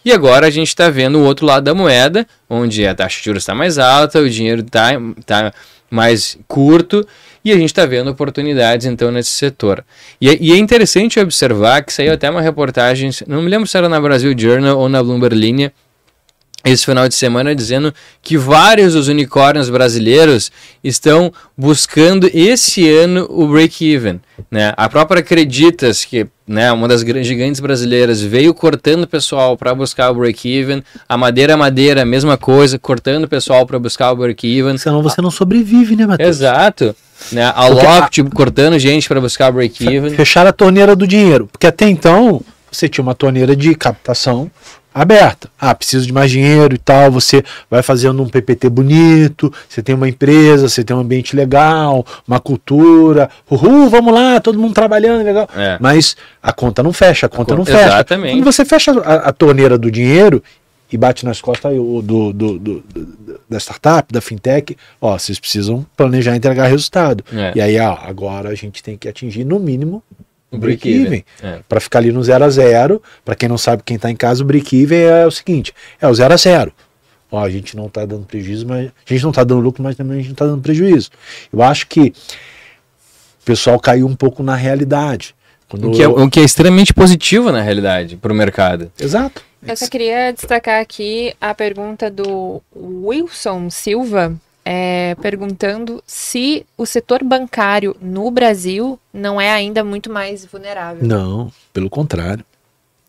E 0.03 0.11
agora 0.11 0.47
a 0.47 0.49
gente 0.49 0.69
está 0.69 0.89
vendo 0.89 1.19
o 1.19 1.23
outro 1.23 1.45
lado 1.45 1.65
da 1.65 1.75
moeda, 1.75 2.25
onde 2.49 2.88
a 2.88 2.95
taxa 2.95 3.19
de 3.19 3.25
juros 3.25 3.43
está 3.43 3.53
mais 3.53 3.77
alta, 3.77 4.19
o 4.19 4.27
dinheiro 4.27 4.61
está 4.61 4.93
tá 5.23 5.53
mais 5.89 6.38
curto 6.47 7.07
e 7.48 7.52
a 7.52 7.56
gente 7.56 7.70
está 7.70 7.86
vendo 7.86 8.10
oportunidades 8.10 8.86
então 8.86 9.12
nesse 9.12 9.30
setor. 9.30 9.84
E 10.20 10.30
é, 10.30 10.38
e 10.39 10.52
é, 10.52 10.58
interessante 10.58 11.20
observar 11.20 11.84
que 11.84 11.93
saiu 11.93 12.14
até 12.14 12.30
uma 12.30 12.41
reportagem, 12.41 13.10
não 13.26 13.41
me 13.41 13.50
lembro 13.50 13.68
se 13.68 13.78
era 13.78 13.88
na 13.88 14.00
Brasil 14.02 14.34
Journal 14.38 14.78
ou 14.78 14.89
na 14.89 15.02
Bloomberg 15.02 15.36
Linha, 15.36 15.72
esse 16.70 16.86
final 16.86 17.07
de 17.07 17.15
semana 17.15 17.55
dizendo 17.55 17.93
que 18.22 18.38
vários 18.38 18.93
dos 18.93 19.07
unicórnios 19.07 19.70
brasileiros 19.70 20.51
estão 20.84 21.32
buscando 21.57 22.30
esse 22.34 22.89
ano 22.89 23.28
o 23.30 23.47
break-even. 23.47 24.20
Né? 24.49 24.74
A 24.78 24.88
própria 24.88 25.20
Acreditas, 25.20 26.05
que 26.05 26.28
né, 26.47 26.72
uma 26.72 26.88
das 26.88 27.01
gigantes 27.01 27.59
brasileiras, 27.59 28.22
veio 28.22 28.53
cortando 28.53 29.03
o 29.03 29.07
pessoal 29.07 29.57
para 29.57 29.76
buscar 29.76 30.11
o 30.11 30.15
break-even. 30.15 30.82
A 31.07 31.18
Madeira 31.18 31.57
Madeira, 31.57 32.05
mesma 32.05 32.38
coisa, 32.38 32.80
cortando 32.80 33.26
o 33.26 33.28
pessoal 33.28 33.65
para 33.65 33.78
buscar 33.78 34.11
o 34.11 34.15
break-even. 34.15 34.78
Senão 34.78 35.03
você 35.03 35.22
não 35.22 35.32
sobrevive, 35.32 35.95
né, 35.95 36.05
Matheus? 36.05 36.30
Exato. 36.30 36.95
Né? 37.32 37.51
A 37.53 37.68
Loft 37.68 38.24
cortando 38.34 38.80
gente 38.80 39.07
para 39.07 39.20
buscar 39.20 39.49
o 39.49 39.53
break-even. 39.53 40.11
Fechar 40.11 40.47
a 40.47 40.53
torneira 40.53 40.95
do 40.95 41.05
dinheiro. 41.05 41.47
Porque 41.51 41.68
até 41.68 41.89
então 41.89 42.41
você 42.72 42.88
tinha 42.88 43.03
uma 43.03 43.15
torneira 43.15 43.55
de 43.55 43.76
captação 43.76 44.49
aberta. 45.02 45.50
Ah, 45.60 45.74
preciso 45.74 46.06
de 46.06 46.14
mais 46.14 46.32
dinheiro 46.32 46.76
e 46.76 46.78
tal. 46.78 47.12
Você 47.12 47.43
vai 47.70 47.82
fazendo 47.82 48.22
um 48.22 48.28
PPT 48.28 48.70
bonito, 48.70 49.54
você 49.68 49.82
tem 49.82 49.95
uma 49.95 50.10
empresa, 50.10 50.68
você 50.68 50.84
tem 50.84 50.95
um 50.95 51.00
ambiente 51.00 51.36
legal, 51.36 52.06
uma 52.28 52.39
cultura. 52.39 53.30
Uhul, 53.50 53.89
vamos 53.89 54.14
lá, 54.14 54.39
todo 54.39 54.60
mundo 54.60 54.74
trabalhando, 54.74 55.24
legal. 55.24 55.50
É. 55.56 55.78
Mas 55.80 56.16
a 56.41 56.52
conta 56.52 56.82
não 56.82 56.91
fecha, 56.91 57.28
a 57.28 57.30
conta 57.30 57.56
não 57.56 57.66
fecha. 57.66 57.86
Exatamente. 57.86 58.36
Quando 58.36 58.45
você 58.45 58.66
fecha 58.66 58.91
a, 59.02 59.30
a 59.30 59.32
torneira 59.32 59.78
do 59.78 59.91
dinheiro 59.91 60.43
e 60.91 60.98
bate 60.98 61.26
nas 61.26 61.41
costas 61.41 61.74
do, 61.76 62.02
do, 62.02 62.34
do, 62.34 62.60
do, 62.60 62.84
da 63.50 63.60
startup, 63.60 64.12
da 64.12 64.22
fintech, 64.22 64.78
ó, 65.02 65.18
vocês 65.18 65.39
precisam 65.39 65.86
planejar 65.95 66.36
entregar 66.36 66.68
resultado. 66.68 67.24
É. 67.34 67.54
E 67.56 67.62
aí, 67.62 67.80
ó, 67.80 67.98
agora 68.02 68.50
a 68.50 68.56
gente 68.56 68.82
tem 68.82 68.98
que 68.98 69.08
atingir 69.08 69.43
no 69.43 69.60
mínimo 69.60 70.02
o 70.52 70.58
break-even. 70.58 71.24
É. 71.41 71.60
Para 71.68 71.80
ficar 71.80 72.00
ali 72.00 72.12
no 72.12 72.24
0 72.24 72.45
a 72.45 72.50
0 72.50 73.02
Para 73.26 73.36
quem 73.36 73.50
não 73.50 73.58
sabe, 73.58 73.84
quem 73.84 73.95
está 73.95 74.10
em 74.10 74.16
casa, 74.16 74.43
o 74.43 74.45
break-even 74.45 75.00
é 75.00 75.26
o 75.26 75.32
seguinte: 75.32 75.74
é 76.00 76.08
o 76.08 76.14
0 76.14 76.34
a 76.34 76.38
0 76.38 76.74
Ó, 77.30 77.43
a 77.43 77.50
gente 77.50 77.76
não 77.76 77.88
está 77.88 78.06
dando 78.06 78.26
prejuízo, 78.26 78.66
mas 78.66 78.88
a 78.88 79.14
gente 79.14 79.24
não 79.24 79.32
está 79.32 79.43
dando 79.43 79.60
lucro, 79.60 79.84
mas 79.84 79.98
também 79.98 80.14
a 80.14 80.18
gente 80.18 80.28
não 80.28 80.34
está 80.34 80.45
dando 80.45 80.62
prejuízo. 80.62 81.10
Eu 81.52 81.62
acho 81.62 81.86
que 81.88 82.14
o 83.41 83.45
pessoal 83.45 83.78
caiu 83.80 84.08
um 84.08 84.16
pouco 84.16 84.41
na 84.41 84.56
realidade. 84.56 85.36
O 85.70 85.91
que, 85.91 86.02
é, 86.02 86.08
o 86.08 86.30
que 86.30 86.39
é 86.39 86.43
extremamente 86.43 86.93
positivo 86.93 87.52
na 87.52 87.62
realidade 87.62 88.16
para 88.16 88.32
o 88.32 88.36
mercado. 88.36 88.89
Exato. 88.98 89.43
Eu 89.62 89.76
só 89.76 89.88
queria 89.88 90.32
destacar 90.32 90.80
aqui 90.80 91.34
a 91.41 91.54
pergunta 91.54 92.10
do 92.10 92.62
Wilson 92.74 93.70
Silva, 93.70 94.34
é, 94.70 95.15
perguntando 95.22 96.03
se 96.05 96.65
o 96.78 96.86
setor 96.86 97.24
bancário 97.24 97.95
no 98.01 98.30
Brasil 98.30 98.99
não 99.13 99.39
é 99.39 99.49
ainda 99.49 99.82
muito 99.82 100.11
mais 100.11 100.43
vulnerável. 100.43 101.07
Não, 101.07 101.49
pelo 101.72 101.89
contrário. 101.89 102.43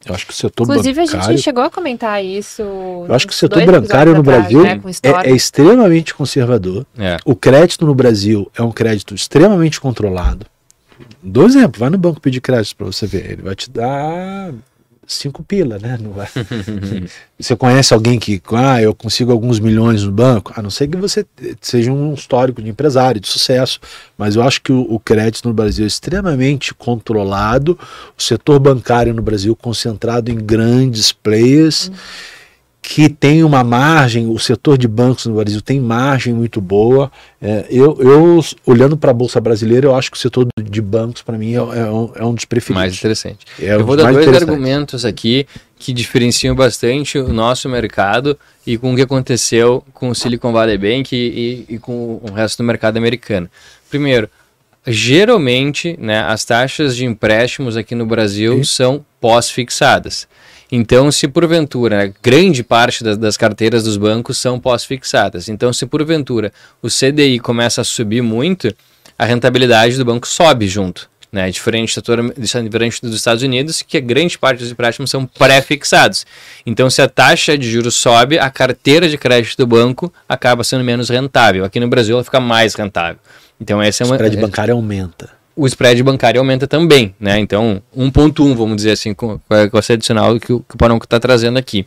Eu 0.06 0.14
acho 0.14 0.24
que 0.24 0.32
o 0.32 0.36
setor 0.36 0.62
Inclusive, 0.62 0.94
bancário. 0.94 1.09
Inclusive, 1.09 1.32
a 1.32 1.36
gente 1.36 1.42
chegou 1.42 1.64
a 1.64 1.68
comentar 1.68 2.24
isso. 2.24 2.62
Eu 2.62 3.12
acho 3.12 3.26
que 3.26 3.32
o 3.32 3.36
setor 3.36 3.66
bancário 3.66 4.14
no 4.14 4.22
Brasil 4.22 4.62
né, 4.62 4.80
é, 5.02 5.30
é, 5.30 5.34
extremamente 5.34 6.14
conservador. 6.14 6.86
É. 6.96 7.16
O 7.24 7.34
crédito 7.34 7.84
no 7.84 7.94
Brasil 7.94 8.48
é 8.56 8.62
um 8.62 8.70
crédito 8.70 9.12
extremamente 9.12 9.80
controlado. 9.80 10.46
Dou 11.20 11.44
exemplo, 11.44 11.80
vai 11.80 11.90
no 11.90 11.98
banco 11.98 12.20
pedir 12.20 12.40
crédito 12.40 12.76
para 12.76 12.86
você 12.86 13.04
ver. 13.04 13.32
Ele 13.32 13.42
vai 13.42 13.56
te 13.56 13.68
dar 13.68 14.52
cinco 15.09 15.42
pila, 15.42 15.78
né? 15.78 15.98
Não 16.00 16.12
vai. 16.12 16.28
você 17.38 17.56
conhece 17.56 17.94
alguém 17.94 18.18
que, 18.18 18.40
ah, 18.52 18.80
eu 18.80 18.94
consigo 18.94 19.32
alguns 19.32 19.59
milhões 19.59 20.04
no 20.04 20.12
banco? 20.12 20.52
A 20.54 20.62
não 20.62 20.70
ser 20.70 20.86
que 20.86 20.96
você 20.96 21.26
seja 21.61 21.90
um 21.90 22.14
histórico 22.14 22.62
de 22.62 22.68
empresário, 22.68 23.20
de 23.20 23.26
sucesso. 23.26 23.80
Mas 24.16 24.36
eu 24.36 24.42
acho 24.42 24.61
que 24.62 24.70
o, 24.70 24.82
o 24.82 25.00
crédito 25.00 25.48
no 25.48 25.54
Brasil 25.54 25.84
é 25.84 25.88
extremamente 25.88 26.74
controlado, 26.74 27.78
o 28.16 28.22
setor 28.22 28.59
bancário 28.59 29.14
no 29.14 29.22
Brasil 29.22 29.56
concentrado 29.56 30.30
em 30.30 30.36
grandes 30.36 31.11
players. 31.11 31.88
Hum 31.88 32.38
que 32.91 33.07
tem 33.07 33.45
uma 33.45 33.62
margem, 33.62 34.28
o 34.28 34.39
setor 34.39 34.78
de 34.78 34.89
bancos 34.89 35.26
no 35.26 35.34
Brasil 35.34 35.61
tem 35.61 35.78
margem 35.78 36.32
muito 36.32 36.59
boa. 36.59 37.12
É, 37.41 37.66
eu, 37.68 37.99
eu, 38.01 38.43
olhando 38.64 38.97
para 38.97 39.11
a 39.11 39.14
Bolsa 39.14 39.39
Brasileira, 39.39 39.86
eu 39.86 39.95
acho 39.95 40.11
que 40.11 40.16
o 40.16 40.20
setor 40.20 40.49
de 40.59 40.80
bancos, 40.80 41.20
para 41.20 41.36
mim, 41.36 41.53
é, 41.53 41.57
é, 41.57 41.61
um, 41.61 42.12
é, 42.14 42.24
um, 42.24 42.32
dos 42.32 42.47
preferidos. 42.47 42.80
Mais 42.80 42.97
interessante. 42.97 43.45
É 43.61 43.74
eu 43.74 43.84
vou 43.84 43.95
dar 43.95 44.11
dois 44.11 44.34
argumentos 44.34 45.05
aqui 45.05 45.47
que 45.78 45.93
diferenciam 45.93 46.57
bastante 46.57 47.18
o 47.18 47.28
nosso 47.30 47.68
mercado 47.68 48.39
e 48.66 48.78
com 48.78 48.95
o 48.95 48.97
que 48.97 49.03
aconteceu 49.03 49.84
com 49.93 50.09
o 50.09 50.14
Silicon 50.14 50.51
Valley 50.51 50.78
Bank 50.78 51.14
e, 51.14 51.66
e, 51.68 51.74
e 51.74 51.78
com 51.78 52.18
o 52.22 52.32
resto 52.32 52.62
do 52.62 52.64
mercado 52.64 52.97
americano. 52.97 53.51
Primeiro, 53.91 54.30
geralmente, 54.86 55.95
né, 56.01 56.22
as 56.22 56.43
taxas 56.43 56.97
de 56.97 57.05
empréstimos 57.05 57.76
aqui 57.76 57.95
no 57.95 58.07
Brasil 58.07 58.64
são 58.64 59.05
pós-fixadas. 59.20 60.26
Então, 60.70 61.10
se 61.10 61.26
porventura, 61.26 62.12
grande 62.22 62.62
parte 62.62 63.02
das, 63.02 63.16
das 63.16 63.36
carteiras 63.36 63.84
dos 63.84 63.96
bancos 63.96 64.36
são 64.36 64.60
pós-fixadas. 64.60 65.48
Então, 65.48 65.72
se 65.72 65.86
porventura 65.86 66.52
o 66.82 66.88
CDI 66.88 67.38
começa 67.38 67.80
a 67.80 67.84
subir 67.84 68.22
muito, 68.22 68.74
a 69.18 69.24
rentabilidade 69.24 69.96
do 69.96 70.04
banco 70.04 70.28
sobe 70.28 70.68
junto. 70.68 71.08
Né? 71.32 71.50
Diferente, 71.50 71.92
setor, 71.92 72.32
diferente 72.36 73.00
dos 73.02 73.14
Estados 73.14 73.42
Unidos, 73.42 73.82
que 73.82 74.00
grande 74.00 74.38
parte 74.38 74.60
dos 74.60 74.70
empréstimos 74.70 75.10
são 75.10 75.26
pré-fixados. 75.26 76.26
Então, 76.66 76.88
se 76.90 77.00
a 77.00 77.08
taxa 77.08 77.56
de 77.56 77.70
juros 77.70 77.94
sobe, 77.94 78.38
a 78.38 78.50
carteira 78.50 79.08
de 79.08 79.16
crédito 79.16 79.56
do 79.56 79.66
banco 79.66 80.12
acaba 80.28 80.64
sendo 80.64 80.84
menos 80.84 81.08
rentável. 81.08 81.64
Aqui 81.64 81.80
no 81.80 81.88
Brasil, 81.88 82.14
ela 82.14 82.24
fica 82.24 82.40
mais 82.40 82.74
rentável. 82.74 83.18
Então, 83.60 83.80
essa 83.80 84.02
é 84.02 84.06
uma. 84.06 84.12
O 84.12 84.16
spread 84.16 84.36
bancário 84.36 84.74
aumenta 84.74 85.38
o 85.59 85.66
spread 85.66 86.00
bancário 86.04 86.40
aumenta 86.40 86.68
também, 86.68 87.12
né? 87.18 87.40
Então, 87.40 87.82
1.1, 87.96 88.54
vamos 88.54 88.76
dizer 88.76 88.92
assim, 88.92 89.12
com, 89.12 89.40
com 89.70 89.78
esse 89.78 89.92
adicional 89.92 90.38
que 90.38 90.52
o, 90.52 90.61
que 90.61 90.76
o 90.76 90.78
Paronco 90.78 91.04
está 91.04 91.18
trazendo 91.18 91.59
aqui. 91.59 91.84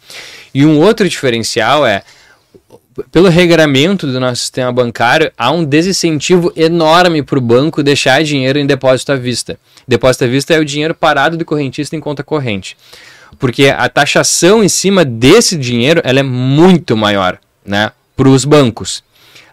E 0.53 0.65
um 0.65 0.77
outro 0.77 1.07
diferencial 1.07 1.85
é, 1.85 2.03
pelo 3.13 3.29
regramento 3.29 4.05
do 4.05 4.19
nosso 4.19 4.41
sistema 4.41 4.73
bancário, 4.73 5.31
há 5.37 5.51
um 5.51 5.63
desincentivo 5.63 6.51
enorme 6.53 7.23
para 7.23 7.37
o 7.37 7.41
banco 7.41 7.81
deixar 7.81 8.21
dinheiro 8.25 8.59
em 8.59 8.67
depósito 8.67 9.13
à 9.13 9.15
vista. 9.15 9.57
Depósito 9.87 10.25
à 10.25 10.27
vista 10.27 10.53
é 10.53 10.59
o 10.59 10.65
dinheiro 10.65 10.93
parado 10.93 11.37
do 11.37 11.45
correntista 11.45 11.95
em 11.95 12.01
conta 12.01 12.23
corrente. 12.23 12.75
Porque 13.39 13.67
a 13.69 13.87
taxação 13.87 14.61
em 14.61 14.67
cima 14.67 15.05
desse 15.05 15.55
dinheiro 15.55 16.01
ela 16.03 16.19
é 16.19 16.23
muito 16.23 16.97
maior 16.97 17.39
né, 17.65 17.89
para 18.17 18.27
os 18.27 18.43
bancos. 18.43 19.01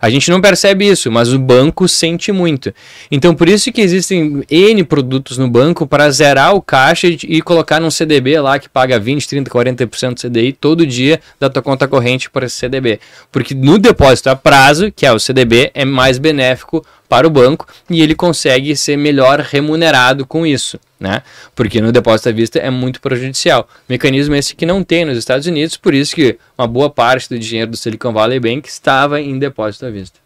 A 0.00 0.08
gente 0.10 0.30
não 0.30 0.40
percebe 0.40 0.88
isso, 0.88 1.10
mas 1.10 1.32
o 1.32 1.38
banco 1.38 1.88
sente 1.88 2.30
muito. 2.32 2.72
Então, 3.10 3.34
por 3.34 3.48
isso 3.48 3.72
que 3.72 3.80
existem 3.80 4.42
N 4.50 4.84
produtos 4.84 5.38
no 5.38 5.48
banco 5.48 5.86
para 5.86 6.10
zerar 6.10 6.54
o 6.54 6.62
caixa 6.62 7.06
e, 7.06 7.42
colocar 7.42 7.80
num 7.80 7.90
CDB 7.90 8.40
lá 8.40 8.58
que 8.58 8.68
paga 8.68 8.98
20, 8.98 9.28
30, 9.28 9.50
40% 9.50 10.14
do 10.14 10.20
CDI 10.20 10.52
todo 10.52 10.86
dia 10.86 11.20
da 11.38 11.48
tua 11.48 11.62
conta 11.62 11.88
corrente 11.88 12.30
para 12.30 12.46
esse 12.46 12.56
CDB. 12.56 13.00
Porque 13.32 13.54
no 13.54 13.78
depósito 13.78 14.30
a 14.30 14.36
prazo, 14.36 14.92
que 14.92 15.06
é 15.06 15.12
o 15.12 15.18
CDB, 15.18 15.70
é 15.74 15.84
mais 15.84 16.18
benéfico 16.18 16.84
para 17.08 17.26
o 17.26 17.30
banco 17.30 17.66
e 17.88 18.02
ele 18.02 18.14
consegue 18.14 18.76
ser 18.76 18.96
melhor 18.96 19.40
remunerado 19.40 20.26
com 20.26 20.46
isso, 20.46 20.78
né? 20.98 21.22
Porque 21.54 21.80
no 21.80 21.92
depósito 21.92 22.28
à 22.28 22.32
vista 22.32 22.58
é 22.58 22.70
muito 22.70 23.00
prejudicial. 23.00 23.68
Mecanismo 23.88 24.34
esse 24.34 24.54
que 24.54 24.66
não 24.66 24.82
tem 24.82 25.04
nos 25.04 25.16
Estados 25.16 25.46
Unidos, 25.46 25.76
por 25.76 25.94
isso 25.94 26.14
que 26.14 26.38
uma 26.56 26.66
boa 26.66 26.90
parte 26.90 27.28
do 27.28 27.38
dinheiro 27.38 27.70
do 27.70 27.76
Silicon 27.76 28.12
Valley 28.12 28.40
Bank 28.40 28.68
estava 28.68 29.20
em 29.20 29.38
depósito 29.38 29.86
à 29.86 29.90
vista. 29.90 30.18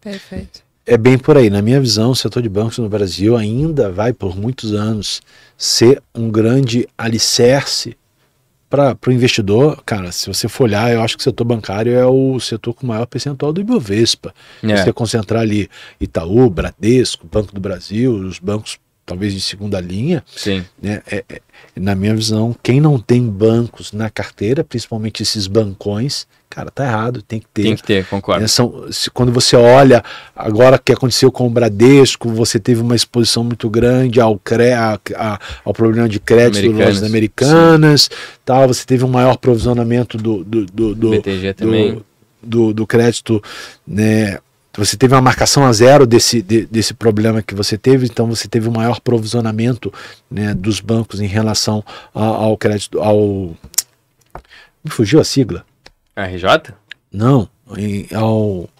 Perfeito. 0.00 0.62
É 0.86 0.96
bem 0.96 1.18
por 1.18 1.36
aí. 1.36 1.50
Na 1.50 1.62
minha 1.62 1.80
visão, 1.80 2.10
o 2.10 2.16
setor 2.16 2.42
de 2.42 2.48
bancos 2.48 2.78
no 2.78 2.88
Brasil 2.88 3.36
ainda 3.36 3.90
vai, 3.90 4.12
por 4.12 4.36
muitos 4.36 4.72
anos, 4.72 5.20
ser 5.56 6.02
um 6.14 6.30
grande 6.30 6.88
alicerce 6.96 7.96
para 8.70 8.96
o 9.04 9.10
investidor, 9.10 9.82
cara, 9.84 10.12
se 10.12 10.28
você 10.28 10.48
for 10.48 10.64
olhar, 10.64 10.92
eu 10.92 11.02
acho 11.02 11.16
que 11.16 11.22
o 11.22 11.24
setor 11.24 11.44
bancário 11.44 11.92
é 11.92 12.06
o 12.06 12.38
setor 12.38 12.72
com 12.72 12.86
maior 12.86 13.04
percentual 13.04 13.52
do 13.52 13.60
Ibovespa. 13.60 14.32
É. 14.62 14.76
Você 14.76 14.92
concentrar 14.92 15.42
ali 15.42 15.68
Itaú, 16.00 16.48
Bradesco, 16.48 17.26
Banco 17.26 17.52
do 17.52 17.60
Brasil, 17.60 18.12
os 18.12 18.38
bancos 18.38 18.78
talvez 19.10 19.34
de 19.34 19.40
segunda 19.40 19.80
linha. 19.80 20.22
Sim. 20.36 20.64
Né, 20.80 21.02
é, 21.10 21.24
é, 21.28 21.40
na 21.74 21.96
minha 21.96 22.14
visão, 22.14 22.54
quem 22.62 22.80
não 22.80 22.96
tem 22.96 23.26
bancos 23.26 23.92
na 23.92 24.08
carteira, 24.08 24.62
principalmente 24.62 25.20
esses 25.20 25.48
bancões, 25.48 26.28
cara, 26.48 26.70
tá 26.70 26.84
errado, 26.84 27.20
tem 27.20 27.40
que 27.40 27.46
ter. 27.52 27.62
Tem 27.64 27.74
que 27.74 27.82
ter, 27.82 28.06
concordo. 28.06 28.44
É, 28.44 28.46
são, 28.46 28.86
se, 28.92 29.10
quando 29.10 29.32
você 29.32 29.56
olha 29.56 30.04
agora 30.34 30.76
o 30.76 30.78
que 30.78 30.92
aconteceu 30.92 31.32
com 31.32 31.48
o 31.48 31.50
Bradesco, 31.50 32.28
você 32.28 32.60
teve 32.60 32.80
uma 32.80 32.94
exposição 32.94 33.42
muito 33.42 33.68
grande 33.68 34.20
ao, 34.20 34.38
cre, 34.38 34.74
a, 34.74 35.00
a, 35.16 35.40
ao 35.64 35.74
problema 35.74 36.08
de 36.08 36.20
crédito 36.20 36.70
das 36.70 36.86
lojas 36.86 37.02
americanas, 37.02 38.08
tal, 38.44 38.68
você 38.68 38.86
teve 38.86 39.04
um 39.04 39.08
maior 39.08 39.36
provisionamento 39.36 40.16
do, 40.16 40.44
do, 40.44 40.66
do, 40.66 40.94
do 40.94 41.10
BTG 41.10 41.54
também. 41.54 41.94
Do, 41.94 42.06
do, 42.42 42.72
do 42.72 42.86
crédito, 42.86 43.42
né, 43.86 44.38
você 44.80 44.96
teve 44.96 45.14
uma 45.14 45.20
marcação 45.20 45.66
a 45.66 45.72
zero 45.74 46.06
desse, 46.06 46.40
de, 46.40 46.64
desse 46.64 46.94
problema 46.94 47.42
que 47.42 47.54
você 47.54 47.76
teve, 47.76 48.06
então 48.06 48.26
você 48.26 48.48
teve 48.48 48.66
um 48.66 48.72
maior 48.72 48.98
provisionamento 48.98 49.92
né, 50.30 50.54
dos 50.54 50.80
bancos 50.80 51.20
em 51.20 51.26
relação 51.26 51.84
ao, 52.14 52.34
ao 52.34 52.56
crédito, 52.56 52.98
ao... 52.98 53.54
Me 54.82 54.90
fugiu 54.90 55.20
a 55.20 55.24
sigla? 55.24 55.66
RJ? 56.16 56.74
Não, 57.12 57.46
ao... 58.14 58.70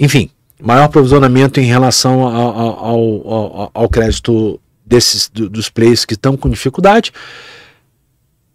Enfim, 0.00 0.28
maior 0.60 0.88
provisionamento 0.88 1.60
em 1.60 1.66
relação 1.66 2.26
ao, 2.26 2.58
ao, 2.58 3.32
ao, 3.32 3.70
ao 3.72 3.88
crédito 3.88 4.60
desses 4.84 5.28
dos 5.28 5.70
players 5.70 6.04
que 6.04 6.14
estão 6.14 6.36
com 6.36 6.50
dificuldade. 6.50 7.12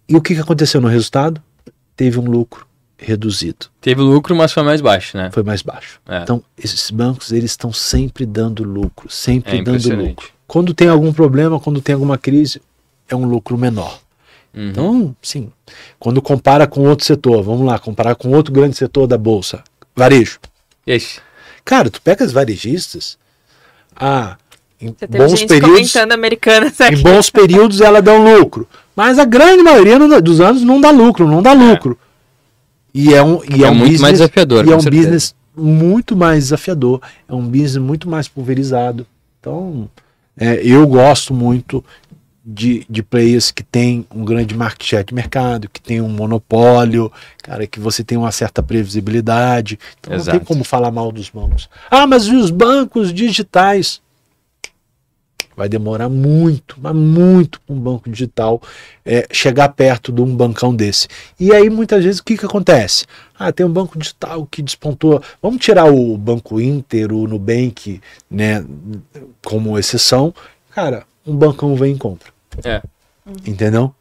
E 0.09 0.17
o 0.17 0.21
que, 0.21 0.35
que 0.35 0.41
aconteceu 0.41 0.81
no 0.81 0.89
resultado? 0.89 1.41
Teve 1.95 2.19
um 2.19 2.25
lucro 2.29 2.67
reduzido. 3.01 3.65
Teve 3.81 4.01
lucro, 4.01 4.35
mas 4.35 4.53
foi 4.53 4.63
mais 4.63 4.79
baixo, 4.79 5.17
né? 5.17 5.31
Foi 5.33 5.41
mais 5.41 5.61
baixo. 5.63 5.99
É. 6.07 6.21
Então, 6.21 6.43
esses 6.57 6.91
bancos, 6.91 7.31
eles 7.31 7.51
estão 7.51 7.73
sempre 7.73 8.25
dando 8.25 8.63
lucro, 8.63 9.09
sempre 9.09 9.57
é 9.57 9.63
dando 9.63 9.95
lucro. 9.95 10.29
Quando 10.47 10.73
tem 10.73 10.87
algum 10.87 11.11
problema, 11.11 11.59
quando 11.59 11.81
tem 11.81 11.93
alguma 11.93 12.17
crise, 12.17 12.61
é 13.09 13.15
um 13.15 13.25
lucro 13.25 13.57
menor. 13.57 13.99
Uhum. 14.53 14.69
Então, 14.69 15.15
sim, 15.21 15.51
quando 15.97 16.21
compara 16.21 16.67
com 16.67 16.81
outro 16.81 17.05
setor, 17.05 17.41
vamos 17.41 17.65
lá, 17.65 17.79
comparar 17.79 18.15
com 18.15 18.29
outro 18.29 18.53
grande 18.53 18.77
setor 18.77 19.07
da 19.07 19.17
bolsa, 19.17 19.63
varejo. 19.95 20.39
Ixi. 20.85 21.19
Cara, 21.65 21.89
tu 21.89 22.01
pega 22.01 22.23
as 22.23 22.31
varejistas, 22.31 23.17
ah, 23.95 24.35
em 24.79 24.87
bons 24.87 25.43
períodos, 25.45 25.95
em 25.95 27.01
bons 27.01 27.29
períodos 27.29 27.81
ela 27.81 28.01
dá 28.01 28.13
um 28.13 28.37
lucro, 28.37 28.67
mas 28.95 29.17
a 29.19 29.25
grande 29.25 29.63
maioria 29.63 30.21
dos 30.21 30.41
anos 30.41 30.63
não 30.63 30.81
dá 30.81 30.91
lucro, 30.91 31.27
não 31.27 31.41
dá 31.41 31.51
é. 31.51 31.53
lucro. 31.53 31.97
É. 32.07 32.10
E 32.93 33.13
é 33.13 33.23
um, 33.23 33.41
e 33.43 33.63
é, 33.63 33.67
é 33.67 33.69
um 33.69 33.75
muito 33.75 33.83
business, 33.83 34.01
mais 34.01 34.13
desafiador. 34.13 34.67
E 34.67 34.71
é 34.71 34.75
um 34.75 34.79
certeza. 34.79 35.03
business 35.03 35.35
muito 35.55 36.15
mais 36.15 36.45
desafiador, 36.45 37.01
é 37.27 37.33
um 37.33 37.45
business 37.47 37.77
muito 37.77 38.09
mais 38.09 38.27
pulverizado. 38.27 39.05
Então, 39.39 39.89
é, 40.37 40.55
eu 40.63 40.85
gosto 40.87 41.33
muito 41.33 41.83
de, 42.43 42.85
de 42.89 43.03
players 43.03 43.51
que 43.51 43.63
tem 43.63 44.05
um 44.13 44.25
grande 44.25 44.55
market 44.55 44.83
share 44.83 45.05
de 45.05 45.13
mercado, 45.13 45.69
que 45.69 45.81
tem 45.81 46.01
um 46.01 46.09
monopólio, 46.09 47.11
cara, 47.43 47.67
que 47.67 47.79
você 47.79 48.03
tem 48.03 48.17
uma 48.17 48.31
certa 48.31 48.63
previsibilidade. 48.63 49.77
Então 49.99 50.13
Exato. 50.13 50.31
não 50.31 50.39
tem 50.39 50.45
como 50.45 50.63
falar 50.63 50.91
mal 50.91 51.11
dos 51.11 51.29
bancos. 51.29 51.69
Ah, 51.89 52.07
mas 52.07 52.25
e 52.25 52.35
os 52.35 52.49
bancos 52.49 53.13
digitais? 53.13 54.01
Vai 55.61 55.69
demorar 55.69 56.09
muito, 56.09 56.75
mas 56.81 56.95
muito 56.95 57.61
um 57.69 57.79
banco 57.79 58.09
digital 58.09 58.59
é, 59.05 59.27
chegar 59.31 59.69
perto 59.69 60.11
de 60.11 60.19
um 60.19 60.35
bancão 60.35 60.75
desse. 60.75 61.07
E 61.39 61.53
aí, 61.53 61.69
muitas 61.69 62.03
vezes, 62.03 62.19
o 62.19 62.23
que, 62.23 62.35
que 62.35 62.47
acontece? 62.47 63.05
Ah, 63.37 63.51
tem 63.51 63.63
um 63.63 63.71
banco 63.71 63.95
digital 63.95 64.47
que 64.49 64.59
despontou. 64.63 65.21
Vamos 65.39 65.63
tirar 65.63 65.85
o 65.85 66.17
Banco 66.17 66.59
Inter, 66.59 67.13
o 67.13 67.27
Nubank, 67.27 68.01
né, 68.27 68.65
como 69.45 69.77
exceção. 69.77 70.33
Cara, 70.71 71.03
um 71.27 71.35
bancão 71.35 71.75
vem 71.75 71.93
e 71.93 71.97
compra. 71.99 72.29
É. 72.63 72.81
Entendeu? 73.45 73.93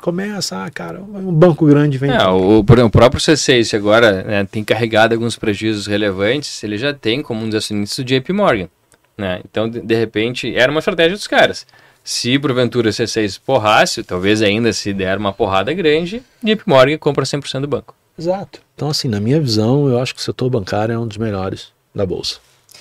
Começa, 0.00 0.64
ah, 0.64 0.70
cara, 0.70 1.02
um 1.02 1.30
banco 1.30 1.66
grande 1.66 1.98
vem. 1.98 2.10
É, 2.10 2.26
o, 2.26 2.60
o 2.60 2.90
próprio 2.90 3.20
C6 3.20 3.76
agora 3.76 4.22
né, 4.22 4.48
tem 4.50 4.64
carregado 4.64 5.12
alguns 5.12 5.36
prejuízos 5.36 5.86
relevantes, 5.86 6.64
ele 6.64 6.78
já 6.78 6.94
tem 6.94 7.20
como 7.20 7.42
um 7.42 7.50
dos 7.50 7.56
acionistas 7.56 7.98
o 7.98 8.04
JP 8.04 8.32
Morgan. 8.32 8.70
Né? 9.16 9.40
Então, 9.44 9.68
de, 9.68 9.80
de, 9.80 9.94
repente, 9.94 10.54
era 10.54 10.70
uma 10.70 10.78
estratégia 10.78 11.16
dos 11.16 11.26
caras. 11.26 11.66
Se 12.04 12.38
porventura 12.38 12.88
o 12.88 12.92
C6 12.92 13.40
porrasse, 13.44 14.04
talvez 14.04 14.42
ainda 14.42 14.72
se 14.72 14.92
der 14.92 15.18
uma 15.18 15.32
porrada 15.32 15.72
grande, 15.72 16.22
JP 16.42 16.62
Morgan 16.66 16.98
compra 16.98 17.24
100% 17.24 17.62
do 17.62 17.68
banco. 17.68 17.94
Exato. 18.18 18.60
Então, 18.74 18.88
assim, 18.88 19.08
na 19.08 19.20
minha 19.20 19.40
visão, 19.40 19.88
eu 19.88 19.98
acho 19.98 20.14
que 20.14 20.20
o 20.20 20.24
setor 20.24 20.48
bancário 20.48 20.92
é 20.92 20.98
um 20.98 21.06
dos 21.06 21.16
melhores 21.16 21.72
da 21.94 22.06
Bolsa. 22.06 22.38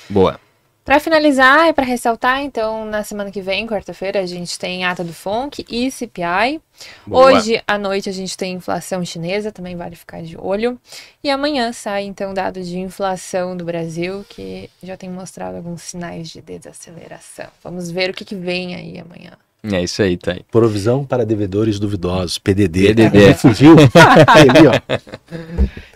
Boa. 0.10 0.40
Para 0.86 1.00
finalizar, 1.00 1.68
é 1.68 1.74
para 1.74 1.84
ressaltar, 1.84 2.42
então, 2.44 2.86
na 2.86 3.04
semana 3.04 3.32
que 3.32 3.42
vem, 3.42 3.66
quarta-feira, 3.66 4.20
a 4.20 4.26
gente 4.28 4.60
tem 4.60 4.86
ata 4.86 5.04
do 5.04 5.12
FONC 5.12 5.66
e 5.68 5.90
CPI. 5.90 6.62
Boa. 7.08 7.34
Hoje 7.34 7.60
à 7.68 7.76
noite 7.76 8.08
a 8.08 8.12
gente 8.12 8.38
tem 8.38 8.54
inflação 8.54 9.04
chinesa, 9.04 9.52
também 9.52 9.76
vale 9.76 9.96
ficar 9.96 10.22
de 10.22 10.38
olho. 10.38 10.80
E 11.24 11.30
amanhã 11.32 11.74
sai, 11.74 12.04
então, 12.04 12.36
dados 12.36 12.68
de 12.68 12.78
inflação 12.78 13.58
do 13.58 13.66
Brasil, 13.66 14.24
que 14.30 14.70
já 14.84 14.96
tem 14.96 15.10
mostrado 15.10 15.58
alguns 15.58 15.82
sinais 15.82 16.30
de 16.30 16.40
desaceleração. 16.40 17.48
Vamos 17.64 17.90
ver 17.90 18.12
o 18.12 18.14
que, 18.14 18.24
que 18.24 18.36
vem 18.36 18.76
aí 18.76 19.00
amanhã. 19.00 19.32
É 19.64 19.82
isso 19.82 20.04
aí, 20.04 20.16
tá 20.16 20.34
aí. 20.34 20.46
Provisão 20.52 21.04
para 21.04 21.26
devedores 21.26 21.80
duvidosos, 21.80 22.38
PDD. 22.38 22.90
PDD. 22.90 23.34
fugiu. 23.42 23.76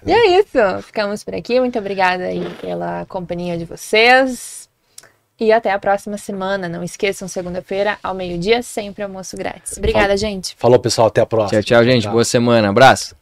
E 0.06 0.12
é 0.12 0.40
isso. 0.40 0.58
Ficamos 0.82 1.24
por 1.24 1.36
aqui. 1.36 1.60
Muito 1.60 1.78
obrigada 1.78 2.24
aí 2.24 2.44
pela 2.62 3.06
companhia 3.06 3.58
de 3.58 3.66
vocês. 3.66 4.59
E 5.40 5.52
até 5.52 5.72
a 5.72 5.80
próxima 5.80 6.18
semana. 6.18 6.68
Não 6.68 6.84
esqueçam, 6.84 7.28
segunda-feira, 7.28 7.98
ao 8.04 8.14
meio-dia, 8.14 8.62
sempre 8.62 9.04
almoço 9.04 9.38
grátis. 9.38 9.78
Obrigada, 9.78 10.06
Falou. 10.08 10.18
gente. 10.18 10.56
Falou, 10.58 10.80
pessoal. 10.80 11.08
Até 11.08 11.22
a 11.22 11.26
próxima. 11.26 11.62
Tchau, 11.62 11.78
tchau, 11.78 11.86
gente. 11.86 12.04
Tchau. 12.04 12.12
Boa 12.12 12.26
semana. 12.26 12.70
Abraço. 12.70 13.16